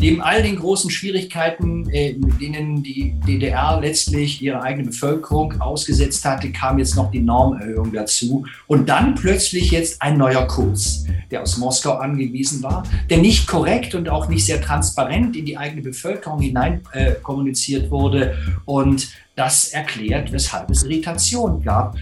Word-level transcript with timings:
Neben 0.00 0.20
all 0.20 0.42
den 0.42 0.56
großen 0.56 0.90
Schwierigkeiten, 0.90 1.90
äh, 1.90 2.12
mit 2.12 2.40
denen 2.40 2.84
die 2.84 3.14
DDR 3.26 3.80
letztlich 3.80 4.40
ihre 4.40 4.62
eigene 4.62 4.84
Bevölkerung 4.84 5.60
ausgesetzt 5.60 6.24
hatte, 6.24 6.52
kam 6.52 6.78
jetzt 6.78 6.94
noch 6.94 7.10
die 7.10 7.20
Normerhöhung 7.20 7.92
dazu. 7.92 8.46
Und 8.68 8.88
dann 8.88 9.16
plötzlich 9.16 9.72
jetzt 9.72 10.00
ein 10.00 10.16
neuer 10.16 10.46
Kurs, 10.46 11.04
der 11.32 11.42
aus 11.42 11.58
Moskau 11.58 11.94
angewiesen 11.94 12.62
war, 12.62 12.84
der 13.10 13.18
nicht 13.18 13.48
korrekt 13.48 13.96
und 13.96 14.08
auch 14.08 14.28
nicht 14.28 14.46
sehr 14.46 14.60
transparent 14.60 15.36
in 15.36 15.44
die 15.44 15.58
eigene 15.58 15.82
Bevölkerung 15.82 16.40
hinein 16.40 16.82
äh, 16.92 17.14
kommuniziert 17.14 17.90
wurde. 17.90 18.36
Und 18.66 19.08
das 19.34 19.68
erklärt, 19.68 20.30
weshalb 20.30 20.70
es 20.70 20.84
Irritation 20.84 21.60
gab. 21.62 21.96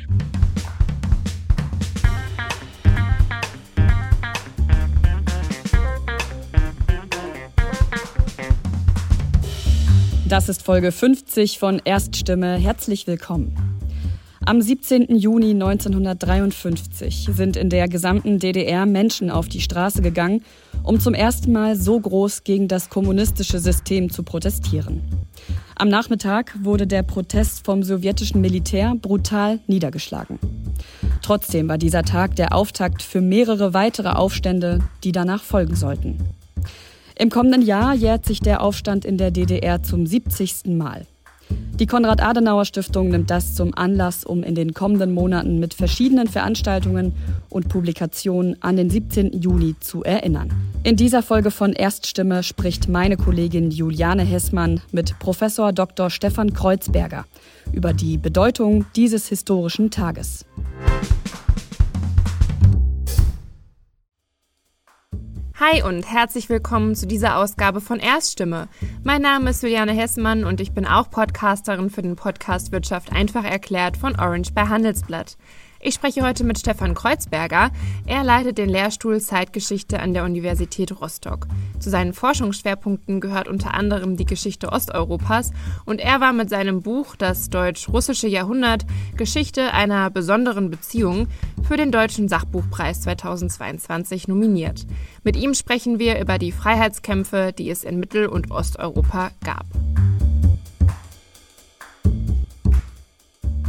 Das 10.29 10.49
ist 10.49 10.65
Folge 10.65 10.91
50 10.91 11.61
von 11.61 11.81
Erststimme. 11.85 12.57
Herzlich 12.57 13.07
willkommen. 13.07 13.55
Am 14.45 14.61
17. 14.61 15.17
Juni 15.17 15.53
1953 15.53 17.29
sind 17.33 17.57
in 17.57 17.71
der 17.71 17.87
gesamten 17.87 18.41
DDR 18.41 18.87
Menschen 18.87 19.31
auf 19.31 19.47
die 19.47 19.61
Straße 19.61 20.03
gegangen, 20.03 20.43
um 20.83 20.99
zum 20.99 21.15
ersten 21.15 21.53
Mal 21.53 21.77
so 21.77 22.01
groß 22.01 22.43
gegen 22.43 22.67
das 22.67 22.91
kommunistische 22.91 23.61
System 23.61 24.11
zu 24.11 24.25
protestieren. 24.25 25.03
Am 25.77 25.89
Nachmittag 25.89 26.57
wurde 26.61 26.89
der 26.89 27.05
Protest 27.05 27.65
vom 27.65 27.85
sowjetischen 27.85 28.41
Militär 28.41 28.97
brutal 29.01 29.61
niedergeschlagen. 29.69 30.41
Trotzdem 31.23 31.69
war 31.69 31.79
dieser 31.79 32.03
Tag 32.03 32.35
der 32.35 32.53
Auftakt 32.53 33.03
für 33.03 33.21
mehrere 33.21 33.75
weitere 33.75 34.09
Aufstände, 34.09 34.81
die 35.05 35.13
danach 35.13 35.45
folgen 35.45 35.77
sollten. 35.77 36.19
Im 37.19 37.31
kommenden 37.31 37.63
Jahr 37.63 37.95
jährt 37.95 38.27
sich 38.27 38.41
der 38.41 38.63
Aufstand 38.63 39.07
in 39.07 39.17
der 39.17 39.31
DDR 39.31 39.83
zum 39.83 40.07
70. 40.07 40.67
Mal. 40.67 41.07
Die 41.79 41.87
Konrad-Adenauer-Stiftung 41.87 43.09
nimmt 43.09 43.31
das 43.31 43.55
zum 43.55 43.75
Anlass, 43.75 44.25
um 44.25 44.43
in 44.43 44.55
den 44.55 44.75
kommenden 44.75 45.13
Monaten 45.13 45.59
mit 45.59 45.73
verschiedenen 45.73 46.29
Veranstaltungen 46.29 47.15
und 47.49 47.69
Publikationen 47.69 48.63
an 48.63 48.77
den 48.77 48.91
17. 48.91 49.33
Juni 49.33 49.77
zu 49.81 50.03
erinnern. 50.03 50.51
In 50.83 50.97
dieser 50.97 51.23
Folge 51.23 51.51
von 51.51 51.73
Erststimme 51.73 52.43
spricht 52.43 52.89
meine 52.89 53.17
Kollegin 53.17 53.71
Juliane 53.71 54.23
Hessmann 54.23 54.83
mit 54.93 55.19
Professor 55.19 55.73
Dr. 55.73 56.11
Stefan 56.11 56.53
Kreuzberger 56.53 57.25
über 57.73 57.95
die 57.95 58.19
Bedeutung 58.19 58.85
dieses 58.95 59.27
historischen 59.29 59.91
Tages. 59.91 60.45
Hi 65.59 65.83
und 65.83 66.03
herzlich 66.03 66.51
willkommen 66.51 66.95
zu 66.95 67.07
dieser 67.07 67.39
Ausgabe 67.39 67.81
von 67.81 67.99
Erststimme. 67.99 68.69
Mein 69.05 69.23
Name 69.23 69.49
ist 69.49 69.63
Juliane 69.63 69.93
Hessmann 69.93 70.45
und 70.45 70.61
ich 70.61 70.75
bin 70.75 70.85
auch 70.85 71.09
Podcasterin 71.09 71.89
für 71.89 72.03
den 72.03 72.15
Podcast 72.15 72.73
Wirtschaft 72.73 73.11
einfach 73.11 73.43
erklärt 73.43 73.97
von 73.97 74.21
Orange 74.21 74.53
bei 74.53 74.67
Handelsblatt. 74.67 75.39
Ich 75.81 75.95
spreche 75.95 76.23
heute 76.23 76.43
mit 76.45 76.59
Stefan 76.59 76.95
Kreuzberger. 76.95 77.71
Er 78.07 78.25
leitet 78.25 78.59
den 78.59 78.69
Lehrstuhl 78.69 79.21
Zeitgeschichte 79.21 80.01
an 80.01 80.15
der 80.15 80.25
Universität 80.25 81.01
Rostock. 81.01 81.47
Zu 81.79 81.91
seinen 81.91 82.15
Forschungsschwerpunkten 82.15 83.21
gehört 83.21 83.47
unter 83.47 83.75
anderem 83.75 84.17
die 84.17 84.25
Geschichte 84.25 84.73
Osteuropas 84.73 85.53
und 85.85 86.01
er 86.01 86.21
war 86.21 86.33
mit 86.33 86.49
seinem 86.49 86.81
Buch 86.81 87.15
Das 87.17 87.51
deutsch-russische 87.51 88.27
Jahrhundert 88.27 88.87
Geschichte 89.17 89.73
einer 89.75 90.11
besonderen 90.11 90.71
Beziehung 90.71 91.29
für 91.69 91.77
den 91.77 91.93
Deutschen 91.93 92.29
Sachbuchpreis 92.29 93.03
2022 93.03 94.29
nominiert. 94.29 94.87
Mit 95.25 95.37
ihm 95.37 95.55
sprechen 95.55 95.99
wir 95.99 96.19
über 96.21 96.39
die 96.39 96.53
Freiheitskämpfe, 96.53 97.53
die 97.57 97.71
es 97.71 97.85
in 97.85 98.01
Mittel- 98.01 98.29
und 98.29 98.51
Osteuropa 98.51 99.31
gab. 99.45 99.67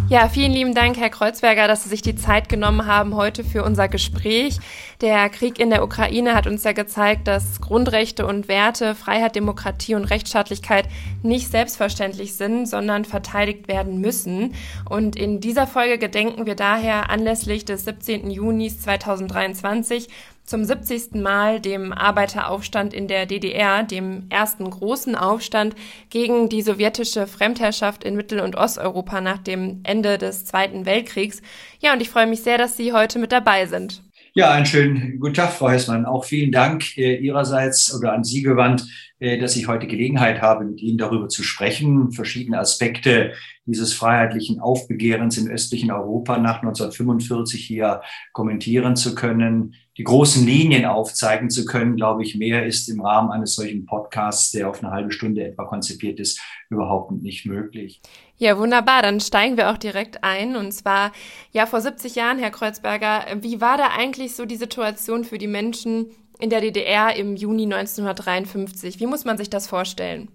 Ja, 0.10 0.30
vielen 0.30 0.54
lieben 0.54 0.74
Dank, 0.74 0.96
Herr 0.96 1.10
Kreuzberger, 1.10 1.68
dass 1.68 1.84
Sie 1.84 1.90
sich 1.90 2.02
die 2.02 2.16
Zeit 2.16 2.48
genommen 2.48 2.86
haben 2.86 3.14
heute 3.16 3.44
für 3.44 3.66
unser 3.66 3.90
Gespräch. 3.90 4.58
Der 5.02 5.28
Krieg 5.28 5.60
in 5.60 5.70
der 5.70 5.84
Ukraine 5.84 6.34
hat 6.34 6.48
uns 6.48 6.64
ja 6.64 6.72
gezeigt, 6.72 7.28
dass 7.28 7.60
Grundrechte 7.60 8.26
und 8.26 8.48
Werte, 8.48 8.96
Freiheit, 8.96 9.36
Demokratie 9.36 9.96
und 9.96 10.06
Rechtsstaatlichkeit 10.06 10.88
nicht 11.24 11.52
selbstverständlich 11.52 12.36
sind, 12.36 12.68
sondern 12.68 13.04
verteidigt 13.04 13.68
werden 13.68 14.00
müssen. 14.00 14.54
Und 14.90 15.18
in 15.18 15.42
dieser 15.42 15.68
Folge 15.68 15.98
gedenken 15.98 16.46
wir 16.46 16.56
daher 16.56 17.10
anlässlich 17.10 17.66
des 17.66 17.84
17. 17.84 18.32
Junis 18.32 18.80
2023 18.80 20.08
zum 20.48 20.64
70. 20.64 21.16
Mal 21.16 21.60
dem 21.60 21.94
Arbeiteraufstand 21.94 22.94
in 22.94 23.08
der 23.08 23.26
DDR, 23.26 23.84
dem 23.84 24.24
ersten 24.30 24.68
großen 24.70 25.16
Aufstand 25.16 25.76
gegen 26.10 26.50
die 26.50 26.62
sowjetische 26.62 27.28
Fremdherrschaft 27.28 28.04
in 28.04 28.16
Mittel- 28.16 28.40
und 28.40 28.56
Osteuropa 28.56 29.22
nach 29.22 29.40
dem 29.40 29.82
Ende 29.84 30.18
des 30.18 30.46
Zweiten 30.46 30.86
Weltkriegs. 30.86 31.42
Ja, 31.80 31.94
und 31.94 32.02
ich 32.02 32.10
freue 32.10 32.28
mich 32.28 32.42
sehr, 32.42 32.58
dass 32.58 32.78
Sie 32.78 32.94
heute 32.94 33.20
mit 33.20 33.32
dabei 33.32 33.66
sind. 33.66 34.02
Ja, 34.34 34.52
einen 34.52 34.68
schönen 34.68 35.20
guten 35.20 35.34
Tag, 35.34 35.52
Frau 35.52 35.70
Hessmann. 35.70 36.06
Auch 36.06 36.24
vielen 36.24 36.52
Dank 36.52 36.96
äh, 36.98 37.16
Ihrerseits 37.16 37.94
oder 37.94 38.14
an 38.14 38.24
Sie 38.24 38.44
gewandt, 38.44 38.86
äh, 39.20 39.40
dass 39.40 39.56
ich 39.56 39.68
heute 39.68 39.88
Gelegenheit 39.88 40.42
habe, 40.42 40.64
mit 40.64 40.80
Ihnen 40.80 41.00
darüber 41.00 41.28
zu 41.28 41.42
sprechen, 41.42 42.12
verschiedene 42.12 42.60
Aspekte 42.60 43.34
dieses 43.66 43.94
freiheitlichen 43.94 44.60
Aufbegehrens 44.60 45.40
im 45.40 45.48
östlichen 45.48 45.92
Europa 45.92 46.38
nach 46.38 46.58
1945 46.58 47.66
hier 47.66 48.02
kommentieren 48.32 48.96
zu 48.96 49.16
können, 49.16 49.74
die 49.98 50.04
großen 50.04 50.46
Linien 50.46 50.86
aufzeigen 50.86 51.50
zu 51.50 51.66
können, 51.66 51.96
glaube 51.96 52.24
ich, 52.24 52.36
mehr 52.36 52.66
ist 52.66 52.88
im 52.88 53.02
Rahmen 53.02 53.32
eines 53.32 53.56
solchen 53.56 53.86
Podcasts, 53.86 54.52
der 54.52 54.70
auf 54.70 54.84
eine 54.84 54.92
halbe 54.92 55.12
Stunde 55.12 55.44
etwa 55.44 55.66
konzipiert 55.66 56.20
ist, 56.20 56.40
überhaupt 56.70 57.12
nicht 57.12 57.46
möglich. 57.46 58.02
Ja, 58.38 58.60
wunderbar. 58.60 59.02
Dann 59.02 59.20
steigen 59.20 59.58
wir 59.58 59.72
auch 59.72 59.78
direkt 59.78 60.24
ein. 60.24 60.56
Und 60.56 60.72
zwar, 60.72 61.12
ja, 61.52 61.66
vor 61.66 61.82
70 61.82 62.14
Jahren, 62.16 62.38
Herr 62.38 62.52
Kreuzberger, 62.52 63.26
wie 63.42 63.60
war 63.60 63.78
da 63.78 63.88
eigentlich 63.98 64.36
so 64.36 64.46
die 64.46 64.56
Situation 64.56 65.24
für 65.24 65.40
die 65.40 65.48
Menschen 65.48 66.12
in 66.40 66.52
der 66.52 66.62
DDR 66.62 67.16
im 67.16 67.36
Juni 67.36 67.64
1953? 67.64 69.00
Wie 69.00 69.08
muss 69.08 69.26
man 69.26 69.38
sich 69.38 69.50
das 69.50 69.68
vorstellen? 69.68 70.30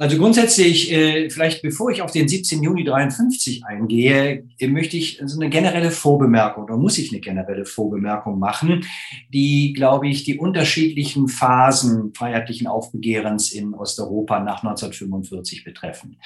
Also 0.00 0.16
grundsätzlich, 0.16 0.92
äh, 0.92 1.28
vielleicht 1.28 1.60
bevor 1.60 1.90
ich 1.90 2.02
auf 2.02 2.12
den 2.12 2.28
17. 2.28 2.62
Juni 2.62 2.84
53 2.84 3.64
eingehe, 3.66 4.44
äh, 4.60 4.68
möchte 4.68 4.96
ich 4.96 5.20
so 5.24 5.40
eine 5.40 5.50
generelle 5.50 5.90
Vorbemerkung 5.90 6.64
oder 6.64 6.76
muss 6.76 6.98
ich 6.98 7.10
eine 7.10 7.20
generelle 7.20 7.64
Vorbemerkung 7.64 8.38
machen, 8.38 8.86
die, 9.34 9.72
glaube 9.72 10.06
ich, 10.06 10.22
die 10.22 10.38
unterschiedlichen 10.38 11.26
Phasen 11.26 12.14
freiheitlichen 12.14 12.68
Aufbegehrens 12.68 13.50
in 13.50 13.74
Osteuropa 13.74 14.38
nach 14.38 14.62
1945 14.62 15.64
betreffen. 15.64 16.20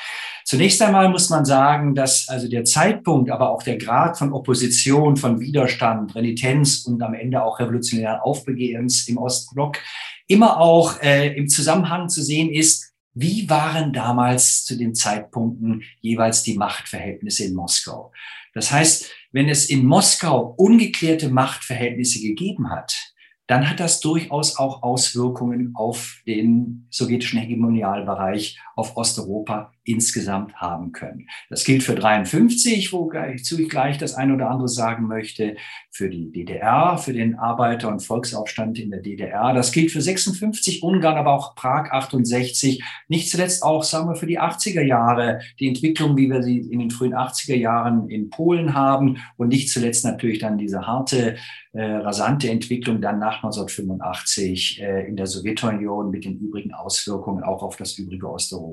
Zunächst 0.44 0.82
einmal 0.82 1.09
muss 1.09 1.31
man 1.31 1.47
sagen, 1.47 1.94
dass 1.94 2.28
also 2.28 2.49
der 2.49 2.65
Zeitpunkt, 2.65 3.31
aber 3.31 3.49
auch 3.49 3.62
der 3.62 3.78
Grad 3.78 4.19
von 4.19 4.34
Opposition, 4.34 5.16
von 5.16 5.41
Widerstand, 5.41 6.15
Renitenz 6.15 6.84
und 6.84 7.03
am 7.03 7.15
Ende 7.15 7.43
auch 7.43 7.59
revolutionären 7.59 8.21
Aufbegehrens 8.21 9.09
im 9.09 9.16
Ostblock 9.16 9.78
immer 10.27 10.61
auch 10.61 11.00
äh, 11.03 11.34
im 11.34 11.49
Zusammenhang 11.49 12.11
zu 12.11 12.22
sehen 12.22 12.50
ist 12.50 12.92
wie 13.15 13.49
waren 13.50 13.93
damals 13.93 14.65
zu 14.65 14.77
den 14.77 14.95
Zeitpunkten 14.95 15.83
jeweils 16.00 16.43
die 16.43 16.56
Machtverhältnisse 16.56 17.45
in 17.45 17.55
Moskau? 17.55 18.12
Das 18.55 18.71
heißt, 18.71 19.11
wenn 19.33 19.49
es 19.49 19.69
in 19.69 19.84
Moskau 19.84 20.55
ungeklärte 20.56 21.28
Machtverhältnisse 21.28 22.21
gegeben 22.21 22.71
hat, 22.71 23.12
dann 23.47 23.69
hat 23.69 23.81
das 23.81 24.00
durchaus 24.00 24.56
auch 24.56 24.83
Auswirkungen 24.83 25.73
auf 25.75 26.23
den 26.27 26.87
sowjetischen 26.91 27.41
Hegemonialbereich, 27.41 28.59
auf 28.82 28.97
Osteuropa 28.97 29.72
insgesamt 29.84 30.54
haben 30.56 30.91
können. 30.91 31.28
Das 31.50 31.65
gilt 31.65 31.84
für 31.84 31.94
53, 31.94 32.93
wozu 32.93 33.60
ich 33.60 33.69
gleich 33.69 33.97
das 33.97 34.15
eine 34.15 34.34
oder 34.34 34.50
andere 34.50 34.69
sagen 34.69 35.06
möchte, 35.06 35.56
für 35.91 36.09
die 36.09 36.32
DDR, 36.32 36.98
für 36.98 37.12
den 37.12 37.37
Arbeiter- 37.37 37.88
und 37.88 38.00
Volksaufstand 38.00 38.78
in 38.78 38.91
der 38.91 39.00
DDR. 39.00 39.53
Das 39.54 39.70
gilt 39.70 39.93
für 39.93 40.00
56 40.00 40.82
Ungarn, 40.82 41.17
aber 41.17 41.32
auch 41.32 41.55
Prag 41.55 41.93
68. 41.93 42.82
Nicht 43.08 43.31
zuletzt 43.31 43.62
auch, 43.62 43.84
sagen 43.84 44.08
wir, 44.08 44.17
für 44.17 44.26
die 44.26 44.40
80er 44.40 44.82
Jahre, 44.82 45.40
die 45.61 45.69
Entwicklung, 45.69 46.17
wie 46.17 46.28
wir 46.28 46.43
sie 46.43 46.58
in 46.58 46.81
den 46.81 46.90
frühen 46.90 47.14
80er 47.14 47.56
Jahren 47.56 48.08
in 48.08 48.31
Polen 48.31 48.75
haben 48.75 49.19
und 49.37 49.49
nicht 49.49 49.70
zuletzt 49.70 50.05
natürlich 50.05 50.38
dann 50.38 50.58
diese 50.58 50.87
harte, 50.87 51.37
äh, 51.73 51.82
rasante 51.82 52.50
Entwicklung 52.50 53.00
dann 53.00 53.19
nach 53.19 53.43
1985 53.43 54.81
äh, 54.82 55.06
in 55.06 55.17
der 55.17 55.26
Sowjetunion 55.26 56.11
mit 56.11 56.25
den 56.25 56.38
übrigen 56.38 56.73
Auswirkungen 56.73 57.43
auch 57.43 57.62
auf 57.62 57.76
das 57.76 57.99
übrige 57.99 58.31
Osteuropa. 58.31 58.72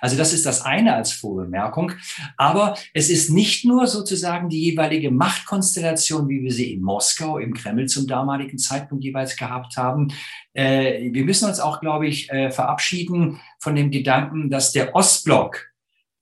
Also 0.00 0.16
das 0.16 0.32
ist 0.32 0.46
das 0.46 0.62
eine 0.62 0.94
als 0.94 1.12
Vorbemerkung. 1.12 1.92
Aber 2.36 2.76
es 2.94 3.10
ist 3.10 3.30
nicht 3.30 3.64
nur 3.64 3.86
sozusagen 3.86 4.48
die 4.48 4.62
jeweilige 4.62 5.10
Machtkonstellation, 5.10 6.28
wie 6.28 6.42
wir 6.42 6.52
sie 6.52 6.72
in 6.72 6.82
Moskau, 6.82 7.38
im 7.38 7.54
Kreml 7.54 7.86
zum 7.86 8.06
damaligen 8.06 8.58
Zeitpunkt 8.58 9.04
jeweils 9.04 9.36
gehabt 9.36 9.76
haben. 9.76 10.08
Äh, 10.54 11.12
wir 11.12 11.24
müssen 11.24 11.48
uns 11.48 11.60
auch, 11.60 11.80
glaube 11.80 12.06
ich, 12.06 12.30
äh, 12.30 12.50
verabschieden 12.50 13.40
von 13.58 13.74
dem 13.74 13.90
Gedanken, 13.90 14.50
dass 14.50 14.72
der 14.72 14.94
Ostblock 14.94 15.75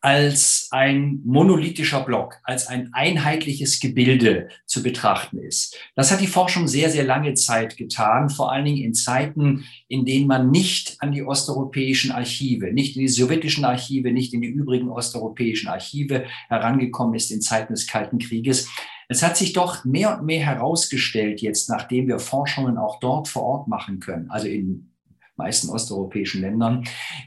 als 0.04 0.68
ein 0.70 1.22
monolithischer 1.24 2.02
Block, 2.02 2.36
als 2.44 2.66
ein 2.66 2.90
einheitliches 2.92 3.80
Gebilde 3.80 4.48
zu 4.66 4.82
betrachten 4.82 5.38
ist. 5.38 5.78
Das 5.96 6.12
hat 6.12 6.20
die 6.20 6.26
Forschung 6.26 6.68
sehr, 6.68 6.90
sehr 6.90 7.04
lange 7.04 7.32
Zeit 7.32 7.78
getan, 7.78 8.28
vor 8.28 8.52
allen 8.52 8.66
Dingen 8.66 8.84
in 8.84 8.92
Zeiten, 8.92 9.64
in 9.88 10.04
denen 10.04 10.26
man 10.26 10.50
nicht 10.50 10.96
an 10.98 11.12
die 11.12 11.22
osteuropäischen 11.22 12.12
Archive, 12.12 12.70
nicht 12.70 12.96
in 12.96 13.00
die 13.00 13.08
sowjetischen 13.08 13.64
Archive, 13.64 14.12
nicht 14.12 14.34
in 14.34 14.42
die 14.42 14.48
übrigen 14.48 14.90
osteuropäischen 14.90 15.70
Archive 15.70 16.26
herangekommen 16.50 17.14
ist 17.14 17.30
in 17.30 17.40
Zeiten 17.40 17.72
des 17.72 17.86
Kalten 17.86 18.18
Krieges. 18.18 18.68
Es 19.08 19.22
hat 19.22 19.38
sich 19.38 19.54
doch 19.54 19.86
mehr 19.86 20.18
und 20.18 20.26
mehr 20.26 20.44
herausgestellt 20.44 21.40
jetzt, 21.40 21.70
nachdem 21.70 22.08
wir 22.08 22.18
Forschungen 22.18 22.76
auch 22.76 23.00
dort 23.00 23.26
vor 23.26 23.44
Ort 23.44 23.68
machen 23.68 24.00
können, 24.00 24.28
also 24.28 24.48
in 24.48 24.93
meisten 25.36 25.70
osteuropäischen 25.70 26.40
Ländern, 26.40 26.84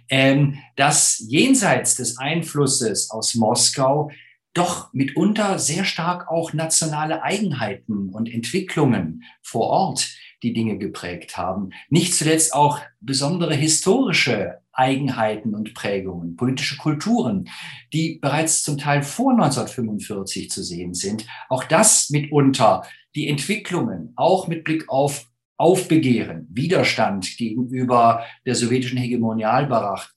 ähm, 0.09 0.57
dass 0.75 1.19
jenseits 1.27 1.95
des 1.95 2.17
Einflusses 2.17 3.11
aus 3.11 3.35
Moskau 3.35 4.11
doch 4.53 4.91
mitunter 4.93 5.59
sehr 5.59 5.85
stark 5.85 6.29
auch 6.29 6.53
nationale 6.53 7.21
Eigenheiten 7.21 8.09
und 8.09 8.27
Entwicklungen 8.27 9.23
vor 9.41 9.67
Ort 9.67 10.09
die 10.43 10.53
Dinge 10.53 10.77
geprägt 10.77 11.37
haben. 11.37 11.71
Nicht 11.89 12.13
zuletzt 12.13 12.53
auch 12.53 12.79
besondere 12.99 13.55
historische 13.55 14.59
Eigenheiten 14.71 15.55
und 15.55 15.73
Prägungen, 15.73 16.35
politische 16.35 16.77
Kulturen, 16.77 17.49
die 17.93 18.19
bereits 18.21 18.63
zum 18.63 18.77
Teil 18.77 19.01
vor 19.01 19.31
1945 19.31 20.51
zu 20.51 20.63
sehen 20.63 20.93
sind. 20.93 21.25
Auch 21.49 21.63
das 21.63 22.09
mitunter 22.11 22.83
die 23.15 23.27
Entwicklungen, 23.27 24.13
auch 24.15 24.47
mit 24.47 24.63
Blick 24.63 24.89
auf 24.89 25.26
Aufbegehren, 25.57 26.47
Widerstand 26.51 27.35
gegenüber 27.37 28.23
der 28.45 28.55
sowjetischen 28.55 28.97
Hegemonialmacht 28.99 30.15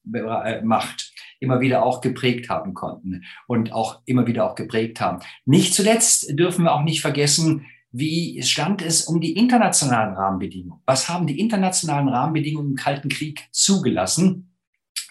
immer 1.41 1.61
wieder 1.61 1.83
auch 1.83 2.03
geprägt 2.03 2.51
haben 2.51 2.75
konnten 2.75 3.25
und 3.47 3.73
auch 3.73 4.03
immer 4.05 4.27
wieder 4.27 4.45
auch 4.49 4.55
geprägt 4.55 5.01
haben. 5.01 5.21
Nicht 5.47 5.75
zuletzt 5.75 6.39
dürfen 6.39 6.65
wir 6.65 6.75
auch 6.75 6.83
nicht 6.83 7.01
vergessen, 7.01 7.67
wie 7.93 8.41
stand 8.43 8.83
es 8.83 9.05
um 9.07 9.21
die 9.21 9.33
internationalen 9.33 10.15
Rahmenbedingungen? 10.15 10.83
Was 10.87 11.09
haben 11.09 11.27
die 11.27 11.41
internationalen 11.41 12.09
Rahmenbedingungen 12.09 12.71
im 12.71 12.77
Kalten 12.77 13.09
Krieg 13.09 13.49
zugelassen, 13.51 14.55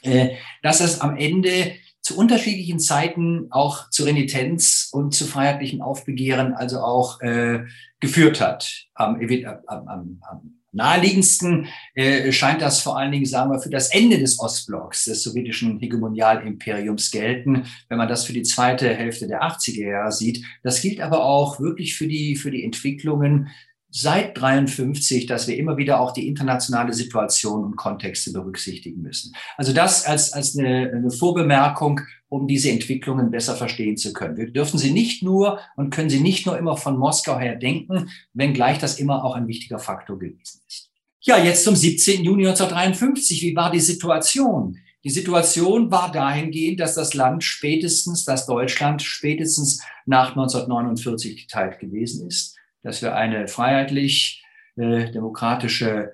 äh, 0.02 0.36
dass 0.62 0.80
es 0.80 1.02
am 1.02 1.18
Ende 1.18 1.74
zu 2.02 2.18
unterschiedlichen 2.18 2.80
Zeiten 2.80 3.48
auch 3.52 3.90
zu 3.90 4.04
Renitenz 4.04 4.90
und 4.92 5.14
zu 5.14 5.26
freiheitlichem 5.26 5.82
Aufbegehren 5.82 6.54
also 6.54 6.80
auch 6.80 7.22
äh, 7.22 7.66
geführt 8.00 8.42
hat. 8.42 8.88
Am, 8.94 9.20
am, 9.68 9.88
am, 9.88 10.22
am 10.22 10.60
naheliegendsten 10.72 11.68
äh, 11.96 12.32
scheint 12.32 12.62
das 12.62 12.82
vor 12.82 12.98
allen 12.98 13.12
Dingen, 13.12 13.26
sagen 13.26 13.52
wir, 13.52 13.60
für 13.60 13.70
das 13.70 13.94
Ende 13.94 14.20
des 14.20 14.40
Ostblocks, 14.40 15.06
des 15.06 15.24
sowjetischen 15.24 15.80
Hegemonialimperiums 15.80 17.12
gelten, 17.12 17.66
wenn 17.88 17.98
man 17.98 18.08
das 18.08 18.26
für 18.26 18.34
die 18.34 18.44
zweite 18.44 18.94
Hälfte 18.94 19.28
der 19.28 19.44
80er 19.44 19.90
Jahre 19.90 20.12
sieht. 20.12 20.46
Das 20.64 20.82
gilt 20.82 21.02
aber 21.02 21.24
auch 21.24 21.60
wirklich 21.60 21.96
für 21.96 22.08
die, 22.08 22.36
für 22.36 22.52
die 22.52 22.64
Entwicklungen 22.64 23.50
seit 23.92 24.40
53, 24.40 25.26
dass 25.26 25.48
wir 25.48 25.58
immer 25.58 25.78
wieder 25.78 26.00
auch 26.00 26.12
die 26.12 26.28
internationale 26.28 26.94
Situation 26.94 27.64
und 27.64 27.76
Kontexte 27.76 28.32
berücksichtigen 28.32 29.02
müssen. 29.02 29.34
Also 29.58 29.74
das 29.74 30.06
als, 30.06 30.34
als 30.34 30.58
eine, 30.58 30.92
eine 30.94 31.12
Vorbemerkung, 31.12 32.02
um 32.28 32.48
diese 32.48 32.70
Entwicklungen 32.70 33.32
besser 33.32 33.56
verstehen 33.56 33.98
zu 33.98 34.14
können. 34.14 34.38
Wir 34.38 34.52
dürfen 34.52 34.78
sie 34.78 34.92
nicht 34.92 35.24
nur 35.24 35.60
und 35.76 35.90
können 35.90 36.12
sie 36.12 36.20
nicht 36.20 36.46
nur 36.46 36.58
immer 36.58 36.78
von 36.78 36.98
Moskau 36.98 37.40
her 37.40 37.56
denken, 37.56 38.10
wenngleich 38.34 38.78
das 38.78 39.00
immer 39.00 39.26
auch 39.26 39.36
ein 39.36 39.48
wichtiger 39.48 39.80
Faktor 39.80 40.20
gewesen 40.20 40.62
ist. 40.68 40.90
Ja, 41.22 41.38
jetzt 41.38 41.64
zum 41.64 41.76
17. 41.76 42.24
Juni 42.24 42.48
1953. 42.48 43.42
Wie 43.42 43.56
war 43.56 43.72
die 43.72 43.80
Situation? 43.80 44.78
Die 45.04 45.10
Situation 45.10 45.92
war 45.92 46.12
dahingehend, 46.12 46.80
dass 46.80 46.96
das 46.96 47.14
Land 47.14 47.44
spätestens, 47.44 48.26
dass 48.26 48.46
Deutschland 48.46 49.02
spätestens 49.02 49.82
nach 50.06 50.30
1949 50.30 51.48
geteilt 51.48 51.80
gewesen 51.80 52.28
ist 52.28 52.59
dass 52.84 53.02
wir 53.02 53.16
eine 53.16 53.48
freiheitlich 53.48 54.44
äh, 54.76 55.12
demokratische 55.12 56.14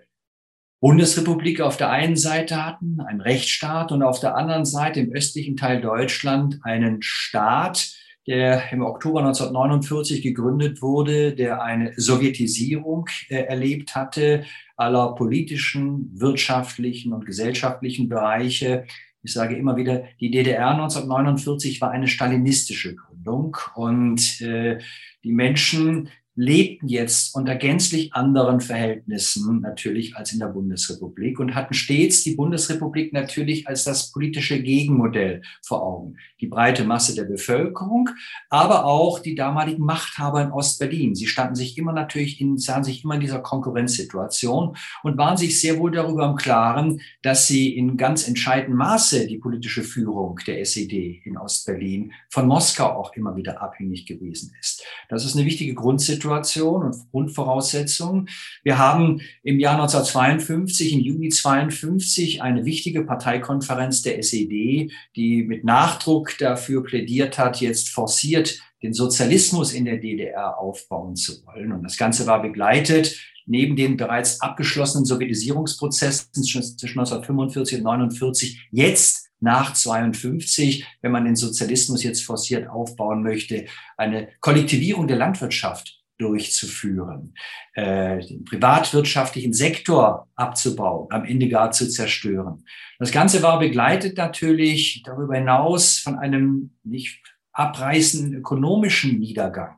Bundesrepublik 0.81 1.61
auf 1.61 1.77
der 1.77 1.89
einen 1.89 2.15
Seite 2.15 2.63
hatten, 2.63 2.99
einen 3.01 3.21
Rechtsstaat 3.21 3.91
und 3.91 4.03
auf 4.03 4.19
der 4.19 4.35
anderen 4.35 4.65
Seite 4.65 4.99
im 4.99 5.11
östlichen 5.11 5.57
Teil 5.57 5.81
Deutschland 5.81 6.59
einen 6.63 7.01
Staat, 7.01 7.95
der 8.27 8.71
im 8.71 8.81
Oktober 8.81 9.19
1949 9.19 10.21
gegründet 10.21 10.81
wurde, 10.81 11.33
der 11.33 11.61
eine 11.61 11.93
Sowjetisierung 11.95 13.07
äh, 13.29 13.35
erlebt 13.43 13.95
hatte 13.95 14.45
aller 14.77 15.15
politischen, 15.15 16.11
wirtschaftlichen 16.19 17.13
und 17.13 17.25
gesellschaftlichen 17.25 18.09
Bereiche. 18.09 18.85
Ich 19.23 19.33
sage 19.33 19.55
immer 19.55 19.77
wieder, 19.77 20.03
die 20.19 20.31
DDR 20.31 20.71
1949 20.71 21.81
war 21.81 21.91
eine 21.91 22.07
stalinistische 22.07 22.95
Gründung 22.95 23.57
und 23.75 24.41
äh, 24.41 24.79
die 25.23 25.31
Menschen 25.31 26.09
lebten 26.35 26.89
jetzt 26.89 27.33
unter 27.33 27.55
gänzlich 27.55 28.13
anderen 28.13 28.59
Verhältnissen 28.59 29.61
natürlich 29.61 30.17
als 30.17 30.33
in 30.33 30.39
der 30.39 30.47
Bundesrepublik 30.47 31.39
und 31.39 31.55
hatten 31.55 31.73
stets 31.73 32.23
die 32.23 32.35
Bundesrepublik 32.35 33.13
natürlich 33.13 33.67
als 33.67 33.85
das 33.85 34.11
politische 34.11 34.61
Gegenmodell 34.61 35.41
vor 35.61 35.81
Augen. 35.81 36.17
Die 36.41 36.47
breite 36.47 36.83
Masse 36.83 37.15
der 37.15 37.23
Bevölkerung, 37.23 38.09
aber 38.49 38.85
auch 38.85 39.19
die 39.19 39.35
damaligen 39.35 39.83
Machthaber 39.83 40.43
in 40.43 40.51
Ostberlin. 40.51 41.15
Sie 41.15 41.27
standen 41.27 41.55
sich 41.55 41.77
immer 41.77 41.93
natürlich 41.93 42.41
in, 42.41 42.57
sahen 42.57 42.83
sich 42.83 43.05
immer 43.05 43.15
in 43.15 43.21
dieser 43.21 43.39
Konkurrenzsituation 43.39 44.75
und 45.03 45.17
waren 45.17 45.37
sich 45.37 45.61
sehr 45.61 45.79
wohl 45.79 45.91
darüber 45.91 46.25
im 46.29 46.35
Klaren, 46.35 46.99
dass 47.21 47.47
sie 47.47 47.77
in 47.77 47.95
ganz 47.95 48.27
entscheidendem 48.27 48.77
Maße 48.77 49.27
die 49.27 49.37
politische 49.37 49.83
Führung 49.83 50.37
der 50.45 50.59
SED 50.59 51.21
in 51.23 51.37
Ostberlin 51.37 52.11
von 52.29 52.45
Moskau 52.45 52.87
auch 52.87 53.13
immer 53.15 53.37
wieder 53.37 53.61
abhängig 53.61 54.05
gewesen 54.05 54.53
ist. 54.59 54.83
Das 55.07 55.23
ist 55.23 55.37
eine 55.37 55.45
wichtige 55.45 55.73
Grundsituation 55.73 56.24
Situation 56.25 56.83
und 56.83 57.11
Grundvoraussetzungen. 57.11 58.27
Wir 58.63 58.77
haben 58.77 59.21
im 59.43 59.59
Jahr 59.59 59.75
1952, 59.75 60.93
im 60.93 60.99
Juni 61.01 61.29
52, 61.29 62.41
eine 62.41 62.65
wichtige 62.65 63.03
Parteikonferenz 63.03 64.01
der 64.01 64.17
SED, 64.17 64.91
die 65.15 65.43
mit 65.43 65.63
Nachdruck 65.63 66.37
dafür 66.39 66.83
plädiert 66.83 67.37
hat, 67.37 67.61
jetzt 67.61 67.89
forciert 67.89 68.59
den 68.81 68.93
Sozialismus 68.93 69.73
in 69.73 69.85
der 69.85 69.97
DDR 69.97 70.57
aufbauen 70.57 71.15
zu 71.15 71.45
wollen. 71.45 71.71
Und 71.71 71.83
das 71.83 71.97
Ganze 71.97 72.25
war 72.25 72.41
begleitet 72.41 73.15
neben 73.47 73.75
den 73.75 73.95
bereits 73.95 74.41
abgeschlossenen 74.41 75.05
Sowjetisierungsprozessen 75.05 76.33
zwischen 76.33 76.99
1945 76.99 77.79
und 77.79 77.87
1949 77.87 78.67
jetzt 78.71 79.29
nach 79.39 79.73
52, 79.73 80.85
wenn 81.01 81.11
man 81.11 81.25
den 81.25 81.35
Sozialismus 81.35 82.03
jetzt 82.03 82.23
forciert 82.23 82.67
aufbauen 82.67 83.21
möchte, 83.21 83.65
eine 83.97 84.29
Kollektivierung 84.39 85.07
der 85.07 85.17
Landwirtschaft 85.17 86.04
durchzuführen, 86.17 87.33
äh, 87.73 88.19
den 88.25 88.45
privatwirtschaftlichen 88.45 89.53
Sektor 89.53 90.27
abzubauen, 90.35 91.07
am 91.11 91.25
Ende 91.25 91.49
gar 91.49 91.71
zu 91.71 91.89
zerstören. 91.89 92.63
Das 92.99 93.11
Ganze 93.11 93.43
war 93.43 93.59
begleitet 93.59 94.17
natürlich 94.17 95.03
darüber 95.03 95.35
hinaus 95.35 95.99
von 95.99 96.17
einem 96.17 96.71
nicht 96.83 97.21
abreißenden 97.51 98.33
ökonomischen 98.33 99.19
Niedergang. 99.19 99.77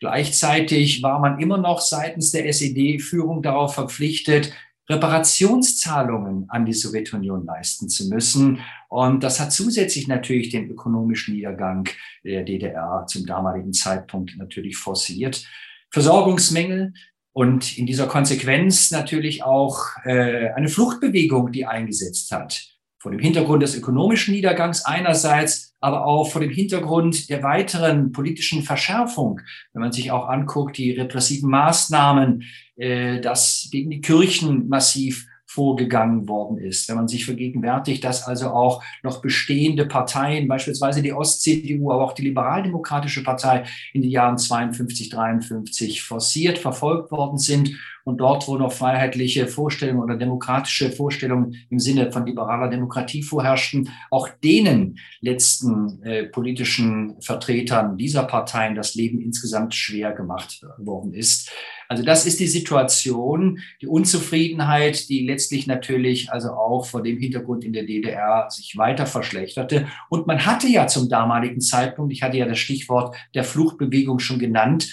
Gleichzeitig 0.00 1.02
war 1.02 1.20
man 1.20 1.38
immer 1.40 1.58
noch 1.58 1.80
seitens 1.80 2.32
der 2.32 2.48
SED-Führung 2.48 3.42
darauf 3.42 3.74
verpflichtet, 3.74 4.52
Reparationszahlungen 4.88 6.46
an 6.48 6.66
die 6.66 6.72
Sowjetunion 6.72 7.46
leisten 7.46 7.88
zu 7.88 8.08
müssen. 8.08 8.60
Und 8.88 9.22
das 9.22 9.40
hat 9.40 9.52
zusätzlich 9.52 10.08
natürlich 10.08 10.50
den 10.50 10.68
ökonomischen 10.68 11.34
Niedergang 11.34 11.88
der 12.24 12.42
DDR 12.42 13.06
zum 13.06 13.24
damaligen 13.24 13.72
Zeitpunkt 13.72 14.36
natürlich 14.36 14.76
forciert. 14.76 15.46
Versorgungsmängel 15.92 16.94
und 17.32 17.78
in 17.78 17.86
dieser 17.86 18.06
Konsequenz 18.06 18.90
natürlich 18.90 19.42
auch 19.44 19.78
äh, 20.04 20.50
eine 20.50 20.68
Fluchtbewegung, 20.68 21.52
die 21.52 21.66
eingesetzt 21.66 22.30
hat. 22.32 22.68
Vor 22.98 23.10
dem 23.10 23.20
Hintergrund 23.20 23.62
des 23.62 23.76
ökonomischen 23.76 24.34
Niedergangs 24.34 24.84
einerseits, 24.84 25.74
aber 25.80 26.06
auch 26.06 26.30
vor 26.30 26.40
dem 26.40 26.50
Hintergrund 26.50 27.28
der 27.30 27.42
weiteren 27.42 28.12
politischen 28.12 28.62
Verschärfung, 28.62 29.40
wenn 29.72 29.82
man 29.82 29.92
sich 29.92 30.12
auch 30.12 30.28
anguckt, 30.28 30.78
die 30.78 30.92
repressiven 30.92 31.50
Maßnahmen, 31.50 32.44
äh, 32.76 33.20
dass 33.20 33.68
gegen 33.70 33.90
die 33.90 34.00
Kirchen 34.00 34.68
massiv 34.68 35.26
vorgegangen 35.52 36.28
worden 36.28 36.56
ist. 36.56 36.88
Wenn 36.88 36.96
man 36.96 37.08
sich 37.08 37.26
vergegenwärtigt, 37.26 38.02
dass 38.04 38.26
also 38.26 38.48
auch 38.50 38.82
noch 39.02 39.20
bestehende 39.20 39.84
Parteien, 39.84 40.48
beispielsweise 40.48 41.02
die 41.02 41.12
Ost-CDU, 41.12 41.92
aber 41.92 42.04
auch 42.04 42.14
die 42.14 42.22
Liberaldemokratische 42.22 43.22
Partei 43.22 43.64
in 43.92 44.00
den 44.00 44.10
Jahren 44.10 44.38
52, 44.38 45.10
53 45.10 46.02
forciert, 46.02 46.58
verfolgt 46.58 47.10
worden 47.10 47.36
sind 47.38 47.72
und 48.04 48.18
dort, 48.18 48.48
wo 48.48 48.56
noch 48.56 48.72
freiheitliche 48.72 49.46
Vorstellungen 49.46 50.02
oder 50.02 50.16
demokratische 50.16 50.90
Vorstellungen 50.90 51.56
im 51.70 51.78
Sinne 51.78 52.10
von 52.10 52.26
liberaler 52.26 52.68
Demokratie 52.68 53.22
vorherrschten, 53.22 53.90
auch 54.10 54.28
denen 54.42 54.98
letzten 55.20 56.02
äh, 56.02 56.24
politischen 56.24 57.20
Vertretern 57.20 57.96
dieser 57.96 58.24
Parteien 58.24 58.74
das 58.74 58.94
Leben 58.94 59.20
insgesamt 59.20 59.74
schwer 59.74 60.12
gemacht 60.12 60.64
worden 60.78 61.14
ist. 61.14 61.50
Also 61.92 62.04
das 62.04 62.24
ist 62.24 62.40
die 62.40 62.46
Situation, 62.46 63.60
die 63.82 63.86
Unzufriedenheit, 63.86 65.10
die 65.10 65.26
letztlich 65.26 65.66
natürlich 65.66 66.32
also 66.32 66.48
auch 66.52 66.86
vor 66.86 67.02
dem 67.02 67.18
Hintergrund 67.18 67.64
in 67.64 67.74
der 67.74 67.84
DDR 67.84 68.46
sich 68.48 68.78
weiter 68.78 69.04
verschlechterte. 69.04 69.86
Und 70.08 70.26
man 70.26 70.46
hatte 70.46 70.68
ja 70.68 70.86
zum 70.86 71.10
damaligen 71.10 71.60
Zeitpunkt, 71.60 72.10
ich 72.12 72.22
hatte 72.22 72.38
ja 72.38 72.46
das 72.46 72.58
Stichwort 72.58 73.14
der 73.34 73.44
Fluchtbewegung 73.44 74.20
schon 74.20 74.38
genannt, 74.38 74.88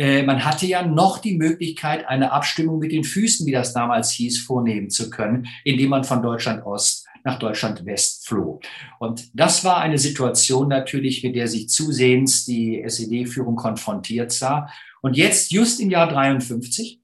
äh, 0.00 0.22
man 0.22 0.46
hatte 0.46 0.64
ja 0.64 0.82
noch 0.82 1.18
die 1.18 1.36
Möglichkeit, 1.36 2.08
eine 2.08 2.32
Abstimmung 2.32 2.78
mit 2.78 2.90
den 2.90 3.04
Füßen, 3.04 3.46
wie 3.46 3.52
das 3.52 3.74
damals 3.74 4.10
hieß, 4.12 4.40
vornehmen 4.40 4.88
zu 4.88 5.10
können, 5.10 5.46
indem 5.62 5.90
man 5.90 6.04
von 6.04 6.22
Deutschland 6.22 6.64
Ost 6.64 7.06
nach 7.22 7.38
Deutschland 7.38 7.84
West 7.84 8.26
floh. 8.26 8.60
Und 8.98 9.28
das 9.34 9.62
war 9.62 9.82
eine 9.82 9.98
Situation 9.98 10.68
natürlich, 10.68 11.22
mit 11.22 11.36
der 11.36 11.48
sich 11.48 11.68
zusehends 11.68 12.46
die 12.46 12.80
SED-Führung 12.82 13.56
konfrontiert 13.56 14.32
sah. 14.32 14.70
Und 15.02 15.18
jetzt, 15.18 15.52
just 15.52 15.80
im 15.80 15.90
Jahr 15.90 16.08
53, 16.08 17.02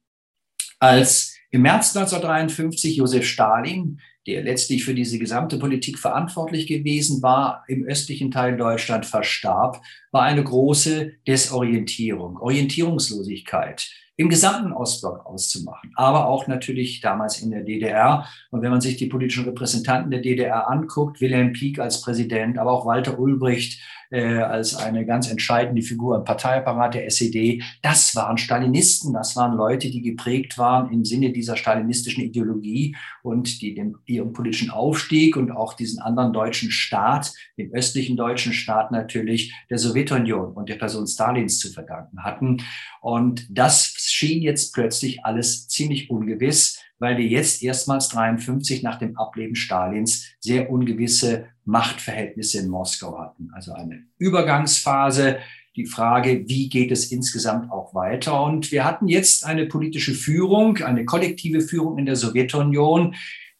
als 0.78 1.36
im 1.50 1.60
März 1.60 1.94
1953 1.94 2.96
Josef 2.96 3.26
Stalin 3.26 4.00
der 4.26 4.42
letztlich 4.42 4.84
für 4.84 4.94
diese 4.94 5.18
gesamte 5.18 5.58
Politik 5.58 5.98
verantwortlich 5.98 6.66
gewesen 6.66 7.22
war, 7.22 7.64
im 7.68 7.84
östlichen 7.84 8.30
Teil 8.30 8.56
Deutschland 8.56 9.06
verstarb, 9.06 9.80
war 10.10 10.22
eine 10.22 10.42
große 10.42 11.12
Desorientierung, 11.26 12.38
Orientierungslosigkeit 12.38 13.88
im 14.18 14.30
gesamten 14.30 14.72
Ostblock 14.72 15.26
auszumachen, 15.26 15.92
aber 15.94 16.26
auch 16.26 16.46
natürlich 16.46 17.00
damals 17.02 17.42
in 17.42 17.50
der 17.50 17.62
DDR. 17.62 18.26
Und 18.50 18.62
wenn 18.62 18.70
man 18.70 18.80
sich 18.80 18.96
die 18.96 19.06
politischen 19.06 19.44
Repräsentanten 19.44 20.10
der 20.10 20.20
DDR 20.20 20.70
anguckt, 20.70 21.20
Wilhelm 21.20 21.52
Pieck 21.52 21.78
als 21.78 22.00
Präsident, 22.00 22.58
aber 22.58 22.72
auch 22.72 22.86
Walter 22.86 23.18
Ulbricht, 23.18 23.78
äh, 24.10 24.38
als 24.38 24.76
eine 24.76 25.04
ganz 25.06 25.30
entscheidende 25.30 25.82
Figur 25.82 26.16
im 26.16 26.24
Parteiapparat 26.24 26.94
der 26.94 27.06
SED. 27.06 27.62
Das 27.82 28.14
waren 28.16 28.38
Stalinisten, 28.38 29.12
das 29.12 29.36
waren 29.36 29.56
Leute, 29.56 29.90
die 29.90 30.02
geprägt 30.02 30.58
waren 30.58 30.92
im 30.92 31.04
Sinne 31.04 31.32
dieser 31.32 31.56
stalinistischen 31.56 32.24
Ideologie 32.24 32.96
und 33.22 33.60
die 33.62 33.74
dem, 33.74 33.98
ihrem 34.06 34.32
politischen 34.32 34.70
Aufstieg 34.70 35.36
und 35.36 35.50
auch 35.50 35.74
diesen 35.74 36.00
anderen 36.00 36.32
deutschen 36.32 36.70
Staat, 36.70 37.32
den 37.58 37.72
östlichen 37.72 38.16
deutschen 38.16 38.52
Staat 38.52 38.92
natürlich, 38.92 39.54
der 39.70 39.78
Sowjetunion 39.78 40.52
und 40.52 40.68
der 40.68 40.76
Person 40.76 41.06
Stalins 41.06 41.58
zu 41.58 41.72
verdanken 41.72 42.22
hatten. 42.24 42.58
Und 43.00 43.46
das 43.50 43.94
schien 43.98 44.42
jetzt 44.42 44.74
plötzlich 44.74 45.24
alles 45.24 45.68
ziemlich 45.68 46.10
ungewiss 46.10 46.80
weil 46.98 47.18
wir 47.18 47.26
jetzt 47.26 47.62
erstmals 47.62 48.08
53 48.08 48.82
nach 48.82 48.98
dem 48.98 49.16
Ableben 49.16 49.54
Stalins 49.54 50.26
sehr 50.40 50.70
ungewisse 50.70 51.46
Machtverhältnisse 51.64 52.60
in 52.60 52.68
Moskau 52.68 53.18
hatten. 53.18 53.50
Also 53.52 53.72
eine 53.72 54.04
Übergangsphase, 54.18 55.38
die 55.76 55.86
Frage, 55.86 56.48
wie 56.48 56.68
geht 56.68 56.90
es 56.90 57.12
insgesamt 57.12 57.70
auch 57.70 57.94
weiter? 57.94 58.42
Und 58.42 58.72
wir 58.72 58.84
hatten 58.84 59.08
jetzt 59.08 59.44
eine 59.44 59.66
politische 59.66 60.14
Führung, 60.14 60.78
eine 60.78 61.04
kollektive 61.04 61.60
Führung 61.60 61.98
in 61.98 62.06
der 62.06 62.16
Sowjetunion, 62.16 63.14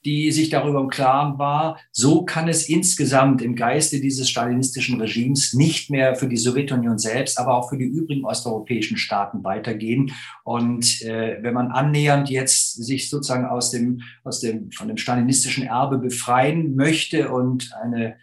die 0.07 0.31
sich 0.31 0.49
darüber 0.49 0.81
im 0.81 0.89
Klaren 0.89 1.39
war, 1.39 1.79
so 1.91 2.25
kann 2.25 2.49
es 2.49 2.69
insgesamt 2.69 3.43
im 3.43 3.57
Geiste 3.57 4.01
dieses 4.01 4.31
stalinistischen 4.31 5.01
Regimes 5.01 5.53
nicht 5.53 5.91
mehr 5.91 6.15
für 6.15 6.29
die 6.29 6.37
Sowjetunion 6.37 6.99
selbst, 6.99 7.39
aber 7.39 7.55
auch 7.55 7.69
für 7.69 7.77
die 7.77 7.85
übrigen 7.85 8.25
osteuropäischen 8.25 8.97
Staaten 8.97 9.43
weitergehen. 9.43 10.13
Und 10.45 11.03
äh, 11.03 11.43
wenn 11.43 11.55
man 11.55 11.73
annähernd 11.73 12.31
jetzt 12.31 12.83
sich 12.83 13.11
sozusagen 13.11 13.47
aus 13.47 13.73
dem, 13.73 14.03
aus 14.23 14.41
dem, 14.41 14.71
von 14.71 14.87
dem 14.87 14.97
stalinistischen 14.97 15.67
Erbe 15.67 15.99
befreien 15.99 16.77
möchte 16.77 17.31
und 17.33 17.73
eine 17.83 18.17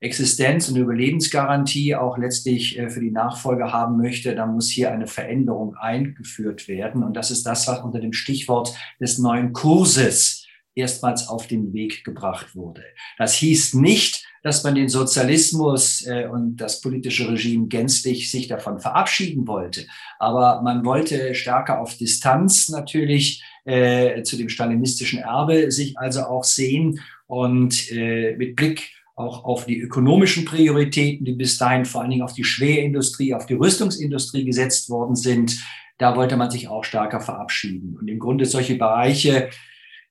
Existenz 0.00 0.68
und 0.68 0.76
Überlebensgarantie 0.76 1.94
auch 1.94 2.18
letztlich 2.18 2.76
äh, 2.76 2.90
für 2.90 3.00
die 3.00 3.12
Nachfolge 3.12 3.72
haben 3.72 3.98
möchte, 3.98 4.34
dann 4.34 4.54
muss 4.54 4.68
hier 4.68 4.90
eine 4.90 5.06
Veränderung 5.06 5.76
eingeführt 5.76 6.66
werden. 6.66 7.04
Und 7.04 7.14
das 7.14 7.30
ist 7.30 7.44
das, 7.44 7.68
was 7.68 7.80
unter 7.84 8.00
dem 8.00 8.14
Stichwort 8.14 8.74
des 8.98 9.18
neuen 9.18 9.52
Kurses 9.52 10.39
erstmals 10.74 11.28
auf 11.28 11.46
den 11.46 11.72
Weg 11.72 12.04
gebracht 12.04 12.54
wurde. 12.54 12.82
Das 13.18 13.34
hieß 13.34 13.74
nicht, 13.74 14.24
dass 14.42 14.64
man 14.64 14.74
den 14.74 14.88
Sozialismus 14.88 16.06
äh, 16.06 16.26
und 16.26 16.56
das 16.56 16.80
politische 16.80 17.28
Regime 17.28 17.66
gänzlich 17.68 18.30
sich 18.30 18.48
davon 18.48 18.80
verabschieden 18.80 19.46
wollte. 19.46 19.86
Aber 20.18 20.62
man 20.62 20.84
wollte 20.84 21.34
stärker 21.34 21.80
auf 21.80 21.96
Distanz 21.96 22.68
natürlich 22.68 23.42
äh, 23.64 24.22
zu 24.22 24.36
dem 24.36 24.48
stalinistischen 24.48 25.18
Erbe 25.18 25.70
sich 25.70 25.98
also 25.98 26.22
auch 26.22 26.44
sehen 26.44 27.00
und 27.26 27.90
äh, 27.92 28.34
mit 28.36 28.56
Blick 28.56 28.90
auch 29.14 29.44
auf 29.44 29.66
die 29.66 29.78
ökonomischen 29.78 30.46
Prioritäten, 30.46 31.26
die 31.26 31.32
bis 31.32 31.58
dahin 31.58 31.84
vor 31.84 32.00
allen 32.00 32.10
Dingen 32.10 32.22
auf 32.22 32.32
die 32.32 32.44
Schwerindustrie, 32.44 33.34
auf 33.34 33.44
die 33.44 33.54
Rüstungsindustrie 33.54 34.44
gesetzt 34.44 34.88
worden 34.88 35.14
sind, 35.14 35.62
da 35.98 36.16
wollte 36.16 36.38
man 36.38 36.50
sich 36.50 36.68
auch 36.68 36.84
stärker 36.84 37.20
verabschieden. 37.20 37.98
Und 38.00 38.08
im 38.08 38.18
Grunde 38.18 38.46
solche 38.46 38.76
Bereiche 38.76 39.50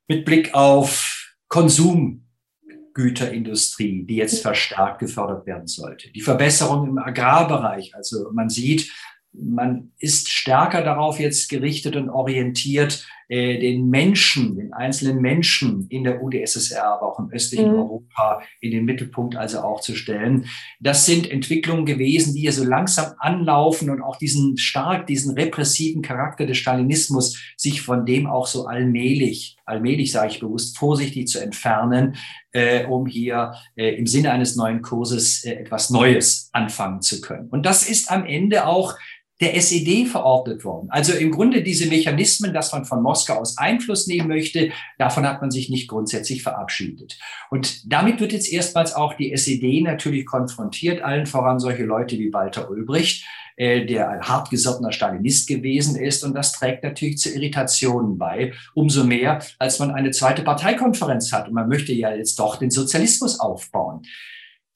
mit 0.09 0.25
Blick 0.25 0.53
auf 0.53 1.37
Konsumgüterindustrie, 1.47 4.05
die 4.05 4.15
jetzt 4.15 4.41
verstärkt 4.41 4.99
gefördert 4.99 5.45
werden 5.45 5.67
sollte. 5.67 6.11
Die 6.11 6.21
Verbesserung 6.21 6.89
im 6.89 6.97
Agrarbereich. 6.97 7.95
Also 7.95 8.29
man 8.33 8.49
sieht, 8.49 8.91
man 9.31 9.93
ist 9.99 10.29
stärker 10.29 10.83
darauf 10.83 11.17
jetzt 11.19 11.49
gerichtet 11.49 11.95
und 11.95 12.09
orientiert, 12.09 13.07
äh, 13.29 13.59
den 13.59 13.89
Menschen, 13.89 14.55
den 14.55 14.74
einzelnen 14.74 15.21
Menschen 15.21 15.86
in 15.89 16.03
der 16.03 16.24
UdSSR, 16.24 16.83
aber 16.83 17.13
auch 17.13 17.19
im 17.19 17.29
östlichen 17.31 17.71
mhm. 17.71 17.77
Europa 17.77 18.41
in 18.59 18.71
den 18.71 18.86
Mittelpunkt 18.86 19.36
also 19.36 19.59
auch 19.59 19.81
zu 19.81 19.93
stellen. 19.95 20.45
Das 20.79 21.05
sind 21.05 21.29
Entwicklungen 21.29 21.86
gewesen, 21.86 22.33
die 22.33 22.41
hier 22.41 22.53
so 22.53 22.63
langsam 22.63 23.13
anlaufen 23.19 23.91
und 23.91 24.01
auch 24.01 24.15
diesen 24.15 24.57
stark, 24.57 25.05
diesen 25.05 25.36
repressiven 25.36 26.01
Charakter 26.01 26.48
des 26.48 26.57
Stalinismus 26.57 27.39
sich 27.55 27.83
von 27.83 28.03
dem 28.03 28.25
auch 28.25 28.48
so 28.48 28.65
allmählich, 28.65 29.57
allmählich 29.63 30.12
sage 30.12 30.31
ich 30.31 30.39
bewusst, 30.39 30.75
vorsichtig 30.79 31.27
zu 31.27 31.39
entfernen, 31.39 32.15
äh, 32.51 32.86
um 32.86 33.05
hier 33.05 33.53
äh, 33.75 33.95
im 33.95 34.07
Sinne 34.07 34.31
eines 34.31 34.55
neuen 34.55 34.81
Kurses 34.81 35.45
äh, 35.45 35.51
etwas 35.51 35.91
Neues 35.91 36.50
anfangen 36.51 37.03
zu 37.03 37.21
können. 37.21 37.48
Und 37.50 37.67
das 37.67 37.88
ist 37.88 38.09
am 38.09 38.25
Ende 38.25 38.65
auch 38.65 38.95
der 39.41 39.55
SED 39.55 40.05
verordnet 40.05 40.65
worden. 40.65 40.89
Also 40.89 41.13
im 41.13 41.31
Grunde 41.31 41.63
diese 41.63 41.88
Mechanismen, 41.88 42.53
dass 42.53 42.74
man 42.74 42.86
von 42.86 43.01
Moskau 43.01 43.36
aus 43.36 43.58
Einfluss 43.58 44.05
nehmen 44.08 44.27
möchte, 44.27 44.72
davon 44.98 45.25
hat 45.25 45.41
man 45.41 45.50
sich 45.50 45.69
nicht 45.69 45.88
grundsätzlich 45.88 46.43
verabschiedet. 46.43 47.17
Und 47.50 47.91
damit 47.91 48.19
wird 48.19 48.34
jetzt 48.34 48.51
erstmals 48.51 48.93
auch 48.93 49.13
die 49.13 49.31
SED 49.31 49.81
natürlich 49.81 50.25
konfrontiert, 50.25 51.01
allen 51.01 51.25
voran 51.25 51.60
solche 51.60 51.84
Leute 51.84 52.19
wie 52.19 52.34
Walter 52.34 52.69
Ulbricht, 52.69 53.25
äh, 53.55 53.86
der 53.86 54.10
ein 54.10 54.22
hartgesottener 54.22 54.91
Stalinist 54.91 55.48
gewesen 55.48 55.96
ist. 55.96 56.24
Und 56.24 56.34
das 56.34 56.51
trägt 56.51 56.84
natürlich 56.84 57.17
zu 57.17 57.29
Irritationen 57.29 58.17
bei. 58.17 58.53
Umso 58.74 59.05
mehr, 59.05 59.41
als 59.58 59.79
man 59.79 59.91
eine 59.91 60.12
zweite 60.12 60.43
Parteikonferenz 60.43 61.31
hat. 61.31 61.48
Und 61.48 61.53
man 61.53 61.69
möchte 61.69 61.93
ja 61.93 62.13
jetzt 62.13 62.39
doch 62.39 62.58
den 62.58 62.72
Sozialismus 62.72 63.39
aufbauen. 63.39 64.01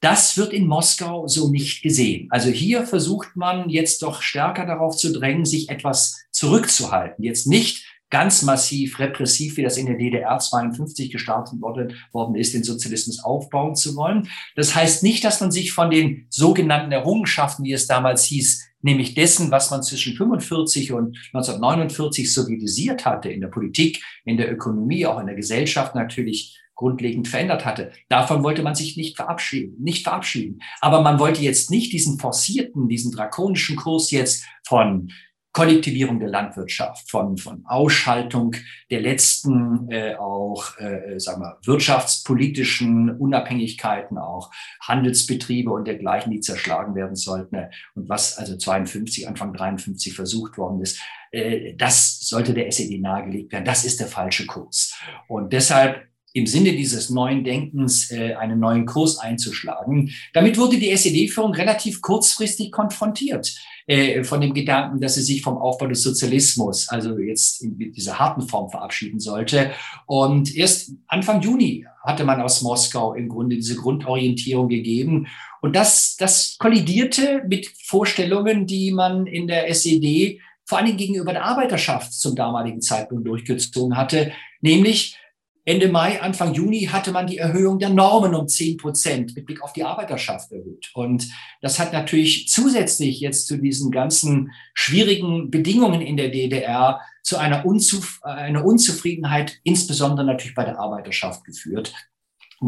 Das 0.04 0.36
wird 0.36 0.52
in 0.52 0.68
Moskau 0.68 1.28
so 1.30 1.50
nicht 1.50 1.82
gesehen. 1.82 2.28
Also 2.30 2.50
hier 2.50 2.86
versucht 2.86 3.38
man 3.38 3.70
jetzt 3.70 4.02
doch 4.02 4.22
stärker 4.22 4.66
darauf 4.66 4.98
zu 4.98 5.14
drängen, 5.14 5.46
sich 5.46 5.70
etwas 5.70 6.26
zurückzuhalten. 6.32 7.24
Jetzt 7.24 7.48
nicht 7.48 7.86
ganz 8.10 8.42
massiv 8.42 9.00
repressiv, 9.00 9.56
wie 9.56 9.64
das 9.64 9.78
in 9.78 9.86
der 9.86 9.96
DDR 9.96 10.38
52 10.38 11.10
gestartet 11.10 11.62
worden, 11.62 12.36
ist, 12.36 12.54
den 12.54 12.66
Sozialismus 12.66 13.24
aufbauen 13.24 13.76
zu 13.76 13.96
wollen. 13.96 14.28
Das 14.58 14.76
heißt 14.76 15.04
nicht, 15.04 15.24
dass 15.24 15.40
man 15.40 15.52
sich 15.52 15.72
von 15.72 15.90
den 15.90 16.28
sogenannten 16.30 16.92
Errungenschaften, 16.92 17.64
wie 17.64 17.72
es 17.72 17.88
damals 17.88 18.26
hieß, 18.26 18.62
nämlich 18.82 19.16
dessen, 19.16 19.52
was 19.52 19.72
man 19.72 19.84
zwischen 19.84 20.18
45 20.18 20.92
und 20.92 21.18
1949 21.32 22.34
sovietisiert 22.34 23.06
hatte 23.06 23.30
in 23.30 23.40
der 23.40 23.48
Politik, 23.48 24.04
in 24.26 24.36
der 24.36 24.52
Ökonomie, 24.52 25.06
auch 25.06 25.22
in 25.22 25.28
der 25.28 25.36
Gesellschaft 25.36 25.96
natürlich 25.96 26.60
grundlegend 26.76 27.28
verändert 27.28 27.66
hatte. 27.66 27.92
Davon 28.10 28.44
wollte 28.44 28.64
man 28.64 28.76
sich 28.76 28.98
nicht 28.98 29.16
verabschieden, 29.16 29.76
nicht 29.82 30.04
verabschieden. 30.04 30.62
Aber 30.82 31.02
man 31.02 31.20
wollte 31.20 31.42
jetzt 31.42 31.72
nicht 31.72 31.94
diesen 31.94 32.20
forcierten, 32.20 32.88
diesen 32.90 33.12
drakonischen 33.12 33.76
Kurs 33.76 34.12
jetzt 34.12 34.46
von 34.66 35.12
Kollektivierung 35.54 36.20
der 36.20 36.30
Landwirtschaft, 36.30 37.10
von, 37.12 37.38
von 37.38 37.64
Ausschaltung 37.68 38.56
der 38.90 39.02
letzten 39.02 39.88
äh, 39.92 40.16
auch, 40.16 40.78
äh, 40.80 41.20
sagen 41.20 41.42
wir, 41.42 41.60
wirtschaftspolitischen 41.64 43.12
Unabhängigkeiten, 43.12 44.18
auch 44.18 44.52
Handelsbetriebe 44.82 45.70
und 45.70 45.86
dergleichen, 45.86 46.32
die 46.32 46.40
zerschlagen 46.40 46.96
werden 46.96 47.16
sollten. 47.16 47.68
Und 47.94 48.10
was 48.10 48.40
also 48.40 48.58
52, 48.58 49.28
Anfang 49.28 49.54
53 49.54 50.16
versucht 50.16 50.58
worden 50.58 50.82
ist, 50.82 51.00
äh, 51.30 51.76
das 51.76 52.20
sollte 52.22 52.56
der 52.56 52.68
SED 52.68 53.00
nahegelegt 53.00 53.52
werden. 53.52 53.66
Das 53.66 53.86
ist 53.86 54.00
der 54.00 54.08
falsche 54.08 54.48
Kurs. 54.48 54.96
Und 55.28 55.54
deshalb 55.54 56.08
im 56.34 56.48
Sinne 56.48 56.74
dieses 56.74 57.12
neuen 57.12 57.44
Denkens 57.44 58.12
äh, 58.12 58.34
einen 58.34 58.60
neuen 58.60 58.86
Kurs 58.86 59.20
einzuschlagen. 59.20 60.12
Damit 60.34 60.58
wurde 60.58 60.78
die 60.78 60.90
SED-Führung 60.90 61.54
relativ 61.54 62.02
kurzfristig 62.02 62.72
konfrontiert 62.72 63.56
äh, 63.86 64.24
von 64.24 64.42
dem 64.42 64.54
Gedanken, 64.54 65.00
dass 65.00 65.14
sie 65.14 65.22
sich 65.22 65.44
vom 65.44 65.58
Aufbau 65.60 65.86
des 65.88 66.02
Sozialismus, 66.02 66.90
also 66.90 67.20
jetzt 67.20 67.62
in 67.62 67.78
dieser 67.94 68.18
harten 68.18 68.42
Form 68.42 68.72
verabschieden 68.72 69.20
sollte. 69.20 69.72
Und 70.08 70.56
erst 70.56 70.94
Anfang 71.08 71.42
Juni 71.42 71.86
hatte 72.04 72.24
man 72.24 72.42
aus 72.42 72.64
Moskau 72.64 73.14
im 73.14 73.30
Grunde 73.30 73.56
diese 73.56 73.76
Grundorientierung 73.76 74.70
gegeben. 74.70 75.28
Und 75.62 75.76
das, 75.76 76.16
das 76.18 76.58
kollidierte 76.58 77.44
mit 77.48 77.72
Vorstellungen, 77.84 78.66
die 78.66 78.92
man 78.92 79.28
in 79.28 79.48
der 79.48 79.70
SED 79.70 80.40
vor 80.66 80.82
Dingen 80.82 80.98
gegenüber 80.98 81.34
der 81.34 81.46
Arbeiterschaft 81.46 82.14
zum 82.14 82.36
damaligen 82.36 82.82
Zeitpunkt 82.82 83.28
durchgezogen 83.28 83.96
hatte, 83.96 84.32
nämlich 84.62 85.18
Ende 85.66 85.88
Mai, 85.88 86.22
Anfang 86.22 86.54
Juni 86.54 86.90
hatte 86.92 87.12
man 87.12 87.26
die 87.26 87.38
Erhöhung 87.38 87.80
der 87.80 87.90
Normen 87.90 88.36
um 88.36 88.48
10 88.50 88.78
Prozent 88.78 89.36
mit 89.36 89.46
Blick 89.46 89.62
auf 89.62 89.72
die 89.72 89.86
Arbeiterschaft 89.86 90.52
erhöht. 90.52 90.92
Und 90.94 91.30
das 91.62 91.80
hat 91.80 91.94
natürlich 91.94 92.50
zusätzlich 92.50 93.22
jetzt 93.22 93.48
zu 93.48 93.58
diesen 93.58 93.90
ganzen 93.90 94.52
schwierigen 94.74 95.50
Bedingungen 95.50 96.02
in 96.02 96.18
der 96.18 96.30
DDR 96.30 97.00
zu 97.22 97.38
einer, 97.38 97.66
Unzuf 97.66 98.20
einer 98.24 98.66
Unzufriedenheit, 98.66 99.60
insbesondere 99.64 100.26
natürlich 100.26 100.56
bei 100.56 100.66
der 100.66 100.80
Arbeiterschaft 100.80 101.46
geführt 101.46 101.94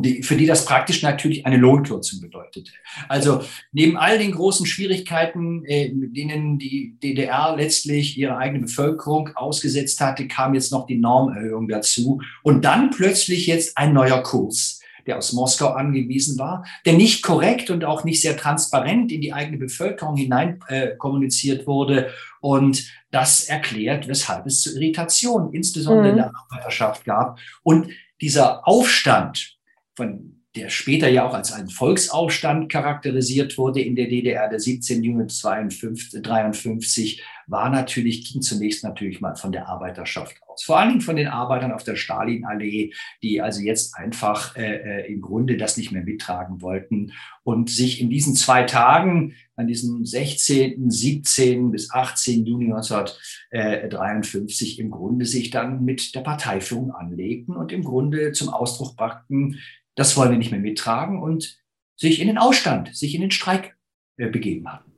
die, 0.02 0.24
für 0.24 0.36
die 0.36 0.46
das 0.46 0.66
praktisch 0.66 1.02
natürlich 1.02 1.46
eine 1.46 1.58
Lohnkürzung 1.58 2.22
bedeutete. 2.22 2.72
Also 3.08 3.42
neben 3.72 3.98
all 3.98 4.18
den 4.18 4.32
großen 4.32 4.66
Schwierigkeiten, 4.66 5.64
äh, 5.66 5.92
denen 5.94 6.58
die 6.58 6.98
DDR 7.02 7.56
letztlich 7.56 8.18
ihre 8.18 8.38
eigene 8.38 8.62
Bevölkerung 8.62 9.30
ausgesetzt 9.36 10.02
hatte, 10.02 10.28
kam 10.28 10.54
jetzt 10.54 10.72
noch 10.72 10.86
die 10.86 10.98
Normerhöhung 10.98 11.68
dazu 11.68 12.22
und 12.44 12.66
dann 12.66 12.90
plötzlich 12.90 13.48
jetzt 13.48 13.78
ein 13.78 13.94
neuer 13.94 14.22
Kurs 14.24 14.80
der 15.06 15.18
aus 15.18 15.34
Moskau 15.34 15.70
angewiesen 15.70 16.40
war, 16.40 16.66
der 16.86 16.94
nicht 16.94 17.22
korrekt 17.22 17.70
und 17.70 17.86
auch 17.86 18.04
nicht 18.04 18.22
sehr 18.22 18.38
transparent 18.38 19.12
in 19.12 19.22
die 19.22 19.34
eigene 19.34 19.58
Bevölkerung 19.58 20.18
hinein 20.18 20.60
äh, 20.68 20.96
kommuniziert 20.96 21.68
wurde. 21.68 22.10
Und 22.42 22.92
das 23.12 23.44
erklärt, 23.44 24.08
weshalb 24.08 24.46
es 24.46 24.62
zu 24.62 24.74
Irritationen, 24.76 25.54
insbesondere 25.54 26.06
mhm. 26.06 26.10
in 26.10 26.16
der 26.18 26.32
Arbeiterschaft 26.36 27.06
gab. 27.06 27.40
Und 27.64 27.90
dieser 28.22 28.68
Aufstand, 28.68 29.55
von 29.96 30.36
der 30.56 30.70
später 30.70 31.10
ja 31.10 31.28
auch 31.28 31.34
als 31.34 31.52
ein 31.52 31.68
Volksaufstand 31.68 32.72
charakterisiert 32.72 33.58
wurde 33.58 33.82
in 33.82 33.96
der 33.96 34.08
DDR, 34.08 34.48
der 34.48 34.60
17. 34.60 35.02
Juni 35.04 35.24
1953, 35.24 37.24
war 37.48 37.70
natürlich, 37.70 38.32
ging 38.32 38.42
zunächst 38.42 38.84
natürlich 38.84 39.22
mal 39.22 39.36
von 39.36 39.52
der 39.52 39.68
Arbeiterschaft 39.68 40.36
aus. 40.48 40.64
Vor 40.64 40.80
allen 40.80 40.90
Dingen 40.90 41.02
von 41.02 41.16
den 41.16 41.28
Arbeitern 41.28 41.74
auf 41.74 41.84
der 41.84 41.96
Stalinallee, 41.96 42.92
die 43.22 43.40
also 43.40 43.62
jetzt 43.62 43.96
einfach 43.96 44.56
äh, 44.56 45.04
äh 45.04 45.14
im 45.14 45.22
Grunde 45.22 45.56
das 45.58 45.78
nicht 45.78 45.92
mehr 45.92 46.02
mittragen 46.02 46.60
wollten 46.62 47.12
und 47.44 47.70
sich 47.70 48.02
in 48.02 48.10
diesen 48.10 48.34
zwei 48.36 48.64
Tagen, 48.64 49.36
an 49.56 49.68
diesem 49.68 50.04
16., 50.06 50.90
17. 50.90 51.70
bis 51.72 51.92
18. 51.92 52.46
Juni 52.46 52.74
1953 52.74 54.80
im 54.80 54.90
Grunde 54.90 55.26
sich 55.26 55.52
dann 55.52 55.86
mit 55.86 56.16
der 56.16 56.22
Parteiführung 56.22 56.90
anlegten 56.92 57.56
und 57.56 57.72
im 57.72 57.84
Grunde 57.84 58.32
zum 58.32 58.50
Ausdruck 58.50 58.98
brachten, 58.98 59.60
das 59.96 60.16
wollen 60.18 60.32
wir 60.32 60.38
nicht 60.38 60.52
mehr 60.52 60.60
mittragen 60.60 61.22
und 61.22 61.58
sich 61.96 62.20
in 62.20 62.28
den 62.28 62.38
Ausstand, 62.38 62.96
sich 62.96 63.16
in 63.16 63.22
den 63.22 63.32
Streik 63.32 63.76
äh, 64.18 64.28
begeben 64.28 64.72
haben. 64.72 64.92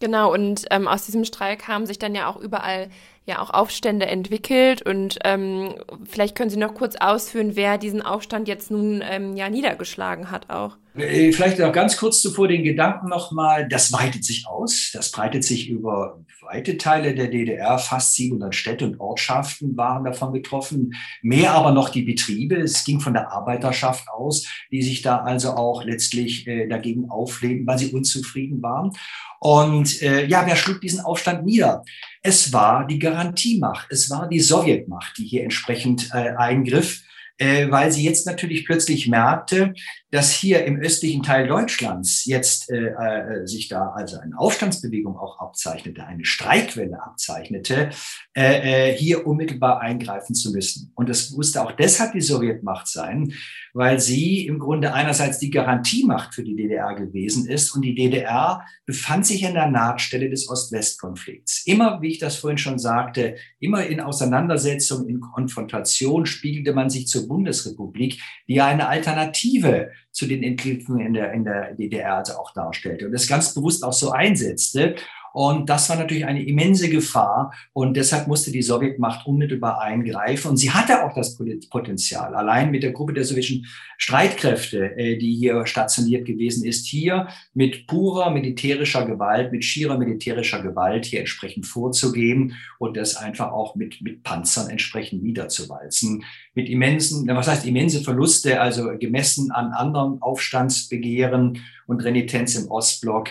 Genau, 0.00 0.32
und 0.32 0.64
ähm, 0.70 0.88
aus 0.88 1.04
diesem 1.04 1.24
Streik 1.24 1.68
haben 1.68 1.86
sich 1.86 1.98
dann 1.98 2.14
ja 2.14 2.26
auch 2.26 2.36
überall 2.36 2.88
ja 3.26 3.40
auch 3.40 3.50
Aufstände 3.50 4.06
entwickelt 4.06 4.82
und 4.82 5.18
ähm, 5.24 5.74
vielleicht 6.04 6.34
können 6.34 6.50
Sie 6.50 6.56
noch 6.56 6.74
kurz 6.74 6.96
ausführen, 6.96 7.54
wer 7.54 7.78
diesen 7.78 8.02
Aufstand 8.02 8.48
jetzt 8.48 8.70
nun 8.70 9.02
ähm, 9.08 9.36
ja 9.36 9.48
niedergeschlagen 9.48 10.30
hat 10.30 10.50
auch. 10.50 10.76
Äh, 10.96 11.32
vielleicht 11.32 11.58
noch 11.58 11.72
ganz 11.72 11.96
kurz 11.96 12.22
zuvor 12.22 12.48
den 12.48 12.64
Gedanken 12.64 13.08
nochmal, 13.08 13.68
das 13.68 13.92
weitet 13.92 14.24
sich 14.24 14.46
aus, 14.46 14.90
das 14.92 15.12
breitet 15.12 15.44
sich 15.44 15.68
über 15.68 16.18
weite 16.50 16.76
Teile 16.76 17.14
der 17.14 17.28
DDR, 17.28 17.78
fast 17.78 18.14
700 18.16 18.54
Städte 18.54 18.84
und 18.84 18.98
Ortschaften 18.98 19.76
waren 19.76 20.04
davon 20.04 20.32
betroffen, 20.32 20.94
mehr 21.22 21.52
aber 21.52 21.70
noch 21.70 21.90
die 21.90 22.02
Betriebe, 22.02 22.56
es 22.56 22.84
ging 22.84 23.00
von 23.00 23.12
der 23.12 23.30
Arbeiterschaft 23.30 24.08
aus, 24.08 24.46
die 24.72 24.82
sich 24.82 25.02
da 25.02 25.18
also 25.18 25.50
auch 25.50 25.84
letztlich 25.84 26.46
äh, 26.46 26.66
dagegen 26.66 27.08
auflehnen, 27.08 27.66
weil 27.66 27.78
sie 27.78 27.92
unzufrieden 27.92 28.62
waren. 28.62 28.92
Und 29.38 30.02
äh, 30.02 30.26
ja, 30.26 30.44
wer 30.46 30.56
schlug 30.56 30.80
diesen 30.80 31.00
Aufstand 31.00 31.46
nieder? 31.46 31.84
Es 32.22 32.52
war 32.52 32.86
die 32.86 32.98
Garantiemacht, 32.98 33.86
es 33.90 34.10
war 34.10 34.28
die 34.28 34.40
Sowjetmacht, 34.40 35.16
die 35.16 35.24
hier 35.24 35.42
entsprechend 35.42 36.10
äh, 36.12 36.34
eingriff, 36.36 37.02
äh, 37.38 37.70
weil 37.70 37.90
sie 37.90 38.04
jetzt 38.04 38.26
natürlich 38.26 38.66
plötzlich 38.66 39.08
merkte, 39.08 39.72
dass 40.10 40.30
hier 40.30 40.66
im 40.66 40.78
östlichen 40.78 41.22
Teil 41.22 41.48
Deutschlands 41.48 42.26
jetzt 42.26 42.70
äh, 42.70 42.88
äh, 42.88 43.46
sich 43.46 43.68
da 43.68 43.92
also 43.92 44.18
eine 44.18 44.38
Aufstandsbewegung 44.38 45.16
auch 45.16 45.40
abzeichnete, 45.40 46.04
eine 46.04 46.26
Streikwelle 46.26 47.02
abzeichnete, 47.02 47.88
äh, 48.36 48.90
äh, 48.90 48.96
hier 48.96 49.26
unmittelbar 49.26 49.80
eingreifen 49.80 50.34
zu 50.34 50.52
müssen. 50.52 50.92
Und 50.94 51.08
das 51.08 51.30
musste 51.30 51.62
auch 51.62 51.72
deshalb 51.72 52.12
die 52.12 52.20
Sowjetmacht 52.20 52.86
sein, 52.86 53.32
weil 53.74 54.00
sie 54.00 54.46
im 54.46 54.58
Grunde 54.58 54.92
einerseits 54.92 55.38
die 55.38 55.50
Garantiemacht 55.50 56.34
für 56.34 56.42
die 56.42 56.56
DDR 56.56 56.94
gewesen 56.94 57.48
ist 57.48 57.74
und 57.74 57.82
die 57.82 57.94
DDR 57.94 58.64
befand 58.86 59.26
sich 59.26 59.42
in 59.42 59.54
der 59.54 59.68
Nahtstelle 59.68 60.30
des 60.30 60.48
Ost-West-Konflikts. 60.48 61.66
Immer, 61.66 62.00
wie 62.02 62.08
ich 62.08 62.18
das 62.18 62.36
vorhin 62.36 62.58
schon 62.58 62.78
sagte, 62.78 63.36
immer 63.58 63.86
in 63.86 64.00
Auseinandersetzung, 64.00 65.08
in 65.08 65.20
Konfrontation 65.20 66.26
spiegelte 66.26 66.72
man 66.72 66.90
sich 66.90 67.06
zur 67.06 67.28
Bundesrepublik, 67.28 68.20
die 68.48 68.54
ja 68.54 68.66
eine 68.66 68.88
Alternative 68.88 69.90
zu 70.12 70.26
den 70.26 70.42
Entwicklungen 70.42 71.06
in 71.06 71.14
der, 71.14 71.32
in 71.32 71.44
der 71.44 71.74
DDR 71.74 72.16
also 72.16 72.34
auch 72.34 72.52
darstellte 72.52 73.06
und 73.06 73.12
das 73.12 73.28
ganz 73.28 73.54
bewusst 73.54 73.84
auch 73.84 73.92
so 73.92 74.10
einsetzte. 74.10 74.96
Und 75.32 75.68
das 75.68 75.88
war 75.88 75.96
natürlich 75.96 76.26
eine 76.26 76.42
immense 76.42 76.88
Gefahr. 76.88 77.52
Und 77.72 77.96
deshalb 77.96 78.26
musste 78.26 78.50
die 78.50 78.62
Sowjetmacht 78.62 79.26
unmittelbar 79.26 79.80
eingreifen. 79.80 80.48
Und 80.48 80.56
sie 80.56 80.70
hatte 80.70 81.04
auch 81.04 81.14
das 81.14 81.38
Potenzial, 81.70 82.34
allein 82.34 82.70
mit 82.70 82.82
der 82.82 82.92
Gruppe 82.92 83.12
der 83.12 83.24
sowjetischen 83.24 83.66
Streitkräfte, 83.98 84.96
äh, 84.96 85.18
die 85.18 85.34
hier 85.34 85.66
stationiert 85.66 86.24
gewesen 86.26 86.64
ist, 86.64 86.86
hier 86.86 87.28
mit 87.54 87.86
purer 87.86 88.30
militärischer 88.30 89.04
Gewalt, 89.04 89.52
mit 89.52 89.64
schierer 89.64 89.98
militärischer 89.98 90.62
Gewalt 90.62 91.04
hier 91.04 91.20
entsprechend 91.20 91.66
vorzugehen 91.66 92.56
und 92.78 92.96
das 92.96 93.16
einfach 93.16 93.52
auch 93.52 93.74
mit, 93.74 94.00
mit 94.00 94.22
Panzern 94.22 94.70
entsprechend 94.70 95.22
niederzuwalzen. 95.22 96.24
Mit 96.54 96.68
immensen, 96.68 97.28
was 97.28 97.48
heißt 97.48 97.66
immense 97.66 98.02
Verluste, 98.02 98.60
also 98.60 98.96
gemessen 98.98 99.50
an 99.50 99.72
anderen 99.72 100.20
Aufstandsbegehren 100.22 101.58
und 101.86 102.04
Renitenz 102.04 102.54
im 102.54 102.70
Ostblock 102.70 103.28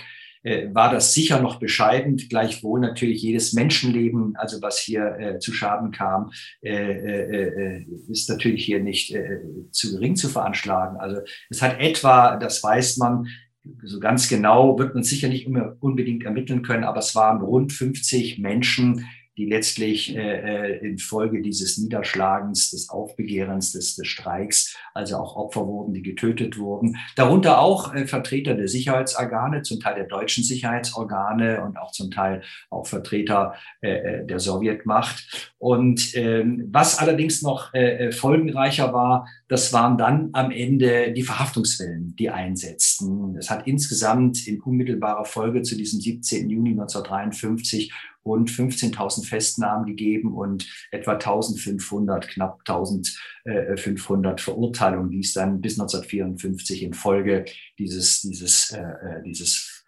war 0.73 0.91
das 0.91 1.13
sicher 1.13 1.41
noch 1.41 1.59
bescheiden, 1.59 2.17
gleichwohl 2.17 2.79
natürlich 2.79 3.21
jedes 3.21 3.53
Menschenleben, 3.53 4.35
also 4.35 4.61
was 4.61 4.79
hier 4.79 5.17
äh, 5.19 5.39
zu 5.39 5.53
Schaden 5.53 5.91
kam, 5.91 6.31
äh, 6.61 6.71
äh, 6.71 7.77
äh, 7.77 7.85
ist 8.09 8.29
natürlich 8.29 8.65
hier 8.65 8.81
nicht 8.81 9.13
äh, 9.13 9.39
zu 9.71 9.91
gering 9.91 10.15
zu 10.15 10.29
veranschlagen. 10.29 10.97
Also 10.97 11.21
es 11.49 11.61
hat 11.61 11.79
etwa, 11.79 12.37
das 12.37 12.63
weiß 12.63 12.97
man, 12.97 13.27
so 13.83 13.99
ganz 13.99 14.29
genau 14.29 14.79
wird 14.79 14.95
man 14.95 15.03
sicher 15.03 15.27
nicht 15.27 15.45
immer 15.45 15.75
unbedingt 15.79 16.23
ermitteln 16.23 16.61
können, 16.61 16.83
aber 16.83 16.99
es 16.99 17.15
waren 17.15 17.41
rund 17.41 17.71
50 17.71 18.39
Menschen, 18.39 19.05
die 19.39 19.45
letztlich 19.45 20.15
äh, 20.17 20.19
äh, 20.19 20.85
infolge 20.85 21.41
dieses 21.41 21.77
Niederschlagens, 21.77 22.71
des 22.71 22.89
Aufbegehrens, 22.89 23.71
des, 23.71 23.95
des 23.95 24.05
Streiks, 24.05 24.75
also 24.93 25.15
auch 25.15 25.37
Opfer 25.37 25.65
wurden, 25.65 25.93
die 25.93 26.01
getötet 26.01 26.57
wurden. 26.57 26.97
Darunter 27.15 27.61
auch 27.61 27.95
äh, 27.95 28.05
Vertreter 28.05 28.53
der 28.53 28.67
Sicherheitsorgane, 28.67 29.61
zum 29.61 29.79
Teil 29.79 29.95
der 29.95 30.07
deutschen 30.07 30.43
Sicherheitsorgane 30.43 31.63
und 31.63 31.77
auch 31.77 31.93
zum 31.93 32.11
Teil 32.11 32.41
auch 32.69 32.85
Vertreter 32.85 33.53
äh, 33.81 33.91
äh 33.91 34.25
der 34.25 34.39
Sowjetmacht. 34.39 35.53
Und 35.57 36.15
ähm, 36.15 36.67
was 36.69 36.97
allerdings 36.97 37.41
noch 37.41 37.73
äh, 37.73 38.07
äh, 38.07 38.11
folgenreicher 38.11 38.91
war, 38.91 39.25
das 39.47 39.71
waren 39.71 39.97
dann 39.97 40.29
am 40.33 40.51
Ende 40.51 41.13
die 41.13 41.23
Verhaftungswellen, 41.23 42.13
die 42.17 42.29
einsetzten. 42.29 43.37
Es 43.37 43.49
hat 43.49 43.67
insgesamt 43.67 44.45
in 44.47 44.59
unmittelbarer 44.59 45.23
Folge 45.23 45.61
zu 45.61 45.77
diesem 45.77 46.01
17. 46.01 46.49
Juni 46.49 46.71
1953 46.71 47.93
rund 48.29 48.49
15.000 48.49 49.25
Festnahmen 49.25 49.85
gegeben 49.85 50.35
und 50.35 50.67
etwa 50.91 51.13
1.500, 51.13 52.27
knapp 52.27 52.61
1.500 52.65 54.39
Verurteilungen, 54.39 55.09
die 55.09 55.21
es 55.21 55.33
dann 55.33 55.61
bis 55.61 55.79
1954 55.79 56.83
in 56.83 56.93
Folge 56.93 57.45
dieses, 57.77 58.21
dieses, 58.21 58.71
äh, 58.71 58.81
äh 58.81 59.23
dieses 59.23 59.78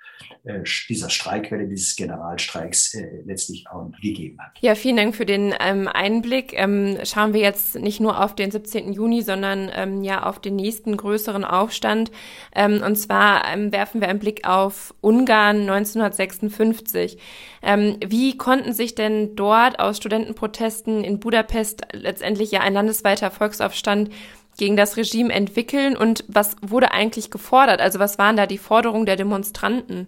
dieser 0.43 1.09
Streikwelle, 1.09 1.67
dieses 1.67 1.95
Generalstreiks 1.95 2.95
äh, 2.95 3.21
letztlich 3.25 3.67
auch 3.69 3.91
gegeben 4.01 4.39
hat. 4.39 4.51
Ja, 4.59 4.73
vielen 4.73 4.97
Dank 4.97 5.15
für 5.15 5.25
den 5.25 5.53
ähm, 5.59 5.87
Einblick. 5.87 6.53
Ähm, 6.53 6.97
schauen 7.03 7.33
wir 7.33 7.41
jetzt 7.41 7.75
nicht 7.75 7.99
nur 7.99 8.23
auf 8.23 8.35
den 8.35 8.49
17. 8.49 8.91
Juni, 8.91 9.21
sondern 9.21 9.69
ähm, 9.73 10.03
ja 10.03 10.23
auf 10.23 10.39
den 10.39 10.55
nächsten 10.55 10.97
größeren 10.97 11.45
Aufstand. 11.45 12.11
Ähm, 12.55 12.81
und 12.83 12.95
zwar 12.95 13.47
ähm, 13.53 13.71
werfen 13.71 14.01
wir 14.01 14.07
einen 14.07 14.19
Blick 14.19 14.47
auf 14.47 14.95
Ungarn 15.01 15.61
1956. 15.61 17.19
Ähm, 17.61 17.97
wie 18.03 18.35
konnten 18.35 18.73
sich 18.73 18.95
denn 18.95 19.35
dort 19.35 19.79
aus 19.79 19.97
Studentenprotesten 19.97 21.03
in 21.03 21.19
Budapest 21.19 21.83
letztendlich 21.93 22.49
ja 22.49 22.61
ein 22.61 22.73
landesweiter 22.73 23.29
Volksaufstand 23.29 24.09
gegen 24.57 24.75
das 24.75 24.97
Regime 24.97 25.31
entwickeln 25.31 25.95
und 25.95 26.25
was 26.27 26.55
wurde 26.61 26.91
eigentlich 26.91 27.29
gefordert? 27.31 27.79
Also 27.79 27.99
was 27.99 28.17
waren 28.17 28.37
da 28.37 28.47
die 28.47 28.57
Forderungen 28.57 29.05
der 29.05 29.15
Demonstranten? 29.15 30.07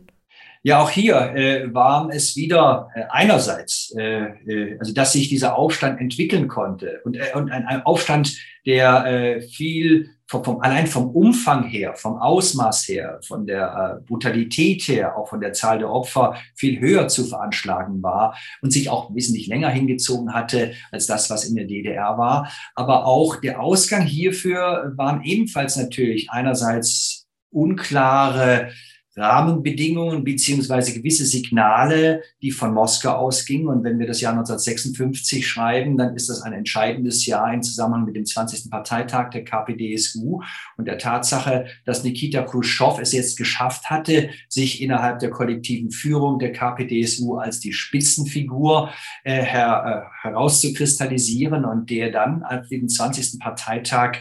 Ja, 0.66 0.82
auch 0.82 0.90
hier 0.90 1.36
äh, 1.36 1.74
war 1.74 2.10
es 2.10 2.38
wieder 2.38 2.88
äh, 2.96 3.04
einerseits, 3.10 3.94
äh, 3.98 4.28
äh, 4.48 4.78
also 4.80 4.94
dass 4.94 5.12
sich 5.12 5.28
dieser 5.28 5.58
Aufstand 5.58 6.00
entwickeln 6.00 6.48
konnte 6.48 7.02
und, 7.04 7.18
äh, 7.18 7.34
und 7.36 7.52
ein, 7.52 7.66
ein 7.66 7.82
Aufstand, 7.82 8.38
der 8.66 9.06
äh, 9.06 9.42
viel 9.42 10.12
vom, 10.26 10.42
vom, 10.42 10.62
allein 10.62 10.88
vom 10.88 11.10
Umfang 11.10 11.64
her, 11.64 11.96
vom 11.96 12.18
Ausmaß 12.18 12.88
her, 12.88 13.20
von 13.28 13.46
der 13.46 14.00
äh, 14.00 14.06
Brutalität 14.08 14.84
her, 14.84 15.18
auch 15.18 15.28
von 15.28 15.42
der 15.42 15.52
Zahl 15.52 15.80
der 15.80 15.92
Opfer 15.92 16.38
viel 16.56 16.80
höher 16.80 17.10
zu 17.10 17.26
veranschlagen 17.26 18.02
war 18.02 18.38
und 18.62 18.72
sich 18.72 18.90
auch 18.90 19.14
wesentlich 19.14 19.48
länger 19.48 19.70
hingezogen 19.70 20.34
hatte 20.34 20.76
als 20.94 21.08
das, 21.08 21.30
was 21.30 21.44
in 21.44 21.56
der 21.56 21.66
DDR 21.66 22.18
war. 22.18 22.50
Aber 22.74 23.06
auch 23.06 23.36
der 23.36 23.60
Ausgang 23.60 24.04
hierfür 24.04 24.94
waren 24.96 25.24
ebenfalls 25.24 25.76
natürlich 25.76 26.32
einerseits 26.32 27.28
unklare 27.52 28.72
Rahmenbedingungen 29.16 30.24
beziehungsweise 30.24 30.94
gewisse 30.94 31.26
Signale, 31.26 32.24
die 32.42 32.52
von 32.52 32.74
Moskau 32.74 33.12
ausgingen. 33.12 33.68
Und 33.68 33.84
wenn 33.84 34.00
wir 34.00 34.08
das 34.08 34.22
Jahr 34.22 34.34
1956 34.34 35.48
schreiben, 35.48 35.98
dann 35.98 36.16
ist 36.16 36.30
das 36.30 36.42
ein 36.42 36.54
entscheidendes 36.54 37.26
Jahr 37.26 37.54
im 37.54 37.62
Zusammenhang 37.62 38.06
mit 38.06 38.16
dem 38.16 38.26
20. 38.26 38.72
Parteitag 38.72 39.30
der 39.30 39.44
KPDSU 39.44 40.42
und 40.78 40.88
der 40.88 40.98
Tatsache, 40.98 41.66
dass 41.86 42.04
Nikita 42.04 42.42
Khrushchev 42.42 43.00
es 43.00 43.12
jetzt 43.12 43.38
geschafft 43.38 43.90
hatte, 43.90 44.30
sich 44.50 44.82
innerhalb 44.82 45.20
der 45.20 45.30
kollektiven 45.30 45.92
Führung 45.92 46.40
der 46.40 46.52
KPDSU 46.52 47.36
als 47.36 47.60
die 47.60 47.74
Spitzenfigur 47.74 48.90
äh, 49.24 49.44
her, 49.44 50.10
äh, 50.24 50.28
herauszukristallisieren 50.28 51.66
und 51.66 51.90
der 51.90 52.12
dann 52.12 52.44
auf 52.44 52.68
dem 52.68 52.88
20. 52.88 53.40
Parteitag 53.40 54.18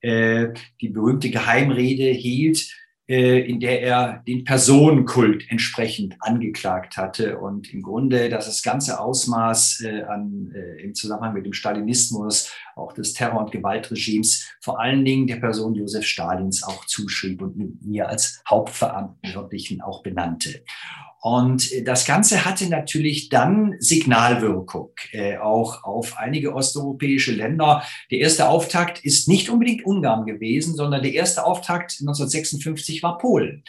äh, 0.00 0.48
die 0.80 0.88
berühmte 0.88 1.30
Geheimrede 1.30 2.04
hielt, 2.10 2.70
in 3.08 3.60
der 3.60 3.82
er 3.82 4.22
den 4.26 4.42
Personenkult 4.42 5.48
entsprechend 5.48 6.16
angeklagt 6.20 6.96
hatte 6.96 7.38
und 7.38 7.72
im 7.72 7.82
Grunde 7.82 8.28
das 8.28 8.62
ganze 8.64 8.98
Ausmaß 8.98 9.82
äh, 9.82 10.02
an, 10.02 10.52
äh, 10.52 10.82
im 10.82 10.94
Zusammenhang 10.94 11.34
mit 11.34 11.46
dem 11.46 11.52
Stalinismus, 11.52 12.52
auch 12.74 12.92
des 12.92 13.14
Terror- 13.14 13.40
und 13.40 13.52
Gewaltregimes, 13.52 14.48
vor 14.60 14.80
allen 14.80 15.04
Dingen 15.04 15.28
der 15.28 15.36
Person 15.36 15.76
Josef 15.76 16.04
Stalins 16.04 16.64
auch 16.64 16.84
zuschrieb 16.86 17.42
und 17.42 17.56
mir 17.86 18.08
als 18.08 18.42
Hauptverantwortlichen 18.48 19.82
auch 19.82 20.02
benannte. 20.02 20.64
Und 21.26 21.88
das 21.88 22.04
Ganze 22.04 22.44
hatte 22.44 22.68
natürlich 22.68 23.30
dann 23.30 23.74
Signalwirkung, 23.80 24.90
äh, 25.10 25.38
auch 25.38 25.82
auf 25.82 26.18
einige 26.18 26.54
osteuropäische 26.54 27.32
Länder. 27.32 27.82
Der 28.12 28.20
erste 28.20 28.48
Auftakt 28.48 29.04
ist 29.04 29.26
nicht 29.26 29.50
unbedingt 29.50 29.84
Ungarn 29.84 30.24
gewesen, 30.24 30.76
sondern 30.76 31.02
der 31.02 31.14
erste 31.14 31.44
Auftakt 31.44 31.96
1956 31.98 33.02
war 33.02 33.18
Polen. 33.18 33.64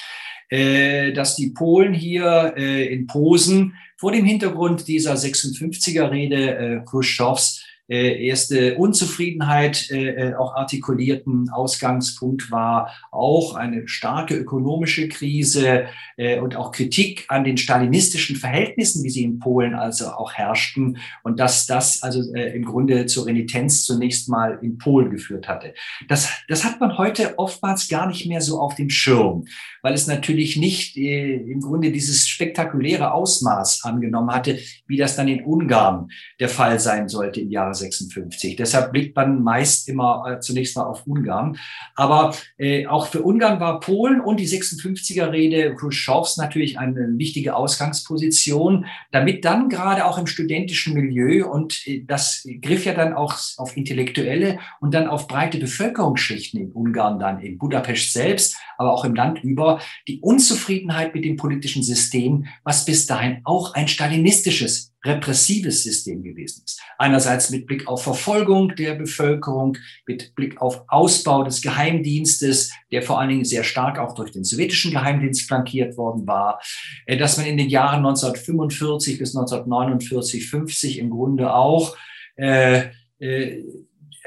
Äh, 0.50 1.14
dass 1.14 1.36
die 1.36 1.50
Polen 1.50 1.96
hier 1.96 2.54
äh, 2.56 2.94
in 2.94 3.08
Posen 3.08 3.74
vor 3.98 4.12
dem 4.12 4.24
Hintergrund 4.24 4.88
dieser 4.88 5.16
56er-Rede 5.16 6.58
äh, 6.58 6.86
Khrushchevs 6.86 7.66
erste 7.96 8.76
Unzufriedenheit 8.76 9.90
äh, 9.92 10.30
äh, 10.30 10.36
auch 10.36 10.56
artikulierten. 10.56 11.50
Ausgangspunkt 11.50 12.52
war 12.52 12.92
auch 13.12 13.56
eine 13.56 13.88
starke 13.88 14.36
ökonomische 14.36 15.08
Krise 15.08 15.86
äh, 16.18 16.40
und 16.40 16.56
auch 16.56 16.72
Kritik 16.72 17.26
an 17.30 17.44
den 17.44 17.58
stalinistischen 17.58 18.36
Verhältnissen, 18.36 19.04
wie 19.04 19.10
sie 19.10 19.24
in 19.24 19.40
Polen 19.40 19.74
also 19.74 20.08
auch 20.08 20.34
herrschten 20.34 20.98
und 21.24 21.40
dass 21.40 21.66
das 21.66 22.04
also 22.04 22.22
äh, 22.34 22.56
im 22.56 22.66
Grunde 22.66 23.06
zur 23.06 23.26
Renitenz 23.26 23.86
zunächst 23.86 24.28
mal 24.28 24.60
in 24.62 24.78
Polen 24.78 25.10
geführt 25.10 25.48
hatte. 25.48 25.74
Das, 26.10 26.30
das 26.50 26.66
hat 26.66 26.80
man 26.80 26.98
heute 26.98 27.40
oftmals 27.40 27.88
gar 27.88 28.08
nicht 28.08 28.28
mehr 28.28 28.42
so 28.42 28.60
auf 28.60 28.76
dem 28.76 28.90
Schirm, 28.90 29.46
weil 29.82 29.94
es 29.94 30.08
natürlich 30.08 30.58
nicht 30.58 30.98
äh, 30.98 31.36
im 31.36 31.62
Grunde 31.62 31.92
dieses 31.92 32.28
spektakuläre 32.28 33.14
Ausmaß 33.14 33.86
angenommen 33.86 34.32
hatte, 34.32 34.60
wie 34.88 34.98
das 34.98 35.16
dann 35.16 35.30
in 35.30 35.46
Ungarn 35.46 36.10
der 36.40 36.50
Fall 36.50 36.80
sein 36.80 37.08
sollte 37.08 37.42
im 37.42 37.50
Jahre 37.50 37.77
56. 37.78 38.56
Deshalb 38.56 38.92
blickt 38.92 39.16
man 39.16 39.44
meist 39.44 39.88
immer 39.88 40.26
äh, 40.28 40.40
zunächst 40.40 40.76
mal 40.76 40.84
auf 40.84 41.06
Ungarn. 41.08 41.58
Aber 41.96 42.36
äh, 42.58 42.88
auch 42.88 43.08
für 43.08 43.22
Ungarn 43.22 43.60
war 43.60 43.80
Polen 43.80 44.20
und 44.20 44.40
die 44.40 44.48
56er-Rede 44.48 45.76
Khrushchevs 45.76 46.38
natürlich 46.38 46.80
eine 46.80 47.18
wichtige 47.18 47.56
Ausgangsposition, 47.56 48.86
damit 49.12 49.46
dann 49.46 49.70
gerade 49.70 50.06
auch 50.06 50.18
im 50.18 50.28
studentischen 50.28 50.94
Milieu 50.94 51.48
und 51.48 51.86
äh, 51.88 52.04
das 52.06 52.48
griff 52.62 52.86
ja 52.86 52.94
dann 52.94 53.14
auch 53.14 53.36
auf 53.58 53.78
Intellektuelle 53.78 54.60
und 54.80 54.94
dann 54.94 55.08
auf 55.08 55.28
breite 55.28 55.58
Bevölkerungsschichten 55.58 56.60
in 56.60 56.72
Ungarn, 56.72 57.20
dann 57.20 57.40
in 57.40 57.58
Budapest 57.58 58.14
selbst, 58.14 58.58
aber 58.78 58.94
auch 58.94 59.06
im 59.06 59.16
Land 59.16 59.44
über, 59.44 59.80
die 60.08 60.20
Unzufriedenheit 60.22 61.14
mit 61.14 61.26
dem 61.26 61.38
politischen 61.38 61.84
System, 61.84 62.46
was 62.64 62.86
bis 62.86 63.06
dahin 63.06 63.42
auch 63.44 63.74
ein 63.74 63.88
stalinistisches 63.88 64.94
repressives 65.08 65.84
System 65.84 66.24
gewesen 66.24 66.64
ist. 66.66 66.82
Einerseits 66.98 67.50
mit 67.50 67.66
Blick 67.66 67.88
auf 67.88 68.04
Verfolgung 68.04 68.76
der 68.76 68.96
Bevölkerung, 68.96 69.78
mit 70.06 70.36
Blick 70.36 70.62
auf 70.62 70.84
Ausbau 70.88 71.44
des 71.44 71.62
Geheimdienstes, 71.62 72.72
der 72.92 73.02
vor 73.02 73.20
allen 73.20 73.30
Dingen 73.30 73.46
sehr 73.46 73.64
stark 73.64 74.00
auch 74.00 74.14
durch 74.14 74.32
den 74.32 74.44
sowjetischen 74.44 74.92
Geheimdienst 74.92 75.48
flankiert 75.48 75.98
worden 75.98 76.28
war, 76.28 76.62
äh, 77.06 77.18
dass 77.18 77.38
man 77.38 77.46
in 77.46 77.58
den 77.58 77.70
Jahren 77.70 78.06
1945 78.06 79.18
bis 79.18 79.36
1949, 79.36 80.50
50 80.50 81.00
im 81.00 81.10
Grunde 81.10 81.54
auch 81.54 81.96
äh, 82.36 82.90
äh, 83.20 83.64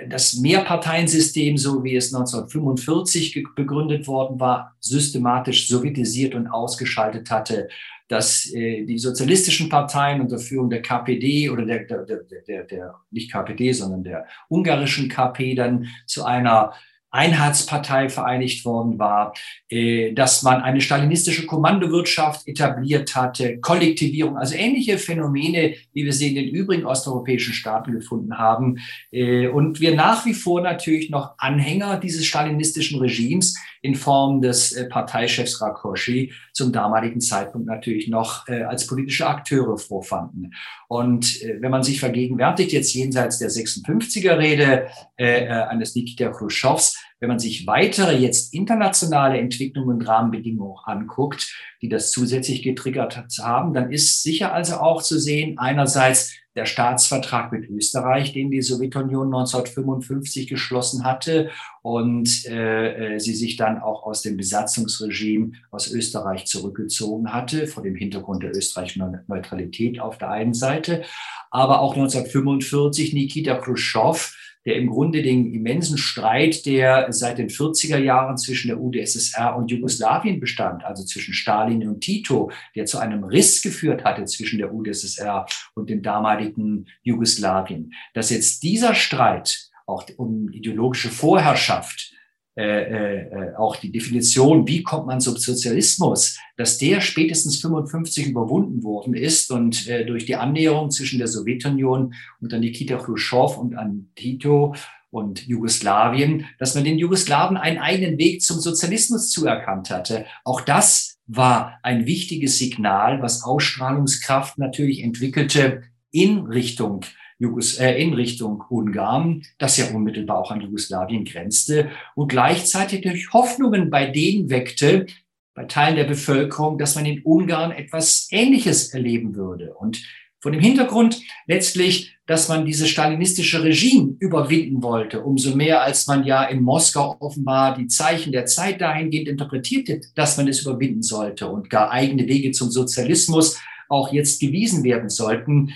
das 0.08 0.34
Mehrparteiensystem, 0.34 1.58
so 1.58 1.84
wie 1.84 1.96
es 1.96 2.14
1945 2.14 3.44
begründet 3.54 4.06
worden 4.06 4.40
war, 4.40 4.74
systematisch 4.80 5.68
sowjetisiert 5.68 6.34
und 6.34 6.48
ausgeschaltet 6.48 7.30
hatte, 7.30 7.68
dass 8.10 8.52
äh, 8.52 8.84
die 8.84 8.98
sozialistischen 8.98 9.68
Parteien 9.68 10.20
unter 10.20 10.40
Führung 10.40 10.68
der 10.68 10.82
KPD 10.82 11.48
oder 11.48 11.64
der, 11.64 11.84
der, 11.84 12.04
der, 12.04 12.42
der, 12.42 12.64
der 12.64 12.94
nicht 13.12 13.30
KPD, 13.30 13.72
sondern 13.72 14.02
der 14.02 14.26
ungarischen 14.48 15.08
KP 15.08 15.54
dann 15.54 15.86
zu 16.06 16.24
einer 16.24 16.72
Einheitspartei 17.10 18.08
vereinigt 18.08 18.64
worden 18.64 18.98
war, 18.98 19.34
äh, 19.68 20.12
dass 20.12 20.42
man 20.42 20.62
eine 20.62 20.80
stalinistische 20.80 21.44
Kommandowirtschaft 21.44 22.46
etabliert 22.46 23.16
hatte, 23.16 23.58
Kollektivierung, 23.58 24.36
also 24.36 24.54
ähnliche 24.54 24.96
Phänomene, 24.96 25.74
wie 25.92 26.04
wir 26.04 26.12
sie 26.12 26.28
in 26.28 26.34
den 26.36 26.48
übrigen 26.48 26.86
osteuropäischen 26.86 27.52
Staaten 27.52 27.92
gefunden 27.92 28.38
haben. 28.38 28.78
Äh, 29.10 29.48
und 29.48 29.80
wir 29.80 29.96
nach 29.96 30.24
wie 30.24 30.34
vor 30.34 30.60
natürlich 30.60 31.10
noch 31.10 31.34
Anhänger 31.38 31.98
dieses 31.98 32.26
stalinistischen 32.26 33.00
Regimes 33.00 33.56
in 33.82 33.96
Form 33.96 34.40
des 34.40 34.72
äh, 34.72 34.88
Parteichefs 34.88 35.60
Rakosi 35.60 36.32
zum 36.52 36.72
damaligen 36.72 37.20
Zeitpunkt 37.20 37.66
natürlich 37.66 38.08
noch 38.08 38.46
als 38.46 38.86
politische 38.86 39.26
Akteure 39.26 39.78
vorfanden. 39.78 40.50
Und 40.88 41.40
wenn 41.60 41.70
man 41.70 41.82
sich 41.82 42.00
vergegenwärtigt, 42.00 42.72
jetzt 42.72 42.92
jenseits 42.92 43.38
der 43.38 43.50
56er-Rede 43.50 44.88
eines 45.16 45.94
Nikita 45.94 46.28
Khrushchevs, 46.28 46.99
wenn 47.18 47.28
man 47.28 47.38
sich 47.38 47.66
weitere 47.66 48.16
jetzt 48.16 48.54
internationale 48.54 49.38
Entwicklungen 49.38 49.96
und 49.96 50.08
Rahmenbedingungen 50.08 50.78
anguckt, 50.84 51.54
die 51.82 51.88
das 51.88 52.10
zusätzlich 52.10 52.62
getriggert 52.62 53.22
haben, 53.42 53.74
dann 53.74 53.92
ist 53.92 54.22
sicher 54.22 54.52
also 54.52 54.76
auch 54.76 55.02
zu 55.02 55.18
sehen, 55.18 55.58
einerseits 55.58 56.32
der 56.56 56.66
Staatsvertrag 56.66 57.52
mit 57.52 57.70
Österreich, 57.70 58.32
den 58.32 58.50
die 58.50 58.60
Sowjetunion 58.60 59.28
1955 59.28 60.48
geschlossen 60.48 61.04
hatte 61.04 61.50
und 61.82 62.44
äh, 62.46 63.14
äh, 63.14 63.18
sie 63.20 63.34
sich 63.34 63.56
dann 63.56 63.78
auch 63.80 64.02
aus 64.02 64.22
dem 64.22 64.36
Besatzungsregime 64.36 65.52
aus 65.70 65.90
Österreich 65.90 66.46
zurückgezogen 66.46 67.32
hatte, 67.32 67.68
vor 67.68 67.84
dem 67.84 67.94
Hintergrund 67.94 68.42
der 68.42 68.56
österreichischen 68.56 69.20
Neutralität 69.28 70.00
auf 70.00 70.18
der 70.18 70.30
einen 70.30 70.54
Seite, 70.54 71.02
aber 71.50 71.80
auch 71.80 71.94
1945 71.94 73.12
Nikita 73.12 73.54
Khrushchev, 73.54 74.32
der 74.66 74.76
im 74.76 74.90
Grunde 74.90 75.22
den 75.22 75.52
immensen 75.52 75.96
Streit, 75.96 76.66
der 76.66 77.12
seit 77.12 77.38
den 77.38 77.48
40er 77.48 77.98
Jahren 77.98 78.36
zwischen 78.36 78.68
der 78.68 78.80
UdSSR 78.80 79.56
und 79.56 79.70
Jugoslawien 79.70 80.40
bestand, 80.40 80.84
also 80.84 81.04
zwischen 81.04 81.34
Stalin 81.34 81.88
und 81.88 82.00
Tito, 82.00 82.50
der 82.74 82.84
zu 82.84 82.98
einem 82.98 83.24
Riss 83.24 83.62
geführt 83.62 84.04
hatte 84.04 84.24
zwischen 84.26 84.58
der 84.58 84.72
UdSSR 84.72 85.46
und 85.74 85.88
dem 85.88 86.02
damaligen 86.02 86.86
Jugoslawien, 87.02 87.92
dass 88.14 88.30
jetzt 88.30 88.62
dieser 88.62 88.94
Streit 88.94 89.70
auch 89.86 90.04
um 90.16 90.50
ideologische 90.50 91.08
Vorherrschaft 91.08 92.12
äh, 92.56 93.22
äh, 93.22 93.54
auch 93.56 93.76
die 93.76 93.92
Definition, 93.92 94.66
wie 94.66 94.82
kommt 94.82 95.06
man 95.06 95.20
zum 95.20 95.36
Sozialismus, 95.36 96.36
dass 96.56 96.78
der 96.78 97.00
spätestens 97.00 97.60
55 97.60 98.26
überwunden 98.26 98.82
worden 98.82 99.14
ist 99.14 99.52
und 99.52 99.86
äh, 99.88 100.04
durch 100.04 100.26
die 100.26 100.34
Annäherung 100.34 100.90
zwischen 100.90 101.18
der 101.18 101.28
Sowjetunion 101.28 102.12
unter 102.40 102.58
Nikita 102.58 102.96
Khrushchev 102.96 103.56
und 103.56 103.76
an 103.76 104.10
Tito 104.16 104.74
und 105.10 105.46
Jugoslawien, 105.46 106.46
dass 106.58 106.74
man 106.74 106.84
den 106.84 106.98
Jugoslawen 106.98 107.56
einen 107.56 107.78
eigenen 107.78 108.18
Weg 108.18 108.42
zum 108.42 108.58
Sozialismus 108.58 109.30
zuerkannt 109.30 109.90
hatte. 109.90 110.26
Auch 110.44 110.60
das 110.60 111.18
war 111.26 111.78
ein 111.84 112.06
wichtiges 112.06 112.58
Signal, 112.58 113.22
was 113.22 113.44
Ausstrahlungskraft 113.44 114.58
natürlich 114.58 115.02
entwickelte 115.02 115.82
in 116.10 116.40
Richtung 116.40 117.04
Jugos 117.40 117.78
äh, 117.78 117.94
in 117.94 118.14
Richtung 118.14 118.62
Ungarn, 118.68 119.42
das 119.58 119.78
ja 119.78 119.86
unmittelbar 119.86 120.38
auch 120.38 120.50
an 120.52 120.60
Jugoslawien 120.60 121.24
grenzte 121.24 121.90
und 122.14 122.28
gleichzeitig 122.28 123.00
durch 123.00 123.32
Hoffnungen 123.32 123.90
bei 123.90 124.06
denen 124.06 124.50
weckte, 124.50 125.06
bei 125.54 125.64
Teilen 125.64 125.96
der 125.96 126.04
Bevölkerung, 126.04 126.78
dass 126.78 126.94
man 126.94 127.06
in 127.06 127.22
Ungarn 127.22 127.72
etwas 127.72 128.28
Ähnliches 128.30 128.94
erleben 128.94 129.34
würde. 129.34 129.74
Und 129.74 130.02
von 130.38 130.52
dem 130.52 130.60
Hintergrund 130.60 131.20
letztlich, 131.46 132.16
dass 132.26 132.48
man 132.48 132.64
dieses 132.64 132.88
stalinistische 132.88 133.62
Regime 133.62 134.16
überwinden 134.20 134.82
wollte, 134.82 135.22
umso 135.22 135.56
mehr 135.56 135.82
als 135.82 136.06
man 136.06 136.24
ja 136.24 136.44
in 136.44 136.62
Moskau 136.62 137.16
offenbar 137.20 137.76
die 137.76 137.88
Zeichen 137.88 138.32
der 138.32 138.46
Zeit 138.46 138.80
dahingehend 138.80 139.28
interpretierte, 139.28 140.00
dass 140.14 140.36
man 140.36 140.46
es 140.46 140.62
überwinden 140.62 141.02
sollte 141.02 141.48
und 141.48 141.70
gar 141.70 141.90
eigene 141.90 142.26
Wege 142.26 142.52
zum 142.52 142.70
Sozialismus 142.70 143.58
auch 143.88 144.12
jetzt 144.12 144.40
gewiesen 144.40 144.84
werden 144.84 145.08
sollten. 145.08 145.72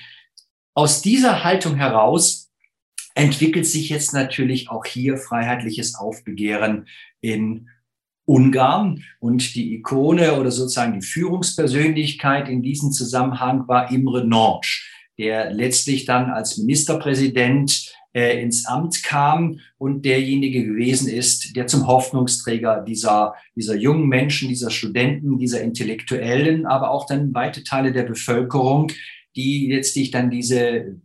Aus 0.75 1.03
dieser 1.03 1.45
Haltung 1.45 1.77
heraus 1.77 2.51
entwickelt 3.15 3.65
sich 3.65 3.91
jetzt 3.91 4.13
natürlich 4.13 4.71
auch 4.71 4.85
hier 4.85 5.17
freiheitliches 5.17 5.95
Aufbegehren 5.95 6.89
in 7.21 7.69
Ungarn. 8.27 9.05
Und 9.21 9.55
die 9.55 9.75
Ikone 9.75 10.39
oder 10.39 10.51
sozusagen 10.51 10.99
die 10.99 11.07
Führungspersönlichkeit 11.07 12.49
in 12.49 12.63
diesem 12.63 12.91
Zusammenhang 12.91 13.69
war 13.69 13.93
Imre 13.93 14.27
Norsch, 14.27 14.91
der 15.17 15.53
letztlich 15.53 16.07
dann 16.07 16.31
als 16.31 16.59
Ministerpräsident 16.59 17.95
äh, 18.13 18.43
ins 18.43 18.67
Amt 18.67 19.05
kam 19.05 19.61
und 19.79 20.05
derjenige 20.05 20.65
gewesen 20.65 21.09
ist, 21.09 21.55
der 21.55 21.69
zum 21.69 21.87
Hoffnungsträger 21.87 22.83
dieser, 22.83 23.35
dieser 23.55 23.77
jungen 23.77 24.09
Menschen, 24.09 24.49
dieser 24.49 24.71
Studenten, 24.71 25.39
dieser 25.39 25.61
Intellektuellen, 25.61 26.67
aber 26.67 26.91
auch 26.91 27.07
dann 27.07 27.33
weite 27.33 27.63
Teile 27.63 27.93
der 27.93 28.05
Bevölkerung, 28.05 28.91
die 29.37 29.69
letztlich 29.71 30.11
dann 30.11 30.31
diese 30.31 31.01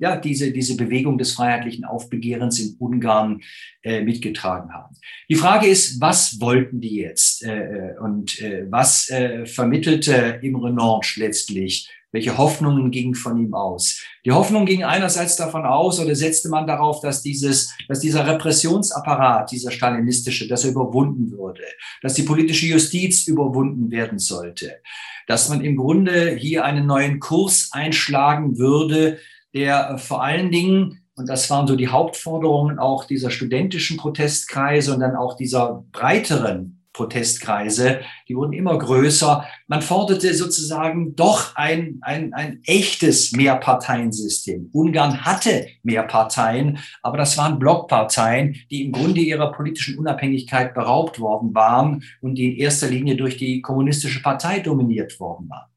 ja, 0.00 0.16
diese, 0.16 0.52
diese 0.52 0.76
Bewegung 0.76 1.18
des 1.18 1.32
freiheitlichen 1.32 1.84
Aufbegehrens 1.84 2.58
in 2.60 2.76
Ungarn 2.78 3.40
äh, 3.82 4.02
mitgetragen 4.02 4.72
haben. 4.72 4.94
Die 5.28 5.36
Frage 5.36 5.66
ist, 5.68 6.00
was 6.00 6.38
wollten 6.40 6.80
die 6.80 6.96
jetzt 6.96 7.42
äh, 7.44 7.94
äh 7.94 7.98
und 7.98 8.40
äh, 8.40 8.66
was 8.70 9.08
äh, 9.08 9.46
vermittelte 9.46 10.38
Imre 10.42 10.72
Norsch 10.72 11.16
letztlich? 11.16 11.88
Welche 12.12 12.36
Hoffnungen 12.36 12.90
gingen 12.90 13.14
von 13.14 13.38
ihm 13.38 13.54
aus? 13.54 14.02
Die 14.24 14.32
Hoffnung 14.32 14.66
ging 14.66 14.82
einerseits 14.82 15.36
davon 15.36 15.64
aus 15.64 16.00
oder 16.00 16.14
setzte 16.16 16.48
man 16.48 16.66
darauf, 16.66 17.00
dass 17.00 17.22
dieses, 17.22 17.72
dass 17.88 18.00
dieser 18.00 18.26
Repressionsapparat, 18.26 19.52
dieser 19.52 19.70
stalinistische, 19.70 20.48
dass 20.48 20.64
er 20.64 20.72
überwunden 20.72 21.30
würde, 21.30 21.62
dass 22.02 22.14
die 22.14 22.24
politische 22.24 22.66
Justiz 22.66 23.28
überwunden 23.28 23.92
werden 23.92 24.18
sollte, 24.18 24.80
dass 25.28 25.48
man 25.48 25.60
im 25.60 25.76
Grunde 25.76 26.34
hier 26.34 26.64
einen 26.64 26.86
neuen 26.86 27.20
Kurs 27.20 27.68
einschlagen 27.70 28.58
würde, 28.58 29.18
der 29.54 29.96
vor 29.98 30.24
allen 30.24 30.50
Dingen, 30.50 31.02
und 31.14 31.28
das 31.28 31.48
waren 31.48 31.68
so 31.68 31.76
die 31.76 31.88
Hauptforderungen 31.88 32.80
auch 32.80 33.04
dieser 33.04 33.30
studentischen 33.30 33.98
Protestkreise 33.98 34.92
und 34.92 35.00
dann 35.00 35.14
auch 35.14 35.36
dieser 35.36 35.84
breiteren 35.92 36.79
Protestkreise, 37.00 38.00
die 38.28 38.36
wurden 38.36 38.52
immer 38.52 38.76
größer. 38.76 39.46
Man 39.68 39.80
forderte 39.80 40.34
sozusagen 40.34 41.16
doch 41.16 41.56
ein, 41.56 41.98
ein, 42.02 42.34
ein 42.34 42.60
echtes 42.66 43.32
Mehrparteiensystem. 43.32 44.68
Ungarn 44.72 45.24
hatte 45.24 45.66
Mehrparteien, 45.82 46.78
aber 47.02 47.16
das 47.16 47.38
waren 47.38 47.58
Blockparteien, 47.58 48.56
die 48.70 48.84
im 48.84 48.92
Grunde 48.92 49.22
ihrer 49.22 49.50
politischen 49.50 49.98
Unabhängigkeit 49.98 50.74
beraubt 50.74 51.20
worden 51.20 51.54
waren 51.54 52.02
und 52.20 52.34
die 52.34 52.52
in 52.52 52.58
erster 52.58 52.88
Linie 52.88 53.16
durch 53.16 53.38
die 53.38 53.62
kommunistische 53.62 54.20
Partei 54.20 54.60
dominiert 54.60 55.18
worden 55.18 55.48
waren. 55.48 55.70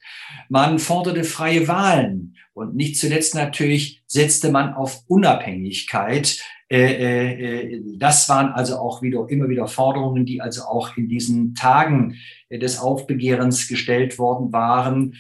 Man 0.50 0.78
forderte 0.78 1.24
freie 1.24 1.70
Wahlen 1.70 2.36
und 2.54 2.76
nicht 2.76 2.98
zuletzt 2.98 3.34
natürlich 3.34 4.04
setzte 4.08 4.52
man 4.52 4.74
auf 4.74 5.04
Unabhängigkeit. 5.08 6.42
Äh, 6.74 6.94
äh, 6.96 7.76
äh, 7.76 7.84
das 7.98 8.28
waren 8.30 8.48
also 8.48 8.78
auch 8.78 9.04
wieder 9.04 9.28
immer 9.30 9.48
wieder 9.48 9.68
Forderungen, 9.68 10.26
die 10.26 10.42
also 10.42 10.64
auch 10.64 10.98
in 10.98 11.08
diesen 11.08 11.54
Tagen 11.54 12.16
des 12.50 12.80
Aufbegehrens 12.80 13.68
gestellt 13.68 14.20
worden 14.20 14.52
waren. 14.52 15.16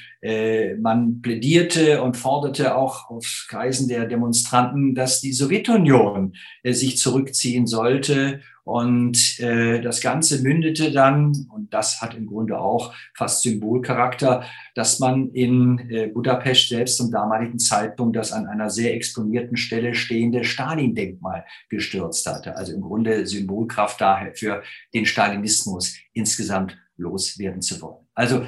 Man 0.79 1.21
plädierte 1.21 2.03
und 2.03 2.15
forderte 2.15 2.75
auch 2.75 3.09
auf 3.09 3.47
Kreisen 3.49 3.87
der 3.87 4.05
Demonstranten, 4.05 4.93
dass 4.93 5.19
die 5.19 5.33
Sowjetunion 5.33 6.33
sich 6.63 6.97
zurückziehen 6.97 7.65
sollte 7.65 8.41
und 8.63 9.39
äh, 9.39 9.81
das 9.81 9.99
Ganze 10.01 10.41
mündete 10.41 10.91
dann, 10.91 11.47
und 11.53 11.73
das 11.73 12.01
hat 12.01 12.15
im 12.15 12.25
Grunde 12.25 12.59
auch 12.59 12.93
fast 13.13 13.43
Symbolcharakter, 13.43 14.45
dass 14.73 14.99
man 14.99 15.29
in 15.31 15.79
äh, 15.89 16.07
Budapest 16.07 16.69
selbst 16.69 16.97
zum 16.97 17.11
damaligen 17.11 17.59
Zeitpunkt 17.59 18.15
das 18.15 18.31
an 18.31 18.47
einer 18.47 18.69
sehr 18.69 18.93
exponierten 18.93 19.57
Stelle 19.57 19.93
stehende 19.95 20.45
Stalin-Denkmal 20.45 21.45
gestürzt 21.69 22.25
hatte. 22.25 22.55
Also 22.55 22.73
im 22.73 22.81
Grunde 22.81 23.27
Symbolkraft 23.27 23.99
daher 23.99 24.33
für 24.33 24.63
den 24.93 25.05
Stalinismus 25.05 25.97
insgesamt 26.13 26.77
loswerden 26.95 27.61
zu 27.61 27.81
wollen. 27.81 28.07
Also 28.13 28.45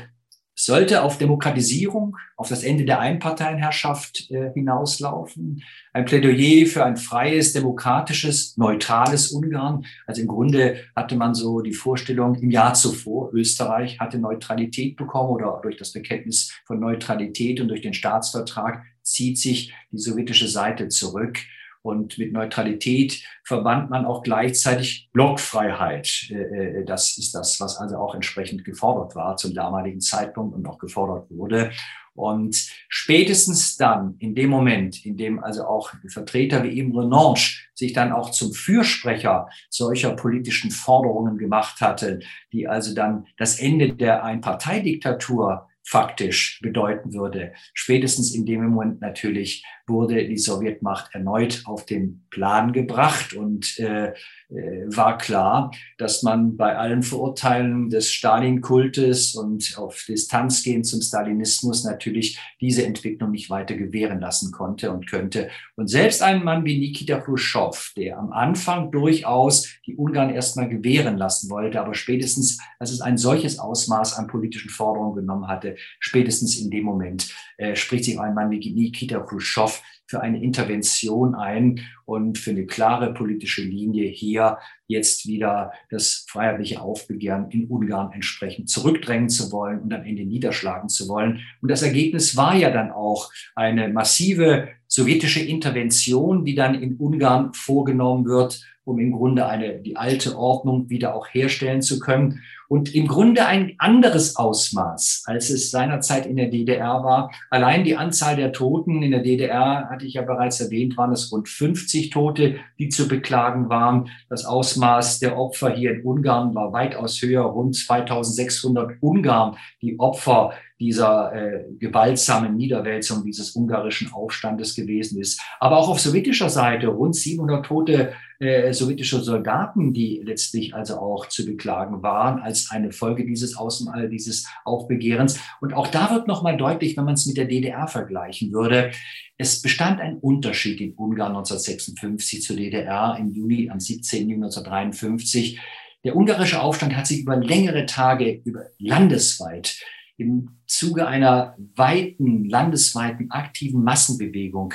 sollte 0.56 1.04
auf 1.04 1.18
Demokratisierung, 1.18 2.18
auf 2.38 2.48
das 2.48 2.64
Ende 2.64 2.86
der 2.86 3.00
Einparteienherrschaft 3.00 4.32
äh, 4.32 4.52
hinauslaufen. 4.54 5.62
Ein 5.92 6.06
Plädoyer 6.06 6.66
für 6.66 6.86
ein 6.86 6.96
freies, 6.96 7.52
demokratisches, 7.52 8.56
neutrales 8.56 9.32
Ungarn. 9.32 9.86
Also 10.08 10.22
im 10.22 10.28
Grunde 10.28 10.78
hatte 10.96 11.18
man 11.18 11.36
so 11.36 11.60
die 11.60 11.74
Vorstellung, 11.74 12.36
im 12.36 12.52
Jahr 12.52 12.74
zuvor, 12.74 13.34
Österreich 13.34 14.00
hatte 14.00 14.18
Neutralität 14.18 14.96
bekommen 14.96 15.32
oder 15.32 15.60
durch 15.62 15.76
das 15.76 15.92
Bekenntnis 15.92 16.54
von 16.66 16.80
Neutralität 16.80 17.60
und 17.60 17.68
durch 17.68 17.82
den 17.82 17.94
Staatsvertrag 17.94 18.84
zieht 19.02 19.38
sich 19.38 19.74
die 19.92 20.00
sowjetische 20.00 20.48
Seite 20.48 20.88
zurück. 20.88 21.38
Und 21.86 22.18
mit 22.18 22.34
Neutralität 22.34 23.24
verband 23.44 23.92
man 23.92 24.08
auch 24.08 24.24
gleichzeitig 24.24 25.08
Blockfreiheit. 25.14 26.32
Äh, 26.32 26.80
äh, 26.80 26.84
das 26.84 27.16
ist 27.20 27.36
das, 27.36 27.60
was 27.62 27.78
also 27.78 27.98
auch 27.98 28.16
entsprechend 28.16 28.66
gefordert 28.66 29.16
war 29.16 29.38
zum 29.38 29.54
damaligen 29.54 30.02
Zeitpunkt 30.02 30.56
und 30.56 30.66
auch 30.66 30.80
gefordert 30.80 31.30
wurde. 31.30 31.70
Und 32.16 32.56
spätestens 32.90 33.78
dann, 33.78 34.16
in 34.18 34.34
dem 34.34 34.50
Moment, 34.50 35.06
in 35.06 35.16
dem 35.16 35.44
also 35.44 35.66
auch 35.66 35.92
Vertreter 36.08 36.64
wie 36.64 36.80
Imre 36.80 37.08
Norsch 37.08 37.70
sich 37.76 37.94
dann 37.94 38.12
auch 38.12 38.32
zum 38.32 38.52
Fürsprecher 38.54 39.48
solcher 39.70 40.16
politischen 40.16 40.72
Forderungen 40.72 41.38
gemacht 41.38 41.82
hatte, 41.82 42.20
die 42.52 42.68
also 42.68 42.96
dann 42.96 43.28
das 43.38 43.60
Ende 43.60 43.94
der 43.94 44.24
Einparteidiktatur 44.24 45.68
faktisch 45.86 46.60
bedeuten 46.62 47.14
würde. 47.14 47.54
Spätestens 47.74 48.34
in 48.34 48.46
dem 48.46 48.66
Moment 48.66 49.02
natürlich 49.02 49.64
wurde 49.86 50.28
die 50.28 50.38
Sowjetmacht 50.38 51.14
erneut 51.14 51.62
auf 51.66 51.86
den 51.86 52.26
Plan 52.32 52.74
gebracht 52.74 53.34
und 53.34 53.78
äh, 53.80 54.14
war 54.50 55.18
klar, 55.18 55.72
dass 55.98 56.22
man 56.22 56.56
bei 56.56 56.78
allen 56.78 57.02
Verurteilen 57.02 57.90
des 57.90 58.12
Stalin-Kultes 58.12 59.36
und 59.36 59.76
auf 59.78 60.06
Distanz 60.08 60.64
gehen 60.64 60.84
zum 60.84 61.02
Stalinismus 61.02 61.84
natürlich 61.84 62.40
diese 62.62 62.86
Entwicklung 62.86 63.32
nicht 63.32 63.50
weiter 63.50 63.76
gewähren 63.76 64.20
lassen 64.20 64.52
konnte 64.52 64.92
und 64.92 65.08
könnte. 65.08 65.50
Und 65.76 65.88
selbst 65.88 66.22
ein 66.22 66.44
Mann 66.44 66.64
wie 66.64 66.78
Nikita 66.78 67.20
Khrushchev, 67.20 67.94
der 67.98 68.20
am 68.20 68.32
Anfang 68.32 68.92
durchaus 68.92 69.68
die 69.86 69.96
Ungarn 69.96 70.30
erstmal 70.30 70.70
gewähren 70.70 71.18
lassen 71.18 71.50
wollte, 71.50 71.82
aber 71.82 71.96
spätestens, 71.96 72.60
als 72.80 72.92
es 72.92 73.02
ein 73.02 73.18
solches 73.18 73.58
Ausmaß 73.58 74.14
an 74.18 74.28
politischen 74.28 74.70
Forderungen 74.70 75.16
genommen 75.16 75.48
hatte, 75.48 75.76
spätestens 76.00 76.58
in 76.58 76.70
dem 76.70 76.84
Moment 76.84 77.34
äh, 77.58 77.76
spricht 77.76 78.06
sich 78.06 78.20
ein 78.20 78.36
Mann 78.36 78.52
wie 78.52 78.74
Nikita 78.74 79.20
Khrushchev 79.20 79.82
für 80.08 80.22
eine 80.22 80.42
Intervention 80.42 81.36
ein 81.36 81.82
und 82.06 82.38
für 82.38 82.52
eine 82.52 82.66
klare 82.66 83.14
politische 83.14 83.64
Linie 83.64 84.08
hier 84.08 84.60
jetzt 84.88 85.28
wieder 85.28 85.72
das 85.90 86.26
freiheitliche 86.30 86.82
Aufbegehren 86.82 87.50
in 87.50 87.68
Ungarn 87.68 88.12
entsprechend 88.12 88.70
zurückdrängen 88.70 89.30
zu 89.30 89.52
wollen 89.52 89.80
und 89.80 89.94
am 89.94 90.04
Ende 90.04 90.26
niederschlagen 90.26 90.90
zu 90.90 91.08
wollen. 91.08 91.42
Und 91.62 91.72
das 91.72 91.82
Ergebnis 91.82 92.38
war 92.38 92.56
ja 92.56 92.70
dann 92.70 92.92
auch 92.92 93.32
eine 93.56 93.90
massive 93.90 94.70
sowjetische 94.88 95.44
Intervention, 95.44 96.46
die 96.46 96.56
dann 96.56 96.76
in 96.76 96.96
Ungarn 96.98 97.54
vorgenommen 97.54 98.26
wird, 98.26 98.64
um 98.84 99.00
im 99.00 99.12
Grunde 99.12 99.48
eine, 99.48 99.82
die 99.82 99.98
alte 99.98 100.38
Ordnung 100.38 100.90
wieder 100.90 101.16
auch 101.16 101.28
herstellen 101.28 101.82
zu 101.82 102.00
können 102.00 102.44
und 102.68 102.94
im 102.94 103.08
Grunde 103.08 103.46
ein 103.46 103.76
anderes 103.78 104.36
Ausmaß, 104.36 105.24
als 105.26 105.50
es 105.50 105.72
seinerzeit 105.72 106.26
in 106.26 106.36
der 106.36 106.48
DDR 106.48 107.04
war. 107.04 107.32
Allein 107.50 107.84
die 107.84 107.96
Anzahl 107.96 108.36
der 108.36 108.52
Toten 108.52 109.02
in 109.04 109.12
der 109.12 109.22
DDR, 109.22 109.88
hatte 109.90 110.06
ich 110.06 110.16
ja 110.16 110.22
bereits 110.22 110.60
erwähnt, 110.60 110.98
waren 110.98 111.12
es 111.12 111.32
rund 111.32 111.50
50 111.50 112.10
Tote, 112.10 112.56
die 112.80 112.90
zu 112.90 113.08
beklagen 113.08 113.70
waren. 113.70 114.10
Das 114.30 114.46
Ausmaß 114.46 115.20
der 115.20 115.38
Opfer 115.38 115.72
hier 115.72 115.94
in 115.94 116.04
Ungarn 116.04 116.56
war 116.56 116.74
weitaus 116.74 117.22
höher, 117.22 117.44
rund 117.44 117.76
2600 117.76 118.98
Ungarn, 119.02 119.58
die 119.82 120.00
Opfer 120.00 120.54
dieser 120.80 121.34
äh, 121.34 121.64
gewaltsamen 121.80 122.56
Niederwälzung 122.56 123.24
dieses 123.24 123.56
ungarischen 123.56 124.12
Aufstandes 124.12 124.76
gewesen 124.76 125.22
ist. 125.22 125.42
Aber 125.60 125.78
auch 125.78 125.88
auf 125.88 126.02
sowjetischer 126.02 126.50
Seite 126.50 126.88
rund 126.88 127.16
700 127.16 127.66
Tote 127.66 128.14
äh, 128.40 128.74
sowjetische 128.74 129.22
Soldaten, 129.22 129.94
die 129.94 130.22
letztlich 130.24 130.74
also 130.74 130.98
auch 130.98 131.28
zu 131.28 131.46
beklagen 131.46 132.04
waren 132.04 132.40
als 132.40 132.72
eine 132.72 132.92
Folge 132.92 133.26
dieses 133.26 133.56
Außen, 133.56 133.92
dieses 134.10 134.48
Aufbegehrens. 134.66 135.40
Und 135.62 135.74
auch 135.74 135.88
da 135.88 136.12
wird 136.12 136.28
nochmal 136.28 136.58
deutlich, 136.58 136.98
wenn 136.98 137.06
man 137.06 137.14
es 137.14 137.26
mit 137.26 137.38
der 137.38 137.46
DDR 137.46 137.88
vergleichen 137.88 138.52
würde, 138.52 138.92
es 139.38 139.62
bestand 139.62 140.00
ein 140.00 140.18
Unterschied 140.18 140.80
in 140.80 140.94
Ungarn 140.94 141.36
1956 141.36 142.42
zur 142.42 142.56
DDR 142.56 143.18
im 143.20 143.32
Juli, 143.32 143.70
am 143.70 143.80
17. 143.80 144.30
Juni 144.30 144.44
1953. 144.44 145.60
Der 146.06 146.16
ungarische 146.16 146.62
Aufstand 146.62 146.96
hat 146.96 147.08
sich 147.08 147.22
über 147.22 147.36
längere 147.36 147.86
Tage, 147.86 148.42
über 148.46 148.68
landesweit, 148.78 149.80
im 150.18 150.60
Zuge 150.68 151.08
einer 151.08 151.56
weiten, 151.76 152.46
landesweiten 152.46 153.32
aktiven 153.32 153.84
Massenbewegung 153.84 154.74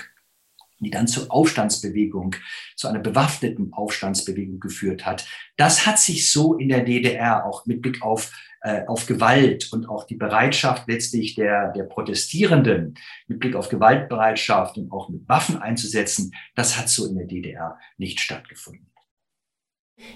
die 0.84 0.90
dann 0.90 1.06
zur 1.06 1.30
Aufstandsbewegung, 1.30 2.36
zu 2.76 2.88
einer 2.88 2.98
bewaffneten 2.98 3.72
Aufstandsbewegung 3.72 4.60
geführt 4.60 5.06
hat. 5.06 5.26
Das 5.56 5.86
hat 5.86 5.98
sich 5.98 6.32
so 6.32 6.54
in 6.54 6.68
der 6.68 6.84
DDR 6.84 7.44
auch 7.44 7.66
mit 7.66 7.82
Blick 7.82 8.02
auf, 8.02 8.32
äh, 8.62 8.86
auf 8.86 9.06
Gewalt 9.06 9.72
und 9.72 9.88
auch 9.88 10.04
die 10.04 10.16
Bereitschaft 10.16 10.88
letztlich 10.88 11.34
der, 11.34 11.72
der 11.72 11.84
Protestierenden 11.84 12.94
mit 13.26 13.40
Blick 13.40 13.54
auf 13.54 13.68
Gewaltbereitschaft 13.68 14.78
und 14.78 14.90
auch 14.92 15.08
mit 15.08 15.28
Waffen 15.28 15.56
einzusetzen, 15.56 16.32
das 16.54 16.78
hat 16.78 16.88
so 16.88 17.06
in 17.06 17.16
der 17.16 17.26
DDR 17.26 17.78
nicht 17.96 18.20
stattgefunden. 18.20 18.89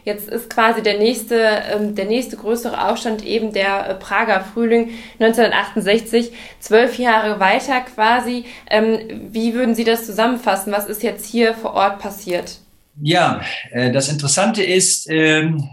Jetzt 0.05 0.29
ist 0.29 0.51
quasi 0.51 0.83
der 0.83 0.99
nächste, 0.99 1.62
ähm, 1.73 1.94
der 1.94 2.05
nächste 2.05 2.37
größere 2.37 2.88
Aufstand 2.88 3.25
eben 3.25 3.53
der 3.53 3.88
äh, 3.88 3.94
Prager 3.94 4.40
Frühling 4.40 4.90
1968, 5.18 6.33
zwölf 6.61 6.99
Jahre 6.99 7.40
weiter 7.40 7.81
quasi. 7.81 8.44
Ähm, 8.70 9.29
wie 9.31 9.55
würden 9.55 9.75
Sie 9.75 9.85
das 9.85 10.05
zusammenfassen? 10.05 10.73
Was 10.73 10.87
ist 10.87 11.03
jetzt 11.03 11.27
hier 11.27 11.55
vor 11.55 11.73
Ort 11.73 12.01
passiert? 12.01 12.59
Ja, 13.01 13.40
äh, 13.70 13.92
das 13.92 14.11
Interessante 14.11 14.62
ist, 14.62 15.09
ähm, 15.09 15.68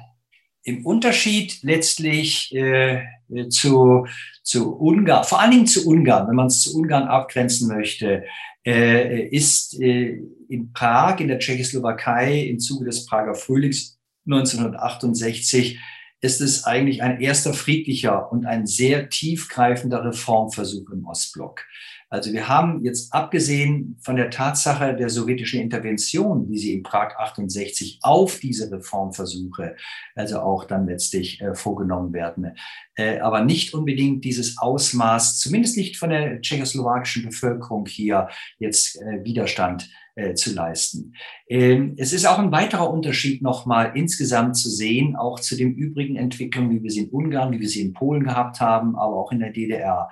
im 0.63 0.85
Unterschied 0.85 1.61
letztlich 1.63 2.53
äh, 2.55 3.01
zu, 3.49 4.05
zu 4.43 4.75
Ungarn, 4.77 5.23
vor 5.23 5.41
allen 5.41 5.51
Dingen 5.51 5.67
zu 5.67 5.87
Ungarn, 5.87 6.27
wenn 6.27 6.35
man 6.35 6.47
es 6.47 6.61
zu 6.61 6.77
Ungarn 6.77 7.07
abgrenzen 7.07 7.67
möchte, 7.67 8.25
ist 8.63 9.73
in 9.73 10.71
Prag, 10.71 11.19
in 11.19 11.29
der 11.29 11.39
Tschechoslowakei, 11.39 12.41
im 12.41 12.59
Zuge 12.59 12.85
des 12.85 13.07
Prager 13.07 13.33
Frühlings 13.33 14.00
1968 14.33 15.79
ist 16.21 16.39
es 16.39 16.65
eigentlich 16.65 17.01
ein 17.01 17.19
erster 17.19 17.53
friedlicher 17.53 18.31
und 18.31 18.45
ein 18.45 18.67
sehr 18.67 19.09
tiefgreifender 19.09 20.05
Reformversuch 20.05 20.89
im 20.91 21.05
Ostblock. 21.05 21.65
Also 22.11 22.33
wir 22.33 22.49
haben 22.49 22.83
jetzt 22.83 23.13
abgesehen 23.13 23.97
von 24.01 24.17
der 24.17 24.29
Tatsache 24.29 24.93
der 24.93 25.09
sowjetischen 25.09 25.61
Intervention, 25.61 26.49
wie 26.49 26.57
sie 26.57 26.73
in 26.73 26.83
Prag 26.83 27.15
68 27.17 27.99
auf 28.01 28.37
diese 28.39 28.69
Reformversuche, 28.69 29.77
also 30.13 30.41
auch 30.41 30.65
dann 30.65 30.87
letztlich 30.87 31.39
äh, 31.39 31.55
vorgenommen 31.55 32.11
werden, 32.11 32.57
äh, 32.95 33.19
aber 33.19 33.45
nicht 33.45 33.73
unbedingt 33.73 34.25
dieses 34.25 34.57
Ausmaß, 34.57 35.39
zumindest 35.39 35.77
nicht 35.77 35.95
von 35.95 36.09
der 36.09 36.41
tschechoslowakischen 36.41 37.23
Bevölkerung 37.23 37.85
hier 37.85 38.27
jetzt 38.59 39.01
äh, 39.01 39.23
Widerstand 39.23 39.89
äh, 40.15 40.33
zu 40.33 40.53
leisten. 40.53 41.13
Ähm, 41.47 41.95
es 41.97 42.13
ist 42.13 42.25
auch 42.25 42.39
ein 42.39 42.51
weiterer 42.51 42.91
Unterschied 42.91 43.41
nochmal 43.41 43.93
insgesamt 43.95 44.57
zu 44.57 44.69
sehen, 44.69 45.15
auch 45.15 45.39
zu 45.39 45.55
den 45.55 45.73
übrigen 45.73 46.15
Entwicklungen, 46.15 46.71
wie 46.71 46.83
wir 46.83 46.91
sie 46.91 47.01
in 47.01 47.09
Ungarn, 47.09 47.51
wie 47.51 47.59
wir 47.59 47.69
sie 47.69 47.81
in 47.81 47.93
Polen 47.93 48.23
gehabt 48.23 48.59
haben, 48.59 48.95
aber 48.95 49.15
auch 49.15 49.31
in 49.31 49.39
der 49.39 49.51
DDR. 49.51 50.09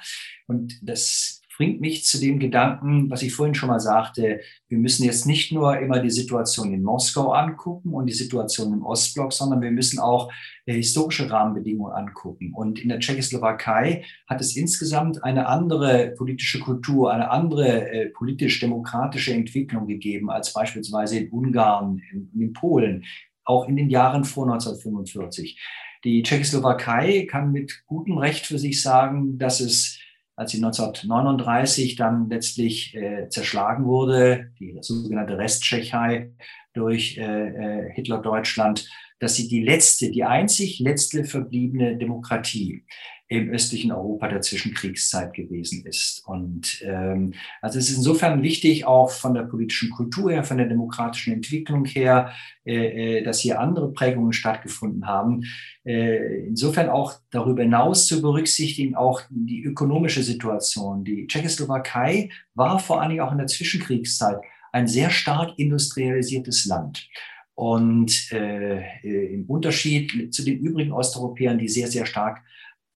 Und 0.47 0.79
das 0.81 1.38
bringt 1.59 1.81
mich 1.81 2.05
zu 2.05 2.21
dem 2.21 2.39
Gedanken, 2.39 3.09
was 3.09 3.21
ich 3.21 3.33
vorhin 3.33 3.53
schon 3.53 3.67
mal 3.67 3.81
sagte, 3.81 4.39
wir 4.69 4.77
müssen 4.77 5.03
jetzt 5.03 5.25
nicht 5.25 5.51
nur 5.51 5.77
immer 5.77 5.99
die 5.99 6.09
Situation 6.09 6.73
in 6.73 6.83
Moskau 6.83 7.33
angucken 7.33 7.93
und 7.93 8.05
die 8.05 8.13
Situation 8.13 8.71
im 8.71 8.85
Ostblock, 8.85 9.33
sondern 9.33 9.61
wir 9.61 9.71
müssen 9.71 9.99
auch 9.99 10.31
äh, 10.65 10.73
historische 10.75 11.29
Rahmenbedingungen 11.29 11.91
angucken. 11.91 12.53
Und 12.53 12.79
in 12.79 12.87
der 12.87 12.99
Tschechoslowakei 12.99 14.05
hat 14.25 14.39
es 14.39 14.55
insgesamt 14.55 15.21
eine 15.25 15.47
andere 15.47 16.13
politische 16.17 16.61
Kultur, 16.61 17.11
eine 17.11 17.29
andere 17.29 17.91
äh, 17.91 18.09
politisch-demokratische 18.11 19.33
Entwicklung 19.33 19.85
gegeben 19.85 20.29
als 20.29 20.53
beispielsweise 20.53 21.19
in 21.19 21.29
Ungarn, 21.29 22.01
in, 22.13 22.31
in 22.39 22.53
Polen, 22.53 23.03
auch 23.43 23.67
in 23.67 23.75
den 23.75 23.89
Jahren 23.89 24.23
vor 24.23 24.45
1945. 24.45 25.59
Die 26.05 26.23
Tschechoslowakei 26.23 27.27
kann 27.29 27.51
mit 27.51 27.83
gutem 27.85 28.17
Recht 28.17 28.45
für 28.45 28.57
sich 28.57 28.81
sagen, 28.81 29.37
dass 29.37 29.59
es 29.59 29.99
als 30.39 30.51
sie 30.51 30.63
1939 30.63 31.97
dann 31.97 32.29
letztlich 32.29 32.95
äh, 32.95 33.27
zerschlagen 33.27 33.83
wurde, 33.83 34.51
die 34.57 34.77
sogenannte 34.79 35.37
Resttschechei 35.37 36.31
durch 36.73 37.17
äh, 37.17 37.23
äh, 37.23 37.93
Hitler-Deutschland, 37.93 38.89
dass 39.19 39.35
sie 39.35 39.49
die 39.49 39.61
letzte, 39.61 40.11
die 40.11 40.23
einzig 40.23 40.79
letzte 40.79 41.25
verbliebene 41.25 41.97
Demokratie 41.97 42.85
im 43.29 43.49
östlichen 43.49 43.91
Europa 43.91 44.27
der 44.27 44.41
Zwischenkriegszeit 44.41 45.33
gewesen 45.33 45.85
ist. 45.85 46.23
Und 46.25 46.81
ähm, 46.83 47.35
also 47.61 47.77
es 47.77 47.89
ist 47.89 47.97
insofern 47.97 48.41
wichtig, 48.41 48.85
auch 48.85 49.11
von 49.11 49.35
der 49.35 49.43
politischen 49.43 49.91
Kultur 49.91 50.31
her, 50.31 50.43
von 50.43 50.57
der 50.57 50.65
demokratischen 50.65 51.33
Entwicklung 51.33 51.85
her, 51.85 52.33
äh, 52.65 53.19
äh, 53.19 53.23
dass 53.23 53.39
hier 53.39 53.59
andere 53.59 53.93
Prägungen 53.93 54.33
stattgefunden 54.33 55.05
haben. 55.05 55.43
Äh, 55.85 56.47
insofern 56.47 56.89
auch 56.89 57.13
darüber 57.29 57.61
hinaus 57.61 58.07
zu 58.07 58.19
berücksichtigen, 58.19 58.95
auch 58.95 59.21
die 59.29 59.63
ökonomische 59.63 60.23
Situation. 60.23 61.03
Die 61.03 61.27
Tschechoslowakei 61.27 62.31
war 62.55 62.79
vor 62.79 62.99
allen 62.99 63.11
Dingen 63.11 63.21
auch 63.21 63.31
in 63.31 63.37
der 63.37 63.47
Zwischenkriegszeit 63.47 64.39
ein 64.71 64.87
sehr 64.87 65.11
stark 65.11 65.51
industrialisiertes 65.57 66.65
Land. 66.65 67.07
Und 67.53 68.31
äh, 68.31 68.79
äh 69.03 69.33
im 69.33 69.45
Unterschied 69.45 70.33
zu 70.33 70.43
den 70.43 70.57
übrigen 70.57 70.93
Osteuropäern, 70.93 71.59
die 71.59 71.67
sehr, 71.67 71.89
sehr 71.89 72.07
stark 72.07 72.41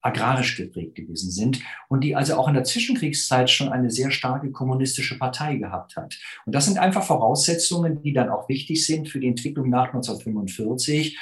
agrarisch 0.03 0.57
geprägt 0.57 0.95
gewesen 0.95 1.31
sind 1.31 1.61
und 1.87 2.03
die 2.03 2.15
also 2.15 2.35
auch 2.35 2.47
in 2.47 2.53
der 2.53 2.65
Zwischenkriegszeit 2.65 3.49
schon 3.49 3.69
eine 3.69 3.89
sehr 3.89 4.11
starke 4.11 4.51
kommunistische 4.51 5.17
Partei 5.17 5.55
gehabt 5.55 5.95
hat. 5.95 6.19
Und 6.45 6.53
das 6.53 6.65
sind 6.65 6.77
einfach 6.77 7.03
Voraussetzungen, 7.03 8.01
die 8.01 8.13
dann 8.13 8.29
auch 8.29 8.49
wichtig 8.49 8.85
sind 8.85 9.09
für 9.09 9.19
die 9.19 9.27
Entwicklung 9.27 9.69
nach 9.69 9.87
1945. 9.87 11.17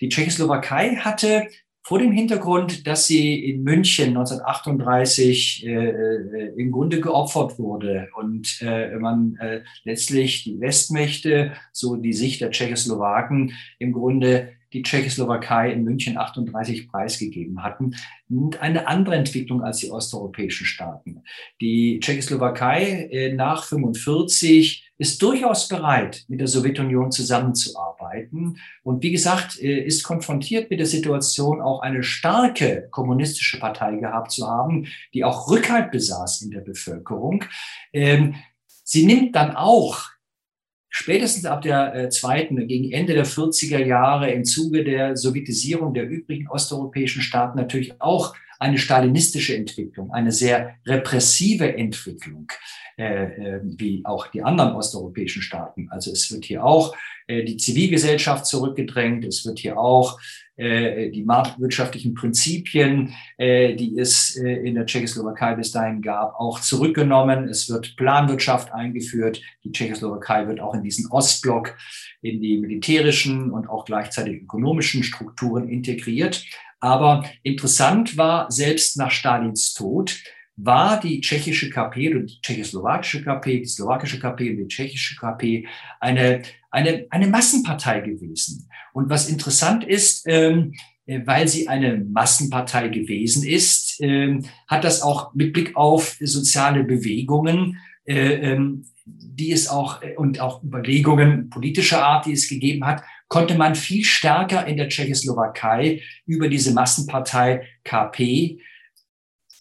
Die 0.00 0.08
Tschechoslowakei 0.08 0.96
hatte 0.96 1.48
vor 1.86 1.98
dem 1.98 2.12
Hintergrund, 2.12 2.86
dass 2.86 3.06
sie 3.06 3.44
in 3.44 3.62
München 3.62 4.08
1938 4.08 5.66
äh, 5.66 5.70
äh, 5.70 6.54
im 6.56 6.72
Grunde 6.72 7.00
geopfert 7.00 7.58
wurde 7.58 8.08
und 8.16 8.58
äh, 8.62 8.96
man 8.96 9.36
äh, 9.36 9.62
letztlich 9.84 10.44
die 10.44 10.58
Westmächte, 10.60 11.52
so 11.72 11.96
die 11.96 12.14
Sicht 12.14 12.40
der 12.40 12.50
Tschechoslowaken, 12.50 13.52
im 13.78 13.92
Grunde 13.92 14.54
die 14.74 14.82
Tschechoslowakei 14.82 15.72
in 15.72 15.84
München 15.84 16.18
38 16.18 16.88
preisgegeben 16.88 17.62
hatten, 17.62 17.94
eine 18.60 18.88
andere 18.88 19.14
Entwicklung 19.14 19.62
als 19.62 19.78
die 19.78 19.90
osteuropäischen 19.90 20.66
Staaten. 20.66 21.22
Die 21.60 22.00
Tschechoslowakei 22.00 23.08
äh, 23.10 23.32
nach 23.32 23.64
45 23.64 24.90
ist 24.98 25.22
durchaus 25.22 25.68
bereit, 25.68 26.24
mit 26.28 26.40
der 26.40 26.48
Sowjetunion 26.48 27.12
zusammenzuarbeiten. 27.12 28.58
Und 28.82 29.02
wie 29.02 29.12
gesagt, 29.12 29.60
äh, 29.60 29.84
ist 29.84 30.02
konfrontiert 30.02 30.70
mit 30.70 30.80
der 30.80 30.86
Situation, 30.86 31.60
auch 31.60 31.80
eine 31.80 32.02
starke 32.02 32.88
kommunistische 32.90 33.60
Partei 33.60 33.96
gehabt 33.96 34.32
zu 34.32 34.46
haben, 34.46 34.86
die 35.14 35.24
auch 35.24 35.48
Rückhalt 35.48 35.92
besaß 35.92 36.42
in 36.42 36.50
der 36.50 36.60
Bevölkerung. 36.60 37.44
Ähm, 37.92 38.34
sie 38.82 39.06
nimmt 39.06 39.36
dann 39.36 39.54
auch 39.54 40.13
spätestens 40.96 41.44
ab 41.44 41.62
der 41.62 41.94
äh, 41.94 42.08
zweiten, 42.08 42.68
gegen 42.68 42.92
Ende 42.92 43.14
der 43.14 43.26
40er 43.26 43.84
Jahre 43.84 44.30
im 44.30 44.44
Zuge 44.44 44.84
der 44.84 45.16
Sowjetisierung 45.16 45.92
der 45.92 46.08
übrigen 46.08 46.46
osteuropäischen 46.46 47.20
Staaten 47.20 47.58
natürlich 47.58 48.00
auch 48.00 48.36
eine 48.58 48.78
stalinistische 48.78 49.56
Entwicklung, 49.56 50.12
eine 50.12 50.32
sehr 50.32 50.76
repressive 50.86 51.76
Entwicklung, 51.76 52.50
äh, 52.96 53.24
äh, 53.24 53.60
wie 53.62 54.02
auch 54.04 54.28
die 54.28 54.42
anderen 54.42 54.74
osteuropäischen 54.74 55.42
Staaten. 55.42 55.88
Also 55.90 56.12
es 56.12 56.30
wird 56.30 56.44
hier 56.44 56.64
auch 56.64 56.94
äh, 57.26 57.42
die 57.44 57.56
Zivilgesellschaft 57.56 58.46
zurückgedrängt, 58.46 59.24
es 59.24 59.46
wird 59.46 59.58
hier 59.58 59.78
auch 59.78 60.20
äh, 60.56 61.10
die 61.10 61.24
marktwirtschaftlichen 61.24 62.14
Prinzipien, 62.14 63.14
äh, 63.38 63.74
die 63.74 63.98
es 63.98 64.36
in 64.36 64.74
der 64.74 64.86
Tschechoslowakei 64.86 65.54
bis 65.54 65.72
dahin 65.72 66.02
gab, 66.02 66.38
auch 66.38 66.60
zurückgenommen. 66.60 67.48
Es 67.48 67.68
wird 67.70 67.96
Planwirtschaft 67.96 68.72
eingeführt. 68.72 69.40
Die 69.64 69.72
Tschechoslowakei 69.72 70.46
wird 70.46 70.60
auch 70.60 70.74
in 70.74 70.82
diesen 70.82 71.10
Ostblock, 71.10 71.76
in 72.20 72.40
die 72.40 72.58
militärischen 72.58 73.50
und 73.50 73.68
auch 73.68 73.86
gleichzeitig 73.86 74.42
ökonomischen 74.42 75.02
Strukturen 75.02 75.68
integriert. 75.68 76.44
Aber 76.84 77.24
interessant 77.42 78.18
war, 78.18 78.52
selbst 78.52 78.98
nach 78.98 79.10
Stalins 79.10 79.72
Tod, 79.72 80.22
war 80.56 81.00
die 81.00 81.22
tschechische 81.22 81.70
KP 81.70 82.10
oder 82.10 82.24
die 82.26 82.38
tschechoslowakische 82.42 83.24
KP, 83.24 83.60
die 83.60 83.64
slowakische 83.64 84.20
KP 84.20 84.50
und 84.50 84.58
die 84.58 84.68
tschechische 84.68 85.16
KP 85.16 85.66
eine, 85.98 86.42
eine, 86.70 87.06
eine 87.08 87.26
Massenpartei 87.28 88.00
gewesen. 88.00 88.68
Und 88.92 89.08
was 89.08 89.30
interessant 89.30 89.82
ist, 89.84 90.24
ähm, 90.26 90.74
äh, 91.06 91.22
weil 91.24 91.48
sie 91.48 91.68
eine 91.68 92.04
Massenpartei 92.04 92.88
gewesen 92.88 93.48
ist, 93.48 93.98
ähm, 94.02 94.44
hat 94.68 94.84
das 94.84 95.00
auch 95.00 95.32
mit 95.32 95.54
Blick 95.54 95.74
auf 95.76 96.18
soziale 96.20 96.84
Bewegungen 96.84 97.78
äh, 98.04 98.52
ähm, 98.52 98.84
die 99.06 99.52
es 99.52 99.68
auch 99.68 100.02
äh, 100.02 100.14
und 100.16 100.40
auch 100.40 100.62
Überlegungen 100.62 101.50
politischer 101.50 102.04
Art, 102.04 102.26
die 102.26 102.32
es 102.32 102.48
gegeben 102.48 102.84
hat, 102.86 103.02
konnte 103.34 103.56
man 103.56 103.74
viel 103.74 104.04
stärker 104.04 104.64
in 104.64 104.76
der 104.76 104.88
Tschechoslowakei 104.88 106.02
über 106.24 106.46
diese 106.46 106.72
Massenpartei 106.72 107.66
KP 107.82 108.60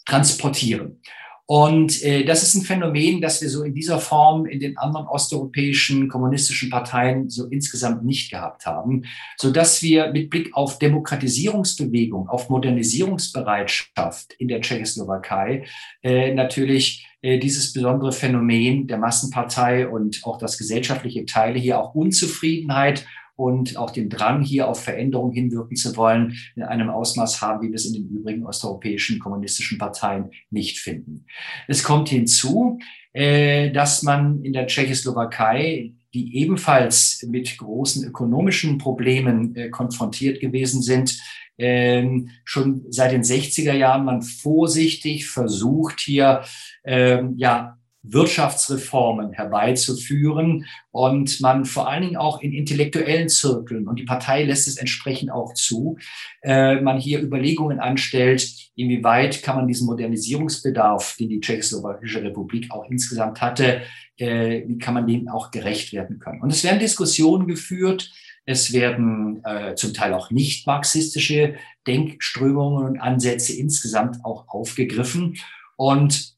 transportieren. 0.05 1.01
Und 1.47 2.03
äh, 2.03 2.23
das 2.23 2.43
ist 2.43 2.53
ein 2.53 2.61
Phänomen, 2.61 3.19
das 3.19 3.41
wir 3.41 3.49
so 3.49 3.63
in 3.63 3.73
dieser 3.73 3.97
Form 3.97 4.45
in 4.45 4.59
den 4.59 4.77
anderen 4.77 5.07
osteuropäischen 5.07 6.07
kommunistischen 6.07 6.69
Parteien 6.69 7.31
so 7.31 7.47
insgesamt 7.47 8.05
nicht 8.05 8.29
gehabt 8.29 8.67
haben, 8.67 9.05
so 9.37 9.49
dass 9.49 9.81
wir 9.81 10.11
mit 10.11 10.29
Blick 10.29 10.55
auf 10.55 10.77
Demokratisierungsbewegung, 10.77 12.29
auf 12.29 12.49
Modernisierungsbereitschaft 12.49 14.33
in 14.37 14.49
der 14.49 14.61
Tschechoslowakei 14.61 15.65
äh, 16.03 16.31
natürlich 16.31 17.07
äh, 17.23 17.39
dieses 17.39 17.73
besondere 17.73 18.11
Phänomen 18.11 18.85
der 18.85 18.99
Massenpartei 18.99 19.87
und 19.87 20.21
auch 20.25 20.37
das 20.37 20.59
gesellschaftliche 20.59 21.25
Teile 21.25 21.57
hier 21.57 21.79
auch 21.79 21.95
Unzufriedenheit 21.95 23.07
und 23.35 23.77
auch 23.77 23.91
den 23.91 24.09
Drang, 24.09 24.43
hier 24.43 24.67
auf 24.67 24.83
Veränderung 24.83 25.31
hinwirken 25.31 25.75
zu 25.75 25.95
wollen, 25.95 26.35
in 26.55 26.63
einem 26.63 26.89
Ausmaß 26.89 27.41
haben, 27.41 27.61
wie 27.61 27.69
wir 27.69 27.75
es 27.75 27.85
in 27.85 27.93
den 27.93 28.09
übrigen 28.09 28.45
osteuropäischen 28.45 29.19
kommunistischen 29.19 29.77
Parteien 29.77 30.31
nicht 30.49 30.79
finden. 30.79 31.25
Es 31.67 31.83
kommt 31.83 32.09
hinzu, 32.09 32.79
äh, 33.13 33.71
dass 33.71 34.03
man 34.03 34.43
in 34.43 34.53
der 34.53 34.67
Tschechoslowakei 34.67 35.93
die 36.13 36.37
ebenfalls 36.37 37.25
mit 37.27 37.57
großen 37.57 38.05
ökonomischen 38.05 38.77
Problemen 38.77 39.55
äh, 39.55 39.69
konfrontiert 39.69 40.39
gewesen 40.39 40.81
sind, 40.83 41.17
ähm, 41.57 42.29
schon 42.45 42.85
seit 42.89 43.11
den 43.11 43.23
60er 43.23 43.73
Jahren 43.73 44.05
man 44.05 44.21
vorsichtig 44.21 45.27
versucht, 45.27 45.99
hier 45.99 46.43
ähm, 46.83 47.33
ja 47.37 47.77
Wirtschaftsreformen 48.03 49.31
herbeizuführen 49.31 50.65
und 50.91 51.39
man 51.39 51.63
vor 51.65 51.89
allen 51.89 52.03
Dingen 52.03 52.17
auch 52.17 52.41
in 52.41 52.53
intellektuellen 52.53 53.29
Zirkeln, 53.29 53.87
und 53.87 53.97
die 53.97 54.03
Partei 54.03 54.43
lässt 54.43 54.67
es 54.67 54.77
entsprechend 54.77 55.31
auch 55.31 55.53
zu, 55.53 55.97
äh, 56.41 56.81
man 56.81 56.99
hier 56.99 57.21
Überlegungen 57.21 57.79
anstellt, 57.79 58.45
inwieweit 58.75 59.41
kann 59.41 59.55
man 59.55 59.67
diesen 59.67 59.87
Modernisierungsbedarf, 59.87 61.15
den 61.17 61.29
die 61.29 61.39
Tschechoslowakische 61.39 62.21
Republik 62.21 62.71
auch 62.71 62.89
insgesamt 62.89 63.41
hatte, 63.41 63.81
äh, 64.17 64.63
wie 64.67 64.77
kann 64.77 64.93
man 64.93 65.07
dem 65.07 65.29
auch 65.29 65.51
gerecht 65.51 65.93
werden 65.93 66.19
können. 66.19 66.41
Und 66.41 66.51
es 66.51 66.63
werden 66.63 66.79
Diskussionen 66.79 67.47
geführt, 67.47 68.11
es 68.45 68.73
werden 68.73 69.41
äh, 69.45 69.75
zum 69.75 69.93
Teil 69.93 70.13
auch 70.13 70.29
nicht 70.29 70.67
marxistische 70.67 71.55
Denkströmungen 71.87 72.85
und 72.85 72.99
Ansätze 72.99 73.53
insgesamt 73.53 74.25
auch 74.25 74.49
aufgegriffen. 74.49 75.37
Und 75.77 76.32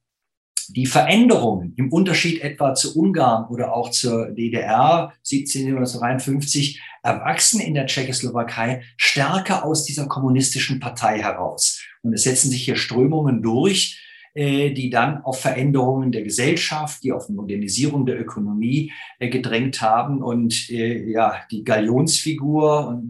die 0.68 0.86
Veränderungen 0.86 1.74
im 1.78 1.92
Unterschied 1.92 2.42
etwa 2.42 2.74
zu 2.74 2.98
Ungarn 2.98 3.48
oder 3.50 3.76
auch 3.76 3.92
zur 3.92 4.32
DDR 4.32 5.14
1753 5.30 6.82
erwachsen 7.04 7.60
in 7.60 7.74
der 7.74 7.88
Tschechoslowakei 7.88 8.84
stärker 8.98 9.66
aus 9.66 9.86
dieser 9.86 10.08
kommunistischen 10.08 10.80
Partei 10.80 11.20
heraus. 11.20 11.82
Und 12.02 12.14
es 12.14 12.24
setzen 12.24 12.50
sich 12.50 12.64
hier 12.64 12.76
Strömungen 12.76 13.42
durch, 13.42 14.02
äh, 14.34 14.72
die 14.72 14.90
dann 14.90 15.22
auf 15.24 15.40
Veränderungen 15.40 16.12
der 16.12 16.24
Gesellschaft, 16.24 17.04
die 17.04 17.12
auf 17.12 17.30
Modernisierung 17.30 18.06
der 18.06 18.20
Ökonomie 18.20 18.92
äh, 19.20 19.30
gedrängt 19.30 19.82
haben. 19.82 20.22
Und 20.22 20.70
äh, 20.70 21.10
ja, 21.10 21.42
die 21.52 21.64
Galionsfigur 21.64 23.02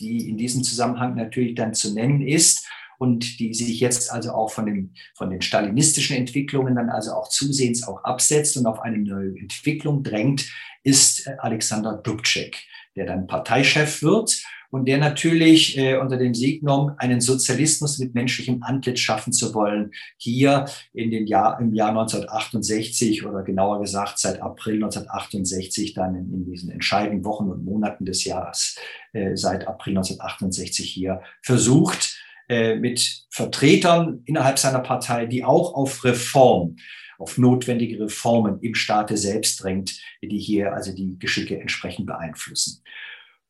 die 0.00 0.28
in 0.28 0.36
diesem 0.36 0.62
Zusammenhang 0.62 1.14
natürlich 1.14 1.54
dann 1.54 1.74
zu 1.74 1.92
nennen 1.94 2.22
ist, 2.22 2.68
und 2.98 3.38
die 3.38 3.54
sich 3.54 3.80
jetzt 3.80 4.12
also 4.12 4.32
auch 4.32 4.50
von, 4.50 4.66
dem, 4.66 4.92
von 5.14 5.30
den 5.30 5.40
stalinistischen 5.40 6.16
Entwicklungen 6.16 6.74
dann 6.74 6.90
also 6.90 7.12
auch 7.12 7.28
zusehends 7.28 7.86
auch 7.86 8.04
absetzt 8.04 8.56
und 8.56 8.66
auf 8.66 8.80
eine 8.80 8.98
neue 8.98 9.38
Entwicklung 9.38 10.02
drängt, 10.02 10.50
ist 10.82 11.26
äh, 11.26 11.36
Alexander 11.38 11.94
Dubček, 11.94 12.58
der 12.96 13.06
dann 13.06 13.26
Parteichef 13.26 14.02
wird 14.02 14.42
und 14.70 14.86
der 14.86 14.98
natürlich 14.98 15.78
äh, 15.78 15.96
unter 15.96 16.16
dem 16.16 16.34
Signum 16.34 16.92
einen 16.98 17.20
Sozialismus 17.20 17.98
mit 17.98 18.14
menschlichem 18.14 18.62
Antlitz 18.62 19.00
schaffen 19.00 19.32
zu 19.32 19.54
wollen, 19.54 19.92
hier 20.16 20.66
in 20.92 21.10
den 21.10 21.26
Jahr, 21.26 21.58
im 21.60 21.72
Jahr 21.72 21.90
1968 21.90 23.24
oder 23.24 23.42
genauer 23.42 23.80
gesagt 23.80 24.18
seit 24.18 24.42
April 24.42 24.74
1968 24.74 25.94
dann 25.94 26.14
in, 26.16 26.32
in 26.34 26.44
diesen 26.44 26.70
entscheidenden 26.70 27.24
Wochen 27.24 27.48
und 27.48 27.64
Monaten 27.64 28.04
des 28.04 28.24
Jahres 28.24 28.76
äh, 29.12 29.36
seit 29.36 29.66
April 29.66 29.96
1968 29.96 30.90
hier 30.90 31.22
versucht, 31.42 32.17
äh, 32.48 32.76
mit 32.76 33.26
Vertretern 33.30 34.22
innerhalb 34.24 34.58
seiner 34.58 34.80
Partei, 34.80 35.26
die 35.26 35.44
auch 35.44 35.74
auf 35.74 36.04
Reform, 36.04 36.76
auf 37.18 37.36
notwendige 37.38 38.00
Reformen 38.00 38.60
im 38.60 38.74
Staate 38.74 39.16
selbst 39.16 39.62
drängt, 39.62 40.00
die 40.22 40.38
hier 40.38 40.72
also 40.72 40.94
die 40.94 41.18
Geschicke 41.18 41.60
entsprechend 41.60 42.06
beeinflussen. 42.06 42.82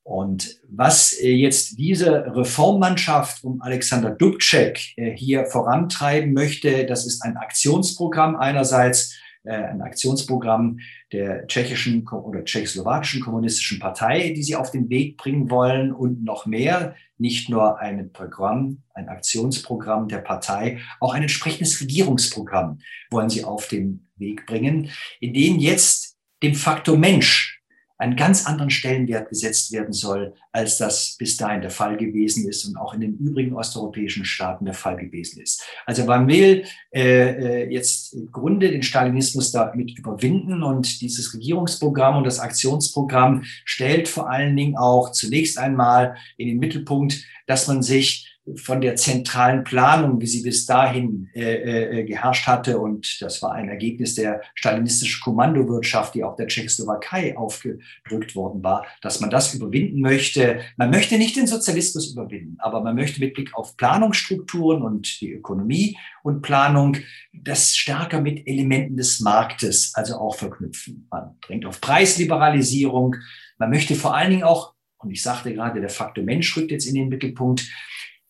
Und 0.08 0.58
was 0.66 1.12
äh, 1.12 1.30
jetzt 1.30 1.78
diese 1.78 2.34
Reformmannschaft 2.34 3.44
um 3.44 3.60
Alexander 3.60 4.10
Dubček 4.10 4.96
äh, 4.96 5.14
hier 5.14 5.44
vorantreiben 5.44 6.32
möchte, 6.32 6.86
das 6.86 7.06
ist 7.06 7.22
ein 7.22 7.36
Aktionsprogramm 7.36 8.34
einerseits, 8.34 9.14
ein 9.48 9.82
Aktionsprogramm 9.82 10.80
der 11.12 11.46
tschechischen 11.46 12.06
oder 12.06 12.44
tschechoslowakischen 12.44 13.22
kommunistischen 13.22 13.78
Partei, 13.78 14.32
die 14.34 14.42
sie 14.42 14.56
auf 14.56 14.70
den 14.70 14.88
Weg 14.90 15.16
bringen 15.16 15.50
wollen 15.50 15.92
und 15.92 16.22
noch 16.24 16.46
mehr. 16.46 16.94
Nicht 17.16 17.48
nur 17.48 17.78
ein 17.78 18.12
Programm, 18.12 18.82
ein 18.94 19.08
Aktionsprogramm 19.08 20.08
der 20.08 20.18
Partei, 20.18 20.80
auch 21.00 21.14
ein 21.14 21.22
entsprechendes 21.22 21.80
Regierungsprogramm 21.80 22.78
wollen 23.10 23.30
sie 23.30 23.44
auf 23.44 23.68
den 23.68 24.08
Weg 24.16 24.46
bringen, 24.46 24.90
in 25.20 25.32
dem 25.32 25.58
jetzt 25.58 26.16
dem 26.42 26.54
Faktor 26.54 26.96
Mensch 26.96 27.57
einen 27.98 28.14
ganz 28.14 28.46
anderen 28.46 28.70
Stellenwert 28.70 29.28
gesetzt 29.28 29.72
werden 29.72 29.92
soll, 29.92 30.34
als 30.52 30.78
das 30.78 31.16
bis 31.18 31.36
dahin 31.36 31.60
der 31.60 31.70
Fall 31.70 31.96
gewesen 31.96 32.48
ist 32.48 32.64
und 32.64 32.76
auch 32.76 32.94
in 32.94 33.00
den 33.00 33.18
übrigen 33.18 33.54
osteuropäischen 33.54 34.24
Staaten 34.24 34.64
der 34.64 34.74
Fall 34.74 34.96
gewesen 34.96 35.42
ist. 35.42 35.64
Also 35.84 36.04
man 36.04 36.28
will 36.28 36.64
äh, 36.92 37.64
äh 37.64 37.72
jetzt 37.72 38.14
im 38.14 38.30
Grunde 38.30 38.70
den 38.70 38.84
Stalinismus 38.84 39.50
damit 39.50 39.98
überwinden 39.98 40.62
und 40.62 41.00
dieses 41.00 41.34
Regierungsprogramm 41.34 42.16
und 42.16 42.24
das 42.24 42.38
Aktionsprogramm 42.38 43.42
stellt 43.64 44.08
vor 44.08 44.30
allen 44.30 44.56
Dingen 44.56 44.76
auch 44.76 45.10
zunächst 45.10 45.58
einmal 45.58 46.16
in 46.36 46.46
den 46.46 46.58
Mittelpunkt, 46.58 47.24
dass 47.46 47.66
man 47.66 47.82
sich 47.82 48.37
von 48.56 48.80
der 48.80 48.96
zentralen 48.96 49.64
Planung, 49.64 50.20
wie 50.20 50.26
sie 50.26 50.42
bis 50.42 50.66
dahin 50.66 51.28
äh, 51.34 52.00
äh, 52.00 52.04
geherrscht 52.04 52.46
hatte, 52.46 52.78
und 52.78 53.20
das 53.20 53.42
war 53.42 53.52
ein 53.52 53.68
Ergebnis 53.68 54.14
der 54.14 54.42
stalinistischen 54.54 55.22
Kommandowirtschaft, 55.22 56.14
die 56.14 56.24
auch 56.24 56.36
der 56.36 56.46
Tschechoslowakei 56.46 57.36
aufgedrückt 57.36 58.34
worden 58.34 58.62
war, 58.62 58.86
dass 59.02 59.20
man 59.20 59.30
das 59.30 59.54
überwinden 59.54 60.00
möchte. 60.00 60.60
Man 60.76 60.90
möchte 60.90 61.18
nicht 61.18 61.36
den 61.36 61.46
Sozialismus 61.46 62.12
überwinden, 62.12 62.56
aber 62.58 62.82
man 62.82 62.94
möchte 62.94 63.20
mit 63.20 63.34
Blick 63.34 63.54
auf 63.54 63.76
Planungsstrukturen 63.76 64.82
und 64.82 65.20
die 65.20 65.32
Ökonomie 65.32 65.96
und 66.22 66.42
Planung 66.42 66.96
das 67.32 67.76
stärker 67.76 68.20
mit 68.20 68.46
Elementen 68.46 68.96
des 68.96 69.20
Marktes 69.20 69.92
also 69.94 70.16
auch 70.16 70.36
verknüpfen. 70.36 71.06
Man 71.10 71.36
drängt 71.40 71.66
auf 71.66 71.80
Preisliberalisierung. 71.80 73.16
Man 73.58 73.70
möchte 73.70 73.94
vor 73.94 74.14
allen 74.14 74.30
Dingen 74.30 74.44
auch, 74.44 74.74
und 74.98 75.10
ich 75.10 75.22
sagte 75.22 75.52
gerade, 75.52 75.80
der 75.80 75.88
Faktor 75.88 76.24
Mensch 76.24 76.56
rückt 76.56 76.70
jetzt 76.70 76.86
in 76.86 76.94
den 76.94 77.08
Mittelpunkt, 77.08 77.68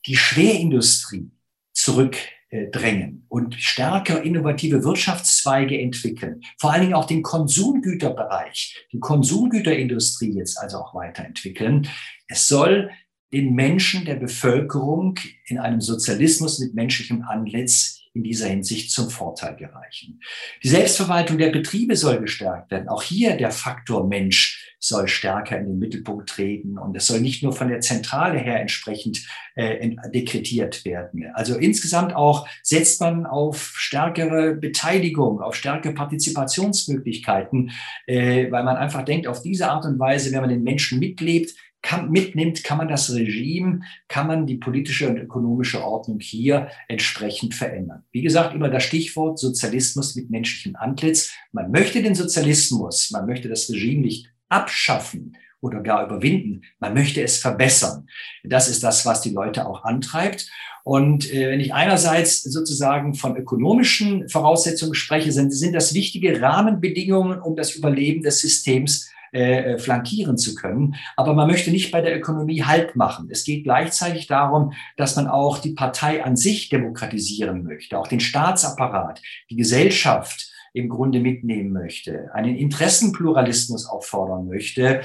die 0.06 0.16
Schwerindustrie 0.16 1.30
zurückdrängen 1.72 3.26
und 3.28 3.54
stärker 3.54 4.22
innovative 4.22 4.84
Wirtschaftszweige 4.84 5.80
entwickeln, 5.80 6.42
vor 6.58 6.72
allen 6.72 6.82
Dingen 6.82 6.94
auch 6.94 7.06
den 7.06 7.22
Konsumgüterbereich, 7.22 8.88
die 8.92 9.00
Konsumgüterindustrie 9.00 10.32
jetzt 10.32 10.58
also 10.58 10.78
auch 10.78 10.94
weiterentwickeln. 10.94 11.88
Es 12.26 12.48
soll 12.48 12.90
den 13.32 13.54
Menschen 13.54 14.04
der 14.04 14.16
Bevölkerung 14.16 15.18
in 15.46 15.58
einem 15.58 15.80
Sozialismus 15.80 16.58
mit 16.58 16.74
menschlichem 16.74 17.22
Antlitz 17.22 17.97
in 18.18 18.24
dieser 18.24 18.48
Hinsicht 18.48 18.90
zum 18.90 19.10
Vorteil 19.10 19.54
gereichen. 19.54 20.20
Die 20.64 20.68
Selbstverwaltung 20.68 21.38
der 21.38 21.50
Betriebe 21.50 21.94
soll 21.94 22.18
gestärkt 22.18 22.72
werden. 22.72 22.88
Auch 22.88 23.02
hier 23.02 23.36
der 23.36 23.52
Faktor 23.52 24.06
Mensch 24.08 24.74
soll 24.80 25.06
stärker 25.06 25.56
in 25.58 25.66
den 25.66 25.78
Mittelpunkt 25.78 26.28
treten 26.28 26.78
und 26.78 26.96
es 26.96 27.06
soll 27.06 27.20
nicht 27.20 27.42
nur 27.42 27.52
von 27.52 27.68
der 27.68 27.80
Zentrale 27.80 28.38
her 28.38 28.60
entsprechend 28.60 29.26
äh, 29.54 29.90
dekretiert 30.12 30.84
werden. 30.84 31.30
Also 31.34 31.56
insgesamt 31.56 32.14
auch 32.14 32.48
setzt 32.62 33.00
man 33.00 33.24
auf 33.24 33.74
stärkere 33.76 34.54
Beteiligung, 34.54 35.40
auf 35.40 35.54
stärkere 35.54 35.94
Partizipationsmöglichkeiten, 35.94 37.70
äh, 38.06 38.50
weil 38.50 38.64
man 38.64 38.76
einfach 38.76 39.04
denkt, 39.04 39.28
auf 39.28 39.42
diese 39.42 39.70
Art 39.70 39.84
und 39.84 39.98
Weise, 39.98 40.32
wenn 40.32 40.40
man 40.40 40.50
den 40.50 40.64
Menschen 40.64 40.98
mitlebt, 40.98 41.54
kann, 41.82 42.10
mitnimmt, 42.10 42.64
kann 42.64 42.78
man 42.78 42.88
das 42.88 43.12
Regime, 43.14 43.80
kann 44.08 44.26
man 44.26 44.46
die 44.46 44.56
politische 44.56 45.08
und 45.08 45.18
ökonomische 45.18 45.84
Ordnung 45.84 46.20
hier 46.20 46.68
entsprechend 46.88 47.54
verändern. 47.54 48.04
Wie 48.10 48.22
gesagt, 48.22 48.54
immer 48.54 48.68
das 48.68 48.84
Stichwort 48.84 49.38
Sozialismus 49.38 50.16
mit 50.16 50.30
menschlichem 50.30 50.76
Antlitz. 50.76 51.32
Man 51.52 51.70
möchte 51.70 52.02
den 52.02 52.14
Sozialismus, 52.14 53.10
man 53.10 53.26
möchte 53.26 53.48
das 53.48 53.70
Regime 53.70 54.02
nicht 54.02 54.28
abschaffen 54.48 55.36
oder 55.60 55.80
gar 55.80 56.06
überwinden. 56.06 56.62
Man 56.78 56.94
möchte 56.94 57.22
es 57.22 57.38
verbessern. 57.38 58.08
Das 58.44 58.68
ist 58.68 58.82
das, 58.82 59.04
was 59.06 59.20
die 59.22 59.30
Leute 59.30 59.66
auch 59.66 59.84
antreibt. 59.84 60.48
Und 60.84 61.32
äh, 61.32 61.50
wenn 61.50 61.60
ich 61.60 61.74
einerseits 61.74 62.42
sozusagen 62.42 63.14
von 63.14 63.36
ökonomischen 63.36 64.28
Voraussetzungen 64.28 64.94
spreche, 64.94 65.32
sind, 65.32 65.52
sind 65.52 65.74
das 65.74 65.92
wichtige 65.94 66.40
Rahmenbedingungen, 66.40 67.40
um 67.40 67.56
das 67.56 67.74
Überleben 67.74 68.22
des 68.22 68.40
Systems 68.40 69.10
äh, 69.32 69.76
flankieren 69.78 70.38
zu 70.38 70.54
können. 70.54 70.94
Aber 71.16 71.34
man 71.34 71.48
möchte 71.48 71.70
nicht 71.70 71.90
bei 71.90 72.00
der 72.00 72.16
Ökonomie 72.16 72.62
Halt 72.62 72.96
machen. 72.96 73.28
Es 73.30 73.44
geht 73.44 73.64
gleichzeitig 73.64 74.26
darum, 74.26 74.72
dass 74.96 75.16
man 75.16 75.26
auch 75.26 75.58
die 75.58 75.74
Partei 75.74 76.24
an 76.24 76.36
sich 76.36 76.70
demokratisieren 76.70 77.64
möchte, 77.64 77.98
auch 77.98 78.08
den 78.08 78.20
Staatsapparat, 78.20 79.20
die 79.50 79.56
Gesellschaft 79.56 80.50
im 80.72 80.88
Grunde 80.88 81.20
mitnehmen 81.20 81.72
möchte, 81.72 82.30
einen 82.34 82.56
Interessenpluralismus 82.56 83.86
auffordern 83.86 84.46
möchte. 84.46 85.02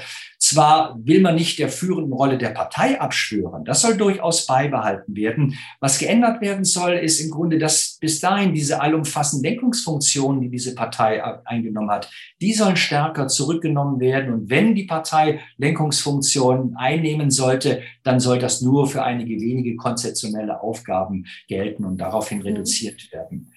Zwar 0.54 0.96
will 1.02 1.20
man 1.20 1.34
nicht 1.34 1.58
der 1.58 1.68
führenden 1.68 2.12
Rolle 2.12 2.38
der 2.38 2.50
Partei 2.50 3.00
abschwören, 3.00 3.64
das 3.64 3.80
soll 3.80 3.96
durchaus 3.96 4.46
beibehalten 4.46 5.16
werden. 5.16 5.58
Was 5.80 5.98
geändert 5.98 6.40
werden 6.40 6.64
soll, 6.64 6.92
ist 6.92 7.18
im 7.18 7.30
Grunde, 7.32 7.58
dass 7.58 7.98
bis 8.00 8.20
dahin 8.20 8.54
diese 8.54 8.80
allumfassenden 8.80 9.50
Lenkungsfunktionen, 9.50 10.40
die 10.40 10.50
diese 10.50 10.76
Partei 10.76 11.22
eingenommen 11.44 11.90
hat, 11.90 12.08
die 12.40 12.52
sollen 12.52 12.76
stärker 12.76 13.26
zurückgenommen 13.26 13.98
werden. 13.98 14.32
Und 14.32 14.48
wenn 14.48 14.76
die 14.76 14.84
Partei 14.84 15.40
Lenkungsfunktionen 15.56 16.76
einnehmen 16.76 17.32
sollte, 17.32 17.82
dann 18.04 18.20
soll 18.20 18.38
das 18.38 18.60
nur 18.60 18.86
für 18.86 19.02
einige 19.02 19.40
wenige 19.40 19.74
konzeptionelle 19.74 20.60
Aufgaben 20.60 21.26
gelten 21.48 21.84
und 21.84 21.98
daraufhin 21.98 22.38
mhm. 22.38 22.44
reduziert 22.44 23.12
werden. 23.12 23.52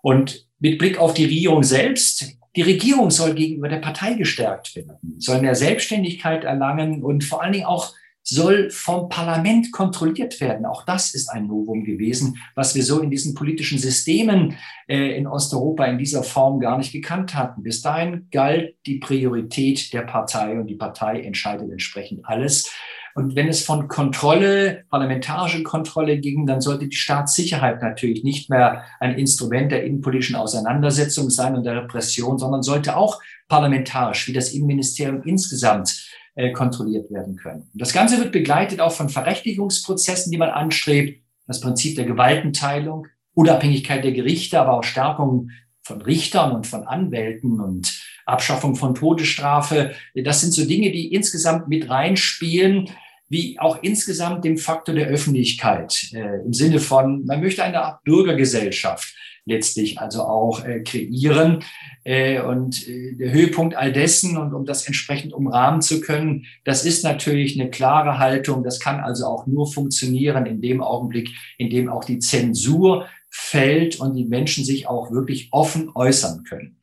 Und 0.00 0.46
mit 0.58 0.78
Blick 0.78 0.98
auf 0.98 1.12
die 1.12 1.24
Regierung 1.24 1.62
selbst, 1.62 2.39
die 2.56 2.62
Regierung 2.62 3.10
soll 3.10 3.34
gegenüber 3.34 3.68
der 3.68 3.78
Partei 3.78 4.14
gestärkt 4.14 4.74
werden, 4.74 4.98
soll 5.18 5.40
mehr 5.40 5.54
Selbstständigkeit 5.54 6.44
erlangen 6.44 7.02
und 7.02 7.24
vor 7.24 7.42
allen 7.42 7.52
Dingen 7.52 7.66
auch 7.66 7.94
soll 8.22 8.70
vom 8.70 9.08
Parlament 9.08 9.72
kontrolliert 9.72 10.40
werden. 10.40 10.66
Auch 10.66 10.84
das 10.84 11.14
ist 11.14 11.28
ein 11.28 11.46
Novum 11.46 11.84
gewesen, 11.84 12.38
was 12.54 12.74
wir 12.74 12.82
so 12.82 13.00
in 13.00 13.10
diesen 13.10 13.34
politischen 13.34 13.78
Systemen 13.78 14.56
äh, 14.88 15.16
in 15.16 15.26
Osteuropa 15.26 15.86
in 15.86 15.98
dieser 15.98 16.22
Form 16.22 16.60
gar 16.60 16.76
nicht 16.76 16.92
gekannt 16.92 17.34
hatten. 17.34 17.62
Bis 17.62 17.80
dahin 17.80 18.28
galt 18.30 18.76
die 18.86 18.98
Priorität 18.98 19.92
der 19.92 20.02
Partei 20.02 20.58
und 20.60 20.66
die 20.66 20.76
Partei 20.76 21.20
entscheidet 21.22 21.70
entsprechend 21.70 22.24
alles. 22.24 22.70
Und 23.14 23.34
wenn 23.36 23.48
es 23.48 23.62
von 23.62 23.88
Kontrolle, 23.88 24.84
parlamentarische 24.90 25.62
Kontrolle 25.62 26.18
ging, 26.18 26.46
dann 26.46 26.60
sollte 26.60 26.88
die 26.88 26.96
Staatssicherheit 26.96 27.82
natürlich 27.82 28.24
nicht 28.24 28.50
mehr 28.50 28.84
ein 29.00 29.16
Instrument 29.18 29.72
der 29.72 29.84
innenpolitischen 29.84 30.36
Auseinandersetzung 30.36 31.30
sein 31.30 31.56
und 31.56 31.64
der 31.64 31.82
Repression, 31.82 32.38
sondern 32.38 32.62
sollte 32.62 32.96
auch 32.96 33.20
parlamentarisch, 33.48 34.28
wie 34.28 34.32
das 34.32 34.52
Innenministerium 34.52 35.22
insgesamt, 35.24 36.08
äh, 36.36 36.52
kontrolliert 36.52 37.10
werden 37.10 37.36
können. 37.36 37.68
Das 37.74 37.92
Ganze 37.92 38.18
wird 38.18 38.32
begleitet 38.32 38.80
auch 38.80 38.92
von 38.92 39.08
Verrechtlichungsprozessen, 39.08 40.30
die 40.30 40.38
man 40.38 40.50
anstrebt, 40.50 41.22
das 41.46 41.60
Prinzip 41.60 41.96
der 41.96 42.04
Gewaltenteilung, 42.04 43.08
Unabhängigkeit 43.34 44.04
der 44.04 44.12
Gerichte, 44.12 44.60
aber 44.60 44.74
auch 44.74 44.84
Stärkung 44.84 45.50
von 45.82 46.00
Richtern 46.02 46.52
und 46.52 46.66
von 46.66 46.84
Anwälten 46.84 47.60
und 47.60 48.00
Abschaffung 48.30 48.76
von 48.76 48.94
Todesstrafe. 48.94 49.92
Das 50.14 50.40
sind 50.40 50.52
so 50.52 50.64
Dinge, 50.64 50.90
die 50.90 51.12
insgesamt 51.12 51.68
mit 51.68 51.88
reinspielen, 51.90 52.90
wie 53.28 53.58
auch 53.60 53.82
insgesamt 53.82 54.44
dem 54.44 54.58
Faktor 54.58 54.94
der 54.94 55.06
Öffentlichkeit 55.06 56.10
äh, 56.12 56.44
im 56.44 56.52
Sinne 56.52 56.80
von, 56.80 57.24
man 57.26 57.40
möchte 57.40 57.62
eine 57.62 57.82
Art 57.82 58.04
Bürgergesellschaft 58.04 59.14
letztlich 59.44 59.98
also 60.00 60.22
auch 60.22 60.64
äh, 60.64 60.80
kreieren. 60.80 61.64
Äh, 62.04 62.40
und 62.40 62.88
äh, 62.88 63.14
der 63.16 63.32
Höhepunkt 63.32 63.76
all 63.76 63.92
dessen 63.92 64.36
und 64.36 64.54
um 64.54 64.64
das 64.64 64.86
entsprechend 64.86 65.32
umrahmen 65.32 65.82
zu 65.82 66.00
können, 66.00 66.46
das 66.64 66.84
ist 66.84 67.04
natürlich 67.04 67.60
eine 67.60 67.70
klare 67.70 68.18
Haltung. 68.18 68.64
Das 68.64 68.80
kann 68.80 69.00
also 69.00 69.26
auch 69.26 69.46
nur 69.46 69.70
funktionieren 69.70 70.46
in 70.46 70.60
dem 70.60 70.82
Augenblick, 70.82 71.30
in 71.58 71.68
dem 71.68 71.88
auch 71.88 72.04
die 72.04 72.18
Zensur 72.18 73.06
fällt 73.28 74.00
und 74.00 74.14
die 74.14 74.24
Menschen 74.24 74.64
sich 74.64 74.88
auch 74.88 75.12
wirklich 75.12 75.48
offen 75.52 75.90
äußern 75.94 76.44
können. 76.44 76.79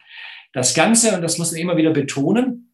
Das 0.54 0.74
Ganze, 0.74 1.16
und 1.16 1.22
das 1.22 1.38
muss 1.38 1.52
man 1.52 1.62
immer 1.62 1.78
wieder 1.78 1.92
betonen, 1.92 2.74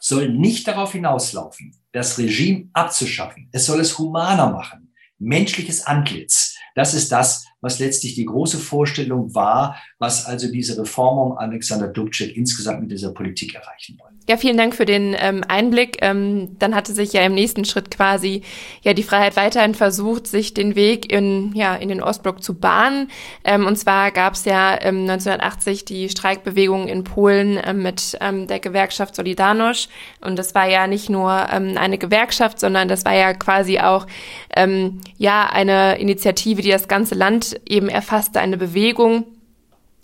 soll 0.00 0.28
nicht 0.28 0.66
darauf 0.66 0.92
hinauslaufen, 0.92 1.76
das 1.92 2.18
Regime 2.18 2.68
abzuschaffen. 2.72 3.48
Es 3.52 3.66
soll 3.66 3.80
es 3.80 3.98
humaner 3.98 4.50
machen. 4.50 4.94
Menschliches 5.18 5.86
Antlitz. 5.86 6.56
Das 6.74 6.94
ist 6.94 7.12
das, 7.12 7.46
was 7.62 7.78
letztlich 7.78 8.14
die 8.14 8.26
große 8.26 8.58
Vorstellung 8.58 9.34
war, 9.34 9.76
was 9.98 10.26
also 10.26 10.50
diese 10.50 10.76
Reform 10.76 11.30
um 11.30 11.38
Alexander 11.38 11.88
Dubček 11.88 12.36
insgesamt 12.36 12.82
mit 12.82 12.90
dieser 12.90 13.12
Politik 13.12 13.54
erreichen 13.54 13.98
wollen. 13.98 14.12
Ja, 14.28 14.36
vielen 14.36 14.56
Dank 14.56 14.74
für 14.74 14.84
den 14.84 15.16
ähm, 15.18 15.42
Einblick. 15.48 15.98
Ähm, 16.00 16.56
dann 16.58 16.76
hatte 16.76 16.92
sich 16.92 17.12
ja 17.12 17.22
im 17.22 17.34
nächsten 17.34 17.64
Schritt 17.64 17.90
quasi 17.90 18.42
ja 18.82 18.94
die 18.94 19.02
Freiheit 19.02 19.36
weiterhin 19.36 19.74
versucht, 19.74 20.28
sich 20.28 20.54
den 20.54 20.76
Weg 20.76 21.12
in 21.12 21.52
ja 21.54 21.74
in 21.74 21.88
den 21.88 22.02
Ostblock 22.02 22.42
zu 22.42 22.54
bahnen. 22.54 23.08
Ähm, 23.44 23.66
und 23.66 23.76
zwar 23.76 24.12
gab 24.12 24.34
es 24.34 24.44
ja 24.44 24.80
ähm, 24.80 25.08
1980 25.10 25.84
die 25.84 26.08
Streikbewegung 26.08 26.86
in 26.86 27.02
Polen 27.02 27.60
ähm, 27.64 27.82
mit 27.82 28.16
ähm, 28.20 28.46
der 28.46 28.60
Gewerkschaft 28.60 29.14
Solidarność. 29.16 29.88
Und 30.20 30.38
das 30.38 30.54
war 30.54 30.68
ja 30.68 30.86
nicht 30.86 31.10
nur 31.10 31.48
ähm, 31.50 31.76
eine 31.76 31.98
Gewerkschaft, 31.98 32.60
sondern 32.60 32.86
das 32.86 33.04
war 33.04 33.14
ja 33.14 33.34
quasi 33.34 33.80
auch 33.80 34.06
ähm, 34.54 35.00
ja 35.16 35.48
eine 35.50 35.98
Initiative, 35.98 36.62
die 36.62 36.70
das 36.70 36.86
ganze 36.86 37.16
Land 37.16 37.51
eben 37.66 37.88
erfasste, 37.88 38.40
eine 38.40 38.56
Bewegung 38.56 39.24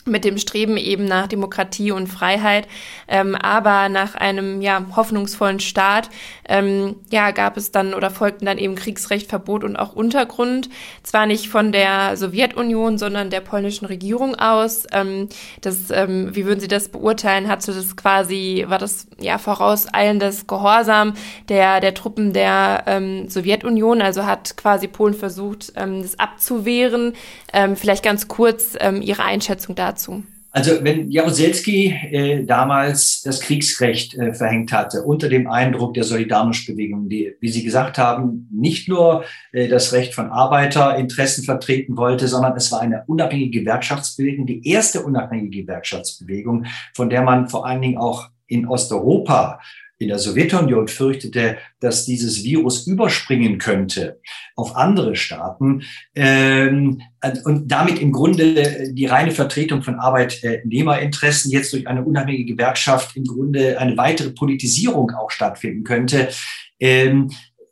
mit 0.08 0.24
dem 0.24 0.38
Streben 0.38 0.76
eben 0.76 1.04
nach 1.04 1.26
Demokratie 1.26 1.92
und 1.92 2.06
Freiheit, 2.06 2.68
ähm, 3.08 3.34
aber 3.34 3.88
nach 3.88 4.14
einem 4.14 4.60
ja 4.60 4.84
hoffnungsvollen 4.94 5.60
Staat 5.60 6.10
ähm, 6.48 6.96
ja 7.10 7.30
gab 7.30 7.56
es 7.56 7.70
dann 7.70 7.94
oder 7.94 8.10
folgten 8.10 8.46
dann 8.46 8.58
eben 8.58 8.74
Kriegsrecht, 8.74 9.28
Verbot 9.28 9.64
und 9.64 9.76
auch 9.76 9.92
Untergrund. 9.92 10.68
Zwar 11.02 11.26
nicht 11.26 11.48
von 11.48 11.72
der 11.72 12.16
Sowjetunion, 12.16 12.98
sondern 12.98 13.30
der 13.30 13.40
polnischen 13.40 13.86
Regierung 13.86 14.34
aus. 14.34 14.84
Ähm, 14.92 15.28
das, 15.60 15.90
ähm, 15.90 16.34
wie 16.34 16.46
würden 16.46 16.60
Sie 16.60 16.68
das 16.68 16.88
beurteilen? 16.88 17.48
Hatte 17.48 17.72
das 17.72 17.96
quasi 17.96 18.64
war 18.68 18.78
das 18.78 19.06
ja 19.20 19.38
vorauseilendes 19.38 20.46
Gehorsam 20.46 21.14
der 21.48 21.80
der 21.80 21.94
Truppen 21.94 22.32
der 22.32 22.84
ähm, 22.86 23.28
Sowjetunion? 23.28 24.00
Also 24.00 24.24
hat 24.26 24.56
quasi 24.56 24.88
Polen 24.88 25.14
versucht, 25.14 25.72
ähm, 25.76 26.02
das 26.02 26.18
abzuwehren. 26.18 27.14
Ähm, 27.52 27.76
vielleicht 27.76 28.02
ganz 28.02 28.28
kurz 28.28 28.76
ähm, 28.80 29.02
Ihre 29.02 29.24
Einschätzung 29.24 29.74
dazu 29.74 29.97
dazu? 29.98 30.22
Also 30.50 30.82
wenn 30.82 31.10
Jaruzelski 31.10 31.94
äh, 32.10 32.44
damals 32.44 33.20
das 33.22 33.40
Kriegsrecht 33.40 34.14
äh, 34.14 34.32
verhängt 34.32 34.72
hatte, 34.72 35.02
unter 35.02 35.28
dem 35.28 35.46
Eindruck 35.46 35.92
der 35.92 36.04
Solidarność-Bewegung, 36.04 37.08
die, 37.10 37.34
wie 37.38 37.50
Sie 37.50 37.62
gesagt 37.62 37.98
haben, 37.98 38.48
nicht 38.50 38.88
nur 38.88 39.24
äh, 39.52 39.68
das 39.68 39.92
Recht 39.92 40.14
von 40.14 40.30
Arbeiterinteressen 40.30 41.44
vertreten 41.44 41.98
wollte, 41.98 42.28
sondern 42.28 42.56
es 42.56 42.72
war 42.72 42.80
eine 42.80 43.04
unabhängige 43.06 43.60
Gewerkschaftsbewegung, 43.60 44.46
die 44.46 44.66
erste 44.66 45.02
unabhängige 45.02 45.62
Gewerkschaftsbewegung, 45.62 46.64
von 46.94 47.10
der 47.10 47.22
man 47.22 47.48
vor 47.48 47.66
allen 47.66 47.82
Dingen 47.82 47.98
auch 47.98 48.30
in 48.46 48.66
Osteuropa 48.66 49.60
in 49.98 50.08
der 50.08 50.18
Sowjetunion 50.18 50.86
fürchtete, 50.86 51.58
dass 51.80 52.06
dieses 52.06 52.44
Virus 52.44 52.86
überspringen 52.86 53.58
könnte 53.58 54.20
auf 54.54 54.76
andere 54.76 55.16
Staaten 55.16 55.82
ähm, 56.14 57.02
und 57.44 57.68
damit 57.68 57.98
im 57.98 58.12
Grunde 58.12 58.92
die 58.92 59.06
reine 59.06 59.32
Vertretung 59.32 59.82
von 59.82 59.96
Arbeitnehmerinteressen 59.96 61.50
jetzt 61.50 61.72
durch 61.72 61.88
eine 61.88 62.04
unabhängige 62.04 62.54
Gewerkschaft 62.54 63.16
im 63.16 63.24
Grunde 63.24 63.78
eine 63.80 63.96
weitere 63.96 64.30
Politisierung 64.30 65.10
auch 65.10 65.30
stattfinden 65.30 65.82
könnte. 65.82 66.28
Ähm, 66.78 67.30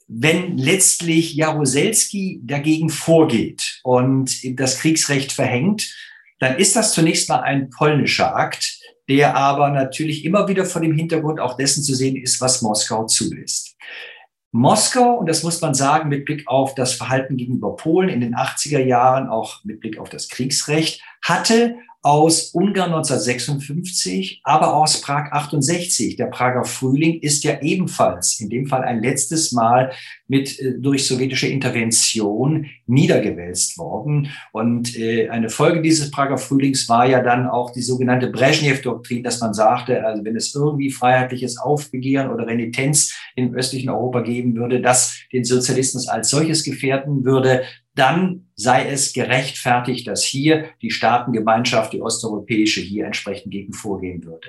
wenn 0.08 0.56
letztlich 0.56 1.34
Jaruzelski 1.34 2.40
dagegen 2.44 2.90
vorgeht 2.90 3.80
und 3.82 4.58
das 4.58 4.78
Kriegsrecht 4.78 5.32
verhängt, 5.32 5.92
dann 6.38 6.56
ist 6.56 6.76
das 6.76 6.92
zunächst 6.92 7.28
mal 7.28 7.40
ein 7.40 7.70
polnischer 7.70 8.36
Akt 8.36 8.78
der 9.08 9.36
aber 9.36 9.70
natürlich 9.70 10.24
immer 10.24 10.48
wieder 10.48 10.64
vor 10.64 10.80
dem 10.80 10.94
Hintergrund 10.94 11.40
auch 11.40 11.56
dessen 11.56 11.82
zu 11.82 11.94
sehen 11.94 12.16
ist, 12.16 12.40
was 12.40 12.62
Moskau 12.62 13.06
zulässt. 13.06 13.76
Moskau, 14.52 15.18
und 15.18 15.28
das 15.28 15.42
muss 15.42 15.60
man 15.60 15.74
sagen, 15.74 16.08
mit 16.08 16.24
Blick 16.24 16.48
auf 16.48 16.74
das 16.74 16.94
Verhalten 16.94 17.36
gegenüber 17.36 17.76
Polen 17.76 18.08
in 18.08 18.20
den 18.20 18.34
80er 18.34 18.78
Jahren, 18.78 19.28
auch 19.28 19.62
mit 19.64 19.80
Blick 19.80 19.98
auf 19.98 20.08
das 20.08 20.28
Kriegsrecht, 20.28 21.02
hatte 21.22 21.76
aus 22.02 22.52
Ungarn 22.52 22.92
1956, 22.94 24.40
aber 24.44 24.76
aus 24.76 25.00
Prag 25.00 25.32
68. 25.32 26.14
Der 26.16 26.26
Prager 26.26 26.64
Frühling 26.64 27.20
ist 27.20 27.42
ja 27.42 27.60
ebenfalls 27.60 28.38
in 28.40 28.48
dem 28.48 28.66
Fall 28.66 28.84
ein 28.84 29.02
letztes 29.02 29.50
Mal 29.50 29.90
mit 30.28 30.58
äh, 30.60 30.74
durch 30.78 31.06
sowjetische 31.06 31.46
Intervention 31.46 32.66
niedergewälzt 32.86 33.78
worden. 33.78 34.30
Und 34.52 34.96
äh, 34.98 35.28
eine 35.28 35.48
Folge 35.48 35.82
dieses 35.82 36.10
Prager 36.10 36.38
Frühlings 36.38 36.88
war 36.88 37.06
ja 37.06 37.22
dann 37.22 37.46
auch 37.46 37.70
die 37.70 37.82
sogenannte 37.82 38.28
Brezhnev-Doktrin, 38.28 39.22
dass 39.22 39.40
man 39.40 39.54
sagte, 39.54 40.04
also 40.04 40.24
wenn 40.24 40.36
es 40.36 40.54
irgendwie 40.54 40.90
freiheitliches 40.90 41.58
Aufbegehren 41.58 42.30
oder 42.30 42.46
Renitenz 42.46 43.14
im 43.34 43.54
östlichen 43.54 43.90
Europa 43.90 44.20
geben 44.20 44.56
würde, 44.56 44.80
das 44.80 45.18
den 45.32 45.44
Sozialismus 45.44 46.08
als 46.08 46.30
solches 46.30 46.64
gefährden 46.64 47.24
würde, 47.24 47.62
dann 47.94 48.46
sei 48.54 48.88
es 48.88 49.12
gerechtfertigt, 49.14 50.06
dass 50.06 50.22
hier 50.22 50.66
die 50.82 50.90
Staatengemeinschaft, 50.90 51.92
die 51.92 52.02
osteuropäische, 52.02 52.80
hier 52.80 53.06
entsprechend 53.06 53.50
gegen 53.52 53.72
vorgehen 53.72 54.22
würde. 54.24 54.48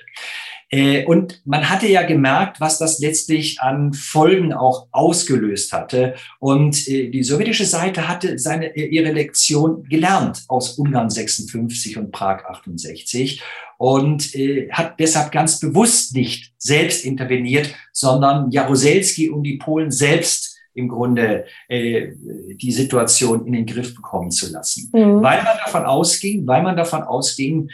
Äh, 0.69 1.05
und 1.05 1.41
man 1.45 1.69
hatte 1.69 1.87
ja 1.87 2.03
gemerkt, 2.03 2.59
was 2.59 2.77
das 2.77 2.99
letztlich 2.99 3.61
an 3.61 3.93
Folgen 3.93 4.53
auch 4.53 4.87
ausgelöst 4.91 5.71
hatte. 5.71 6.15
Und 6.39 6.87
äh, 6.87 7.09
die 7.09 7.23
sowjetische 7.23 7.65
Seite 7.65 8.07
hatte 8.07 8.37
seine, 8.37 8.75
ihre 8.75 9.11
Lektion 9.11 9.83
gelernt 9.83 10.43
aus 10.47 10.77
Ungarn 10.77 11.09
56 11.09 11.97
und 11.97 12.11
Prag 12.11 12.45
68 12.45 13.41
und 13.77 14.35
äh, 14.35 14.69
hat 14.71 14.99
deshalb 14.99 15.31
ganz 15.31 15.59
bewusst 15.59 16.13
nicht 16.15 16.53
selbst 16.57 17.05
interveniert, 17.05 17.73
sondern 17.93 18.51
Jaruzelski 18.51 19.29
und 19.29 19.43
die 19.43 19.57
Polen 19.57 19.91
selbst 19.91 20.57
im 20.73 20.89
Grunde 20.89 21.45
äh, 21.69 22.09
die 22.53 22.71
Situation 22.71 23.47
in 23.47 23.53
den 23.53 23.65
Griff 23.65 23.95
bekommen 23.95 24.31
zu 24.31 24.51
lassen. 24.51 24.91
Mhm. 24.93 25.23
Weil 25.23 25.43
man 25.43 25.57
davon 25.63 25.85
ausging, 25.85 26.45
weil 26.45 26.61
man 26.61 26.77
davon 26.77 27.01
ausging, 27.03 27.69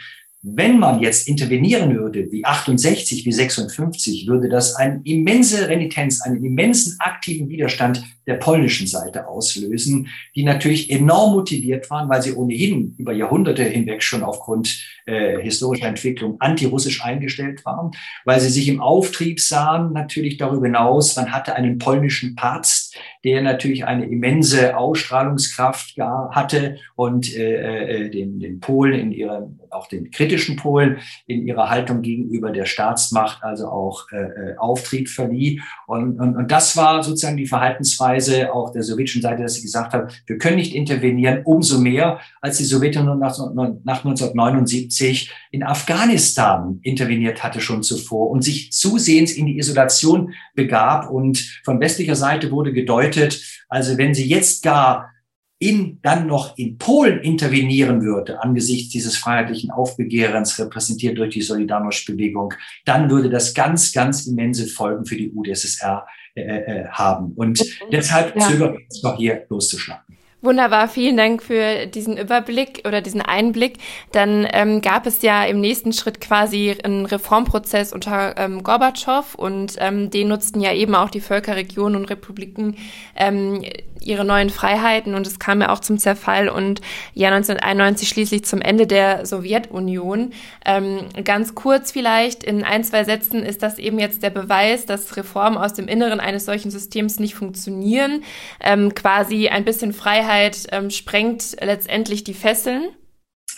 wenn 0.46 0.78
man 0.78 1.00
jetzt 1.00 1.26
intervenieren 1.26 1.96
würde, 1.96 2.30
wie 2.30 2.44
68, 2.44 3.24
wie 3.24 3.32
56, 3.32 4.26
würde 4.26 4.50
das 4.50 4.74
eine 4.74 5.00
immense 5.04 5.68
Renitenz, 5.68 6.20
einen 6.20 6.44
immensen 6.44 6.96
aktiven 6.98 7.48
Widerstand 7.48 8.04
der 8.26 8.34
polnischen 8.34 8.86
Seite 8.86 9.26
auslösen, 9.26 10.08
die 10.36 10.44
natürlich 10.44 10.90
enorm 10.90 11.32
motiviert 11.32 11.88
waren, 11.88 12.10
weil 12.10 12.20
sie 12.20 12.34
ohnehin 12.34 12.94
über 12.98 13.14
Jahrhunderte 13.14 13.64
hinweg 13.64 14.02
schon 14.02 14.22
aufgrund 14.22 14.84
äh, 15.06 15.40
historischer 15.40 15.88
Entwicklung 15.88 16.38
antirussisch 16.40 17.02
eingestellt 17.02 17.64
waren, 17.64 17.92
weil 18.26 18.38
sie 18.38 18.50
sich 18.50 18.68
im 18.68 18.82
Auftrieb 18.82 19.40
sahen, 19.40 19.94
natürlich 19.94 20.36
darüber 20.36 20.66
hinaus, 20.66 21.16
man 21.16 21.32
hatte 21.32 21.54
einen 21.56 21.78
polnischen 21.78 22.34
Papst, 22.34 22.83
der 23.24 23.42
natürlich 23.42 23.84
eine 23.84 24.06
immense 24.06 24.76
Ausstrahlungskraft 24.76 25.96
hatte 25.98 26.76
und 26.94 27.34
äh, 27.34 28.06
äh, 28.06 28.10
den, 28.10 28.38
den 28.38 28.60
Polen 28.60 28.94
in 28.94 29.12
ihrem, 29.12 29.60
auch 29.70 29.88
den 29.88 30.10
kritischen 30.10 30.56
Polen 30.56 30.98
in 31.26 31.46
ihrer 31.46 31.70
Haltung 31.70 32.02
gegenüber 32.02 32.50
der 32.50 32.66
Staatsmacht 32.66 33.42
also 33.42 33.68
auch 33.68 34.10
äh, 34.12 34.16
äh 34.16 34.56
Auftrieb 34.58 35.08
verlieh. 35.08 35.60
Und, 35.86 36.20
und, 36.20 36.36
und 36.36 36.50
das 36.50 36.76
war 36.76 37.02
sozusagen 37.02 37.36
die 37.36 37.46
Verhaltensweise 37.46 38.52
auch 38.52 38.72
der 38.72 38.82
sowjetischen 38.82 39.22
Seite, 39.22 39.42
dass 39.42 39.54
sie 39.54 39.62
gesagt 39.62 39.92
hat, 39.92 40.22
wir 40.26 40.38
können 40.38 40.56
nicht 40.56 40.74
intervenieren, 40.74 41.42
umso 41.44 41.78
mehr, 41.78 42.20
als 42.40 42.58
die 42.58 42.64
Sowjetunion 42.64 43.18
nach, 43.18 43.36
nach 43.84 44.04
1979 44.04 45.32
in 45.50 45.62
Afghanistan 45.62 46.80
interveniert 46.82 47.42
hatte 47.42 47.60
schon 47.60 47.82
zuvor 47.82 48.30
und 48.30 48.42
sich 48.42 48.72
zusehends 48.72 49.32
in 49.32 49.46
die 49.46 49.58
Isolation 49.58 50.34
begab. 50.54 51.10
Und 51.10 51.60
von 51.64 51.80
westlicher 51.80 52.16
Seite 52.16 52.50
wurde 52.50 52.72
gedeutet, 52.84 53.14
bedeutet, 53.14 53.64
also 53.68 53.98
wenn 53.98 54.14
sie 54.14 54.26
jetzt 54.26 54.62
gar 54.62 55.10
in, 55.58 56.00
dann 56.02 56.26
noch 56.26 56.58
in 56.58 56.78
Polen 56.78 57.20
intervenieren 57.20 58.02
würde, 58.02 58.42
angesichts 58.42 58.90
dieses 58.90 59.16
freiheitlichen 59.16 59.70
Aufbegehrens, 59.70 60.58
repräsentiert 60.58 61.16
durch 61.16 61.32
die 61.32 61.42
Solidarność-Bewegung, 61.42 62.52
dann 62.84 63.08
würde 63.08 63.30
das 63.30 63.54
ganz, 63.54 63.92
ganz 63.92 64.26
immense 64.26 64.66
Folgen 64.66 65.06
für 65.06 65.16
die 65.16 65.30
UdSSR 65.30 66.06
äh, 66.34 66.42
äh, 66.42 66.86
haben. 66.88 67.32
Und 67.34 67.64
deshalb 67.92 68.36
ja. 68.36 68.48
zögere 68.48 68.76
ich 68.92 69.02
noch 69.02 69.16
hier 69.16 69.46
loszuschlagen. 69.48 70.18
Wunderbar, 70.44 70.88
vielen 70.88 71.16
Dank 71.16 71.42
für 71.42 71.86
diesen 71.86 72.18
Überblick 72.18 72.82
oder 72.86 73.00
diesen 73.00 73.22
Einblick. 73.22 73.78
Dann 74.12 74.46
ähm, 74.52 74.82
gab 74.82 75.06
es 75.06 75.22
ja 75.22 75.42
im 75.44 75.58
nächsten 75.58 75.94
Schritt 75.94 76.20
quasi 76.20 76.76
einen 76.84 77.06
Reformprozess 77.06 77.94
unter 77.94 78.36
ähm, 78.36 78.62
Gorbatschow 78.62 79.34
und 79.36 79.76
ähm, 79.78 80.10
den 80.10 80.28
nutzten 80.28 80.60
ja 80.60 80.74
eben 80.74 80.94
auch 80.94 81.08
die 81.08 81.22
Völkerregionen 81.22 81.96
und 81.96 82.10
Republiken 82.10 82.76
ähm, 83.16 83.64
ihre 84.06 84.24
neuen 84.24 84.50
Freiheiten 84.50 85.14
und 85.14 85.26
es 85.26 85.38
kam 85.38 85.60
ja 85.60 85.70
auch 85.70 85.80
zum 85.80 85.98
Zerfall 85.98 86.48
und 86.48 86.80
ja 87.14 87.28
1991 87.28 88.08
schließlich 88.08 88.44
zum 88.44 88.60
Ende 88.60 88.86
der 88.86 89.26
Sowjetunion. 89.26 90.32
Ähm, 90.64 91.06
ganz 91.24 91.54
kurz 91.54 91.92
vielleicht 91.92 92.44
in 92.44 92.64
ein, 92.64 92.84
zwei 92.84 93.04
Sätzen 93.04 93.42
ist 93.42 93.62
das 93.62 93.78
eben 93.78 93.98
jetzt 93.98 94.22
der 94.22 94.30
Beweis, 94.30 94.86
dass 94.86 95.16
Reformen 95.16 95.58
aus 95.58 95.74
dem 95.74 95.88
Inneren 95.88 96.20
eines 96.20 96.44
solchen 96.44 96.70
Systems 96.70 97.18
nicht 97.18 97.34
funktionieren. 97.34 98.22
Ähm, 98.60 98.94
quasi 98.94 99.48
ein 99.48 99.64
bisschen 99.64 99.92
Freiheit 99.92 100.66
ähm, 100.72 100.90
sprengt 100.90 101.56
letztendlich 101.60 102.24
die 102.24 102.34
Fesseln. 102.34 102.88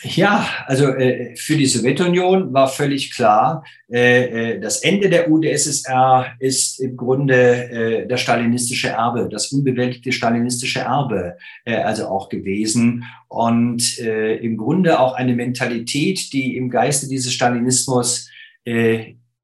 Ja, 0.03 0.47
also 0.67 0.89
äh, 0.89 1.35
für 1.37 1.57
die 1.57 1.67
Sowjetunion 1.67 2.53
war 2.53 2.69
völlig 2.69 3.13
klar, 3.13 3.65
äh, 3.91 4.55
äh 4.55 4.61
das 4.61 4.83
Ende 4.83 5.09
der 5.09 5.31
UdSSR 5.31 6.35
ist 6.39 6.81
im 6.81 6.97
Grunde 6.97 7.35
äh, 7.35 8.07
das 8.07 8.21
stalinistische 8.21 8.89
Erbe, 8.89 9.29
das 9.31 9.53
unbewältigte 9.53 10.13
stalinistische 10.13 10.81
Erbe 10.81 11.37
äh, 11.65 11.77
also 11.77 12.09
auch 12.09 12.29
gewesen. 12.29 13.05
Und 13.29 13.99
äh, 13.99 14.37
im 14.37 14.57
Grunde 14.57 15.01
auch 15.01 15.15
eine 15.15 15.35
Mentalität, 15.35 16.33
die 16.33 16.57
im 16.57 16.69
Geiste 16.69 17.09
dieses 17.09 17.33
Stalinismus 17.33 18.29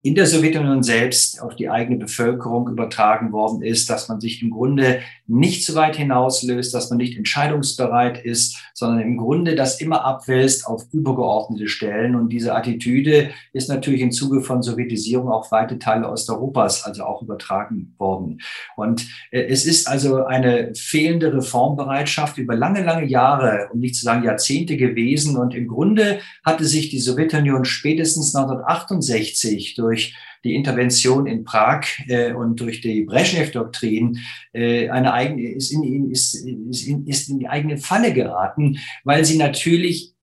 in 0.04 0.16
der 0.16 0.26
Sowjetunion 0.26 0.82
selbst 0.82 1.40
auf 1.40 1.54
die 1.54 1.70
eigene 1.70 1.96
Bevölkerung 1.96 2.68
übertragen 2.68 3.30
worden 3.30 3.62
ist, 3.62 3.88
dass 3.88 4.08
man 4.08 4.20
sich 4.20 4.42
im 4.42 4.50
Grunde 4.50 4.98
nicht 5.28 5.64
zu 5.64 5.76
weit 5.76 5.94
hinauslöst, 5.94 6.74
dass 6.74 6.90
man 6.90 6.96
nicht 6.96 7.16
entscheidungsbereit 7.16 8.24
ist, 8.24 8.58
sondern 8.74 9.00
im 9.00 9.16
Grunde 9.16 9.54
das 9.54 9.80
immer 9.80 10.04
abwälzt 10.04 10.66
auf 10.66 10.86
übergeordnete 10.92 11.68
Stellen. 11.68 12.16
Und 12.16 12.30
diese 12.30 12.52
Attitüde 12.52 13.30
ist 13.52 13.68
natürlich 13.68 14.00
im 14.00 14.10
Zuge 14.10 14.40
von 14.40 14.60
Sowjetisierung 14.62 15.28
auf 15.28 15.52
weite 15.52 15.78
Teile 15.78 16.08
Osteuropas 16.08 16.82
also 16.84 17.04
auch 17.04 17.22
übertragen 17.22 17.94
worden. 17.96 18.40
Und 18.74 19.06
äh, 19.30 19.44
es 19.44 19.64
ist 19.64 19.86
also 19.86 20.24
eine 20.24 20.74
fehlende 20.74 21.32
Reformbereitschaft 21.32 22.38
über 22.38 22.56
lange, 22.56 22.82
lange 22.82 23.06
Jahre, 23.06 23.68
um 23.72 23.78
nicht 23.78 23.94
zu 23.94 24.02
sagen 24.02 24.24
Jahrzehnte 24.24 24.76
gewesen. 24.76 25.36
Und 25.36 25.54
im 25.54 25.68
Grunde 25.68 26.18
hatte 26.44 26.64
sich 26.64 26.90
die 26.90 26.98
Sowjetunion 26.98 27.64
spätestens 27.64 28.34
1968 28.34 29.74
durch 29.76 29.91
durch 29.92 30.16
die 30.42 30.54
Intervention 30.54 31.26
in 31.26 31.44
Prag 31.44 31.84
äh, 32.08 32.32
und 32.32 32.58
durch 32.60 32.80
die 32.80 33.02
Brezhnev-Doktrin 33.02 34.18
äh, 34.52 34.88
eine 34.88 35.12
eigene, 35.12 35.52
ist 35.52 35.70
in, 35.70 36.10
ist, 36.10 36.34
ist, 36.34 36.86
in, 36.86 37.06
ist 37.06 37.28
in 37.28 37.38
die 37.38 37.48
eigene 37.48 37.76
Falle 37.76 38.12
geraten, 38.12 38.78
weil 39.04 39.24
sie 39.24 39.36
natürlich 39.36 40.14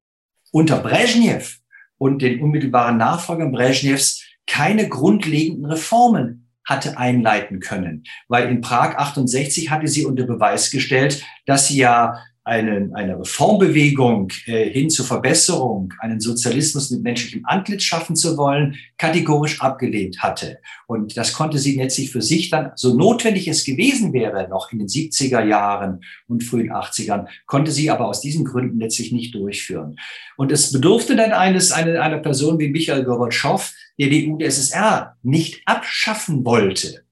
unter 0.52 0.80
Brezhnev 0.80 1.60
und 2.00 2.22
den 2.22 2.42
unmittelbaren 2.42 2.98
Nachfolgern 2.98 3.52
Brezhnevs 3.52 4.24
keine 4.48 4.90
grundlegenden 4.90 5.66
Reformen 5.66 6.48
hatte 6.66 6.98
einleiten 6.98 7.60
können. 7.60 8.04
Weil 8.28 8.50
in 8.50 8.62
Prag 8.62 8.96
68 8.98 9.70
hatte 9.70 9.88
sie 9.88 10.06
unter 10.06 10.24
Beweis 10.24 10.72
gestellt, 10.72 11.24
dass 11.46 11.68
sie 11.68 11.78
ja 11.78 12.20
eine, 12.50 12.90
eine 12.94 13.20
Reformbewegung 13.20 14.32
äh, 14.46 14.70
hin 14.72 14.90
zur 14.90 15.06
Verbesserung, 15.06 15.94
einen 16.00 16.20
Sozialismus 16.20 16.90
mit 16.90 17.04
menschlichem 17.04 17.44
Antlitz 17.46 17.84
schaffen 17.84 18.16
zu 18.16 18.38
wollen, 18.38 18.76
kategorisch 18.98 19.62
abgelehnt 19.62 20.20
hatte. 20.20 20.58
Und 20.88 21.16
das 21.16 21.34
konnte 21.34 21.60
sie 21.60 21.76
letztlich 21.76 22.12
für 22.12 22.24
sich 22.24 22.50
dann, 22.50 22.72
so 22.76 22.96
notwendig 22.96 23.48
es 23.48 23.64
gewesen 23.64 24.14
wäre, 24.14 24.50
noch 24.50 24.72
in 24.72 24.80
den 24.80 24.88
70er 24.88 25.46
Jahren 25.46 26.02
und 26.28 26.44
frühen 26.44 26.72
80ern, 26.72 27.28
konnte 27.46 27.72
sie 27.72 27.92
aber 27.92 28.08
aus 28.08 28.20
diesen 28.20 28.46
Gründen 28.46 28.80
letztlich 28.80 29.12
nicht 29.12 29.36
durchführen. 29.36 29.96
Und 30.36 30.52
es 30.52 30.72
bedurfte 30.72 31.16
dann 31.16 31.32
eines, 31.32 31.72
eine, 31.72 32.02
einer 32.02 32.18
Person 32.18 32.58
wie 32.60 32.70
Michael 32.70 33.04
Gorbatschow, 33.04 33.72
der 34.00 34.10
die 34.10 34.28
UdSSR 34.28 35.18
nicht 35.22 35.62
abschaffen 35.66 36.44
wollte, 36.46 37.04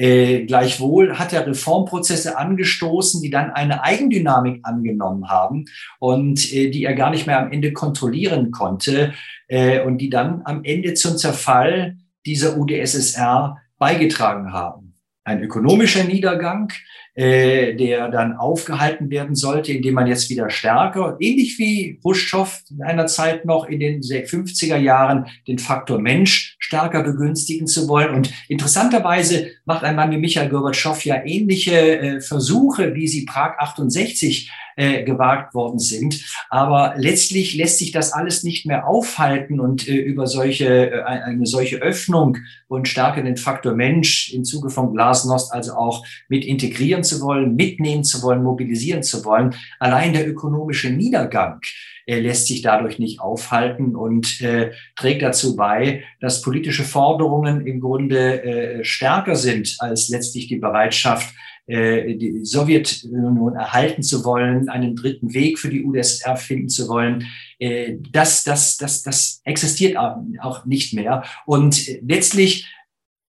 äh, 0.00 0.46
gleichwohl 0.46 1.18
hat 1.18 1.34
er 1.34 1.46
Reformprozesse 1.46 2.38
angestoßen, 2.38 3.20
die 3.20 3.28
dann 3.28 3.50
eine 3.50 3.84
Eigendynamik 3.84 4.60
angenommen 4.62 5.28
haben 5.28 5.66
und 5.98 6.50
äh, 6.54 6.70
die 6.70 6.84
er 6.84 6.94
gar 6.94 7.10
nicht 7.10 7.26
mehr 7.26 7.38
am 7.38 7.52
Ende 7.52 7.74
kontrollieren 7.74 8.50
konnte 8.50 9.12
äh, 9.48 9.82
und 9.82 9.98
die 9.98 10.08
dann 10.08 10.40
am 10.46 10.64
Ende 10.64 10.94
zum 10.94 11.18
Zerfall 11.18 11.98
dieser 12.24 12.56
UdSSR 12.56 13.58
beigetragen 13.78 14.54
haben. 14.54 14.94
Ein 15.24 15.42
ökonomischer 15.42 16.04
Niedergang, 16.04 16.72
äh, 17.20 17.74
der 17.74 18.08
dann 18.08 18.32
aufgehalten 18.38 19.10
werden 19.10 19.34
sollte, 19.34 19.74
indem 19.74 19.92
man 19.92 20.06
jetzt 20.06 20.30
wieder 20.30 20.48
stärker, 20.48 21.18
ähnlich 21.20 21.58
wie 21.58 21.98
Khrushchev 22.00 22.62
in 22.70 22.82
einer 22.82 23.08
Zeit 23.08 23.44
noch 23.44 23.68
in 23.68 23.78
den 23.78 24.00
50er 24.00 24.78
Jahren, 24.78 25.26
den 25.46 25.58
Faktor 25.58 26.00
Mensch 26.00 26.56
stärker 26.58 27.02
begünstigen 27.02 27.66
zu 27.66 27.88
wollen. 27.88 28.14
Und 28.14 28.32
interessanterweise 28.48 29.48
macht 29.66 29.84
ein 29.84 29.96
Mann 29.96 30.10
wie 30.12 30.16
Michael 30.16 30.48
Gorbatschow 30.48 31.04
ja 31.04 31.22
ähnliche 31.22 31.98
äh, 31.98 32.20
Versuche, 32.22 32.94
wie 32.94 33.06
sie 33.06 33.26
Prag 33.26 33.58
68 33.58 34.50
äh, 34.80 35.04
gewagt 35.04 35.52
worden 35.52 35.78
sind. 35.78 36.24
Aber 36.48 36.94
letztlich 36.96 37.54
lässt 37.54 37.78
sich 37.78 37.92
das 37.92 38.14
alles 38.14 38.44
nicht 38.44 38.64
mehr 38.64 38.88
aufhalten 38.88 39.60
und 39.60 39.86
äh, 39.86 39.94
über 39.94 40.26
solche, 40.26 40.90
äh, 40.90 41.02
eine 41.02 41.44
solche 41.44 41.76
Öffnung 41.76 42.38
und 42.66 42.88
stärker 42.88 43.22
den 43.22 43.36
Faktor 43.36 43.74
Mensch 43.74 44.32
im 44.32 44.42
Zuge 44.42 44.70
von 44.70 44.94
Glasnost 44.94 45.52
also 45.52 45.74
auch 45.74 46.06
mit 46.28 46.46
integrieren 46.46 47.04
zu 47.04 47.20
wollen, 47.20 47.56
mitnehmen 47.56 48.04
zu 48.04 48.22
wollen, 48.22 48.42
mobilisieren 48.42 49.02
zu 49.02 49.22
wollen. 49.26 49.54
Allein 49.78 50.14
der 50.14 50.26
ökonomische 50.26 50.88
Niedergang 50.88 51.60
äh, 52.06 52.18
lässt 52.18 52.46
sich 52.46 52.62
dadurch 52.62 52.98
nicht 52.98 53.20
aufhalten 53.20 53.94
und 53.94 54.40
äh, 54.40 54.70
trägt 54.96 55.20
dazu 55.20 55.56
bei, 55.56 56.04
dass 56.20 56.40
politische 56.40 56.84
Forderungen 56.84 57.66
im 57.66 57.80
Grunde 57.80 58.42
äh, 58.42 58.84
stärker 58.84 59.36
sind 59.36 59.76
als 59.78 60.08
letztlich 60.08 60.46
die 60.46 60.56
Bereitschaft, 60.56 61.34
die 61.70 62.44
Sowjetunion 62.44 63.54
erhalten 63.54 64.02
zu 64.02 64.24
wollen, 64.24 64.68
einen 64.68 64.96
dritten 64.96 65.32
Weg 65.34 65.58
für 65.58 65.68
die 65.68 65.84
UdSSR 65.84 66.36
finden 66.36 66.68
zu 66.68 66.88
wollen. 66.88 67.26
Äh, 67.58 67.96
das, 68.10 68.44
das, 68.44 68.76
das, 68.76 69.02
das 69.02 69.40
existiert 69.44 69.96
auch 69.96 70.64
nicht 70.64 70.94
mehr. 70.94 71.24
Und 71.46 71.88
letztlich 72.02 72.66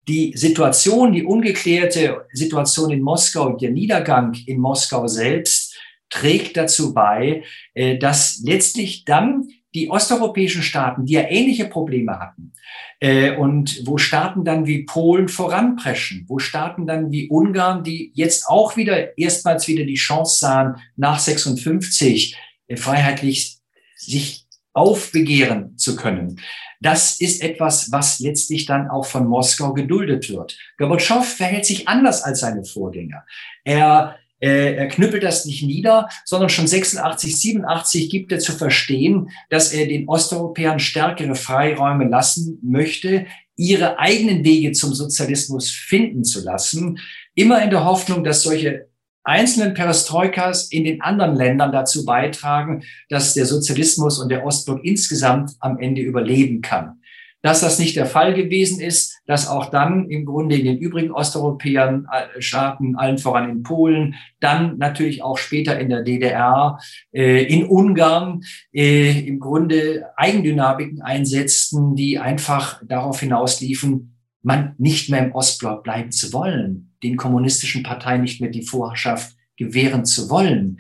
die 0.09 0.33
Situation, 0.37 1.13
die 1.13 1.25
ungeklärte 1.25 2.27
Situation 2.33 2.91
in 2.91 3.03
Moskau, 3.03 3.57
der 3.57 3.71
Niedergang 3.71 4.35
in 4.47 4.59
Moskau 4.59 5.07
selbst 5.07 5.77
trägt 6.11 6.57
dazu 6.57 6.93
bei, 6.93 7.45
äh, 7.75 7.99
dass 7.99 8.43
letztlich 8.45 9.05
dann 9.05 9.49
die 9.75 9.91
osteuropäischen 9.91 10.63
Staaten, 10.63 11.07
die 11.07 11.15
ja 11.15 11.23
ähnliche 11.29 11.67
Probleme 11.67 12.19
hatten, 12.19 12.53
äh, 13.01 13.37
und 13.37 13.83
wo 13.87 13.99
Staaten 13.99 14.45
dann 14.45 14.67
wie 14.67 14.85
Polen 14.85 15.29
voranpreschen, 15.29 16.25
wo 16.29 16.39
Staaten 16.39 16.87
dann 16.87 17.11
wie 17.11 17.29
Ungarn, 17.29 17.83
die 17.83 18.13
jetzt 18.15 18.47
auch 18.47 18.77
wieder 18.77 19.19
erstmals 19.19 19.67
wieder 19.67 19.85
die 19.85 19.95
Chance 19.95 20.39
sahen, 20.39 20.77
nach 20.97 21.19
56 21.19 22.37
äh, 22.69 22.77
freiheitlich 22.77 23.59
sich 23.97 24.47
aufbegehren 24.75 25.77
zu 25.77 25.97
können. 25.97 26.41
Das 26.81 27.21
ist 27.21 27.43
etwas, 27.43 27.93
was 27.93 28.19
letztlich 28.21 28.67
dann 28.67 28.89
auch 28.89 29.05
von 29.07 29.27
Moskau 29.27 29.73
geduldet 29.73 30.31
wird. 30.31 30.59
Gorbatschow 30.79 31.25
verhält 31.25 31.67
sich 31.67 31.89
anders 31.89 32.23
als 32.23 32.41
seine 32.41 32.65
Vorgänger. 32.65 33.25
Er 33.65 34.17
äh, 34.43 34.75
er 34.75 34.89
knüppelt 34.89 35.23
das 35.23 35.47
nicht 35.47 35.63
nieder, 35.63 36.09
sondern 36.25 36.49
schon 36.49 36.67
86, 36.67 37.41
87 37.41 38.11
gibt 38.11 38.33
er 38.33 38.41
zu 38.41 38.53
verstehen, 38.53 39.31
dass 39.51 39.73
er 39.73 39.87
den 39.87 40.09
Osteuropäern 40.09 40.81
stärkere 40.81 41.37
Freiräume 41.37 42.09
lassen 42.09 42.59
möchte, 42.63 43.27
ihre 43.57 44.01
eigenen 44.01 44.45
Wege 44.45 44.73
zum 44.73 44.95
Sozialismus 44.95 45.71
finden 45.71 46.25
zu 46.25 46.43
lassen, 46.43 46.99
immer 47.35 47.63
in 47.63 47.71
der 47.71 47.85
Hoffnung, 47.85 48.25
dass 48.25 48.43
solche 48.43 48.89
einzelnen 49.23 49.75
Perestroikas 49.75 50.73
in 50.73 50.83
den 50.83 51.01
anderen 51.01 51.37
Ländern 51.37 51.71
dazu 51.71 52.05
beitragen, 52.05 52.83
dass 53.09 53.35
der 53.35 53.47
Sozialismus 53.47 54.19
und 54.19 54.31
der 54.31 54.45
Ostblock 54.45 54.85
insgesamt 54.85 55.53
am 55.61 55.79
Ende 55.79 56.03
überleben 56.03 56.61
kann 56.61 57.02
dass 57.43 57.61
das 57.61 57.79
nicht 57.79 57.97
der 57.97 58.07
Fall 58.07 58.35
gewesen 58.35 58.81
ist, 58.81 59.21
dass 59.27 59.49
auch 59.49 59.67
dann 59.67 60.09
im 60.09 60.25
Grunde 60.25 60.57
in 60.57 60.65
den 60.65 60.79
übrigen 60.79 61.11
osteuropäischen 61.11 62.07
äh, 62.11 62.41
Staaten, 62.41 62.97
allen 62.97 63.19
voran 63.19 63.51
in 63.51 63.63
Polen, 63.63 64.15
dann 64.41 64.79
natürlich 64.79 65.23
auch 65.23 65.37
später 65.37 65.79
in 65.79 65.91
der 65.91 66.03
DDR, 66.03 66.79
äh, 67.13 67.43
in 67.45 67.67
Ungarn 67.67 68.43
äh, 68.73 69.27
im 69.27 69.41
Grunde 69.41 70.07
Eigendynamiken 70.17 71.03
einsetzten, 71.03 71.97
die 71.97 72.19
einfach 72.19 72.81
darauf 72.87 73.21
hinausliefen, 73.21 74.17
man 74.43 74.75
nicht 74.79 75.11
mehr 75.11 75.25
im 75.25 75.33
Ostblock 75.33 75.83
bleiben 75.83 76.13
zu 76.13 76.33
wollen, 76.33 76.95
den 77.03 77.17
kommunistischen 77.17 77.83
Parteien 77.83 78.23
nicht 78.23 78.41
mehr 78.41 78.51
die 78.51 78.67
Vorherrschaft 78.67 79.37
gewähren 79.57 80.05
zu 80.05 80.31
wollen. 80.31 80.79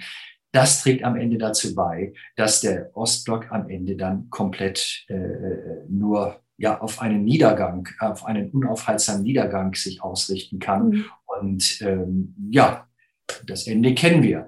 Das 0.52 0.82
trägt 0.82 1.02
am 1.02 1.16
Ende 1.16 1.38
dazu 1.38 1.74
bei, 1.74 2.12
dass 2.36 2.60
der 2.60 2.90
Ostblock 2.94 3.50
am 3.50 3.70
Ende 3.70 3.96
dann 3.96 4.28
komplett 4.28 5.04
äh, 5.08 5.16
nur 5.88 6.41
ja 6.62 6.80
auf 6.80 7.02
einen 7.02 7.24
Niedergang, 7.24 7.88
auf 7.98 8.24
einen 8.24 8.50
unaufhaltsamen 8.50 9.24
Niedergang 9.24 9.74
sich 9.74 10.00
ausrichten 10.00 10.60
kann. 10.60 10.88
Mhm. 10.90 11.04
Und 11.26 11.80
ähm, 11.82 12.34
ja, 12.50 12.86
das 13.46 13.66
Ende 13.66 13.94
kennen 13.94 14.22
wir. 14.22 14.46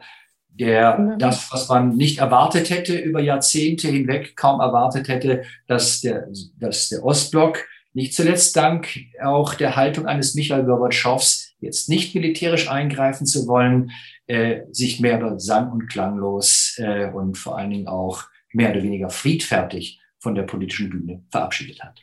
Der, 0.48 0.96
mhm. 0.96 1.18
das, 1.18 1.52
was 1.52 1.68
man 1.68 1.96
nicht 1.96 2.18
erwartet 2.18 2.70
hätte 2.70 2.96
über 2.96 3.20
Jahrzehnte 3.20 3.88
hinweg, 3.88 4.36
kaum 4.36 4.60
erwartet 4.60 5.08
hätte, 5.08 5.42
dass 5.66 6.02
der, 6.02 6.28
dass 6.56 6.88
der 6.88 7.04
Ostblock 7.04 7.64
nicht 7.94 8.14
zuletzt 8.14 8.56
dank 8.56 8.88
auch 9.20 9.54
der 9.54 9.74
Haltung 9.74 10.06
eines 10.06 10.36
Michael 10.36 10.64
Gorbatschows, 10.64 11.54
jetzt 11.58 11.88
nicht 11.88 12.14
militärisch 12.14 12.70
eingreifen 12.70 13.26
zu 13.26 13.48
wollen, 13.48 13.90
äh, 14.28 14.60
sich 14.70 15.00
mehr 15.00 15.18
oder 15.18 15.40
sang- 15.40 15.72
und 15.72 15.88
klanglos 15.88 16.76
äh, 16.78 17.10
und 17.10 17.36
vor 17.36 17.58
allen 17.58 17.70
Dingen 17.70 17.88
auch 17.88 18.22
mehr 18.52 18.70
oder 18.70 18.84
weniger 18.84 19.10
friedfertig 19.10 20.00
von 20.24 20.34
der 20.34 20.42
politischen 20.42 20.90
Bühne 20.90 21.22
verabschiedet 21.30 21.84
hat. 21.84 22.02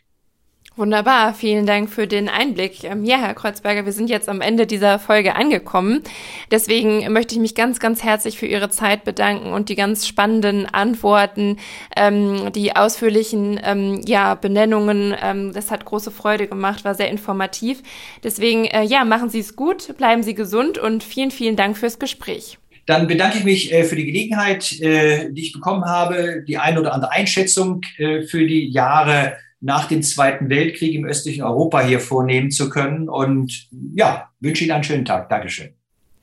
Wunderbar, 0.78 1.34
vielen 1.34 1.66
Dank 1.66 1.90
für 1.90 2.08
den 2.08 2.30
Einblick. 2.30 2.86
Ähm, 2.86 3.04
ja, 3.04 3.18
Herr 3.18 3.34
Kreuzberger, 3.34 3.86
wir 3.86 3.92
sind 3.92 4.10
jetzt 4.10 4.30
am 4.30 4.40
Ende 4.40 4.66
dieser 4.66 5.00
Folge 5.00 5.36
angekommen. 5.36 6.02
Deswegen 6.50 7.12
möchte 7.12 7.36
ich 7.36 7.42
mich 7.42 7.56
ganz, 7.56 7.82
ganz 7.82 8.04
herzlich 8.04 8.40
für 8.40 8.46
Ihre 8.46 8.70
Zeit 8.70 9.04
bedanken 9.04 9.52
und 9.52 9.68
die 9.68 9.76
ganz 9.76 10.08
spannenden 10.08 10.66
Antworten, 10.68 11.58
ähm, 11.98 12.54
die 12.54 12.74
ausführlichen 12.74 13.60
ähm, 13.62 14.00
ja, 14.06 14.36
Benennungen. 14.36 15.14
Ähm, 15.22 15.52
das 15.52 15.72
hat 15.72 15.84
große 15.84 16.10
Freude 16.10 16.48
gemacht, 16.48 16.86
war 16.86 16.96
sehr 16.96 17.10
informativ. 17.10 17.84
Deswegen, 18.24 18.64
äh, 18.64 18.84
ja, 18.84 19.04
machen 19.04 19.30
Sie 19.30 19.40
es 19.40 19.58
gut, 19.58 19.98
bleiben 19.98 20.24
Sie 20.24 20.36
gesund 20.36 20.78
und 20.78 21.04
vielen, 21.04 21.32
vielen 21.32 21.58
Dank 21.58 21.78
fürs 21.78 22.00
Gespräch. 22.00 22.61
Dann 22.86 23.08
bedanke 23.08 23.38
ich 23.38 23.44
mich 23.44 23.74
äh, 23.74 23.84
für 23.84 23.96
die 23.96 24.06
Gelegenheit, 24.06 24.80
äh, 24.82 25.32
die 25.32 25.42
ich 25.42 25.54
bekommen 25.54 25.86
habe, 25.86 26.44
die 26.48 26.58
eine 26.58 26.80
oder 26.80 26.94
andere 26.94 27.12
Einschätzung 27.12 27.82
äh, 27.98 28.24
für 28.24 28.46
die 28.46 28.70
Jahre 28.70 29.38
nach 29.60 29.88
dem 29.88 30.02
Zweiten 30.02 30.50
Weltkrieg 30.50 30.96
im 30.96 31.06
östlichen 31.06 31.44
Europa 31.44 31.82
hier 31.82 32.00
vornehmen 32.00 32.50
zu 32.50 32.70
können. 32.70 33.08
Und 33.08 33.70
ja, 33.96 34.30
wünsche 34.40 34.64
Ihnen 34.64 34.74
einen 34.74 34.84
schönen 34.84 35.06
Tag. 35.06 35.30
Dankeschön. 35.30 35.70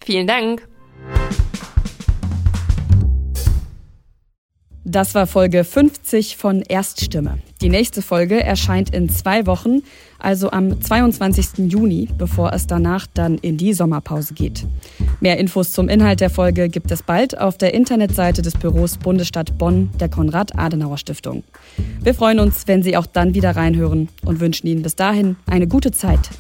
Vielen 0.05 0.27
Dank. 0.27 0.67
Das 4.85 5.15
war 5.15 5.27
Folge 5.27 5.65
50 5.65 6.37
von 6.39 6.63
Erststimme. 6.63 7.39
Die 7.61 7.69
nächste 7.69 8.01
Folge 8.01 8.43
erscheint 8.43 8.95
in 8.95 9.09
zwei 9.11 9.47
Wochen, 9.47 9.83
also 10.19 10.51
am 10.51 10.81
22. 10.81 11.71
Juni, 11.71 12.09
bevor 12.19 12.53
es 12.53 12.67
danach 12.67 13.07
dann 13.13 13.39
in 13.39 13.57
die 13.57 13.73
Sommerpause 13.73 14.35
geht. 14.35 14.67
Mehr 15.21 15.39
Infos 15.39 15.73
zum 15.73 15.89
Inhalt 15.89 16.21
der 16.21 16.31
Folge 16.31 16.69
gibt 16.69 16.91
es 16.91 17.03
bald 17.03 17.39
auf 17.39 17.59
der 17.59 17.75
Internetseite 17.75 18.43
des 18.43 18.55
Büros 18.55 18.99
Bundesstadt 18.99 19.59
Bonn 19.59 19.91
der 19.99 20.09
Konrad-Adenauer-Stiftung. 20.09 21.45
Wir 22.03 22.15
freuen 22.15 22.41
uns, 22.41 22.67
wenn 22.67 22.83
Sie 22.83 22.97
auch 22.97 23.07
dann 23.07 23.35
wieder 23.35 23.57
reinhören 23.57 24.09
und 24.25 24.41
wünschen 24.41 24.67
Ihnen 24.67 24.83
bis 24.83 24.97
dahin 24.97 25.37
eine 25.47 25.67
gute 25.67 25.93
Zeit. 25.93 26.31